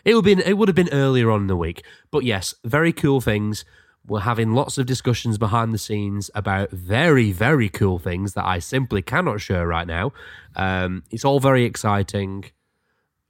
It 0.04 0.14
would 0.14 0.24
been 0.24 0.40
it 0.40 0.58
would 0.58 0.68
have 0.68 0.76
been 0.76 0.92
earlier 0.92 1.30
on 1.30 1.42
in 1.42 1.46
the 1.46 1.56
week. 1.56 1.84
But 2.10 2.24
yes, 2.24 2.54
very 2.64 2.92
cool 2.92 3.20
things. 3.20 3.64
We're 4.06 4.20
having 4.20 4.52
lots 4.52 4.76
of 4.76 4.84
discussions 4.86 5.38
behind 5.38 5.72
the 5.72 5.78
scenes 5.78 6.30
about 6.34 6.70
very, 6.70 7.32
very 7.32 7.68
cool 7.70 7.98
things 7.98 8.34
that 8.34 8.44
I 8.44 8.58
simply 8.58 9.00
cannot 9.00 9.40
share 9.40 9.66
right 9.66 9.86
now. 9.86 10.12
Um, 10.56 11.04
it's 11.10 11.24
all 11.24 11.40
very 11.40 11.64
exciting. 11.64 12.44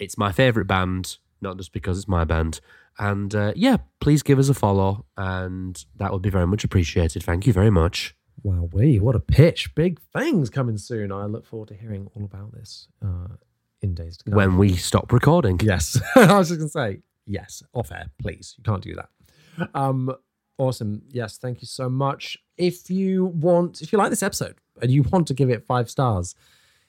It's 0.01 0.19
my 0.19 0.33
favourite 0.33 0.67
band, 0.67 1.19
not 1.41 1.57
just 1.59 1.73
because 1.73 1.99
it's 1.99 2.09
my 2.09 2.25
band. 2.25 2.61
And 2.99 3.35
uh, 3.35 3.53
yeah, 3.55 3.79
please 4.01 4.23
give 4.23 4.39
us 4.39 4.49
a 4.49 4.55
follow, 4.55 5.05
and 5.17 5.85
that 5.97 6.13
would 6.13 6.23
be 6.23 6.31
very 6.31 6.47
much 6.47 6.65
appreciated. 6.65 7.23
Thank 7.23 7.47
you 7.47 7.53
very 7.53 7.71
much. 7.71 8.17
Wow, 8.43 8.69
we 8.73 8.99
what 9.01 9.17
a 9.17 9.21
pitch! 9.21 9.75
Big 9.75 10.01
things 10.13 10.51
coming 10.51 10.77
soon. 10.77 11.11
I 11.11 11.25
look 11.27 11.47
forward 11.47 11.69
to 11.69 11.75
hearing 11.75 12.09
all 12.15 12.25
about 12.25 12.53
this 12.53 12.89
uh, 13.05 13.35
in 13.81 13.95
days 13.95 14.17
to 14.19 14.25
come. 14.25 14.35
When 14.35 14.59
we 14.59 14.77
stop 14.77 15.13
recording. 15.13 15.61
yes, 15.63 16.01
I 16.17 16.39
was 16.39 16.49
just 16.49 16.61
gonna 16.61 16.69
say 16.69 17.01
yes, 17.27 17.63
off 17.73 17.91
air, 17.91 18.11
please. 18.21 18.55
You 18.59 18.65
can't 18.65 18.83
do 18.83 18.95
that. 18.97 19.71
Um, 19.75 20.15
awesome. 20.59 21.03
Yes, 21.11 21.39
thank 21.39 21.61
you 21.61 21.67
so 21.67 21.89
much. 21.89 22.37
If 22.57 22.91
you 22.91 23.27
want, 23.27 23.83
if 23.83 23.93
you 23.93 23.99
like 23.99 24.11
this 24.11 24.23
episode 24.23 24.57
and 24.81 24.91
you 24.91 25.03
want 25.03 25.27
to 25.29 25.35
give 25.35 25.51
it 25.51 25.65
five 25.67 25.91
stars, 25.91 26.35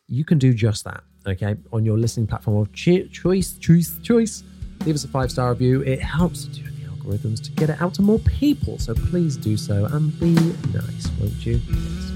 you 0.07 0.24
can 0.24 0.38
do 0.38 0.53
just 0.53 0.84
that. 0.86 1.03
Okay, 1.28 1.55
on 1.74 1.84
your 1.84 1.97
listening 1.97 2.28
platform 2.28 2.57
of 2.57 2.72
cho- 2.74 3.07
choice, 3.07 3.57
choice, 3.57 3.97
choice. 4.03 4.43
Leave 4.86 4.95
us 4.95 5.03
a 5.03 5.07
five 5.07 5.32
star 5.32 5.49
review. 5.49 5.82
It 5.82 5.99
helps 5.99 6.45
to 6.45 6.63
the 6.63 6.86
algorithms 6.88 7.43
to 7.43 7.51
get 7.51 7.70
it 7.70 7.82
out 7.82 7.95
to 7.95 8.01
more 8.03 8.20
people. 8.20 8.78
So 8.78 8.93
please 8.93 9.36
do 9.36 9.57
so 9.57 9.86
and 9.86 10.18
be 10.20 10.34
nice, 10.74 11.09
won't 11.20 11.45
you? 11.45 11.59
Yes. 11.68 12.11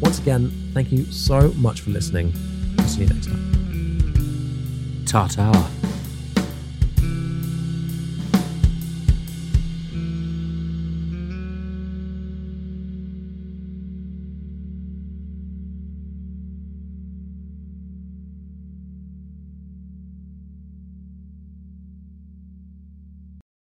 Once 0.00 0.18
again, 0.18 0.50
thank 0.74 0.90
you 0.92 1.04
so 1.06 1.52
much 1.56 1.80
for 1.80 1.90
listening. 1.90 2.32
I'll 2.78 2.86
see 2.86 3.02
you 3.02 3.08
next 3.08 3.26
time. 3.26 5.04
Ta 5.06 5.28
ta. 5.28 5.77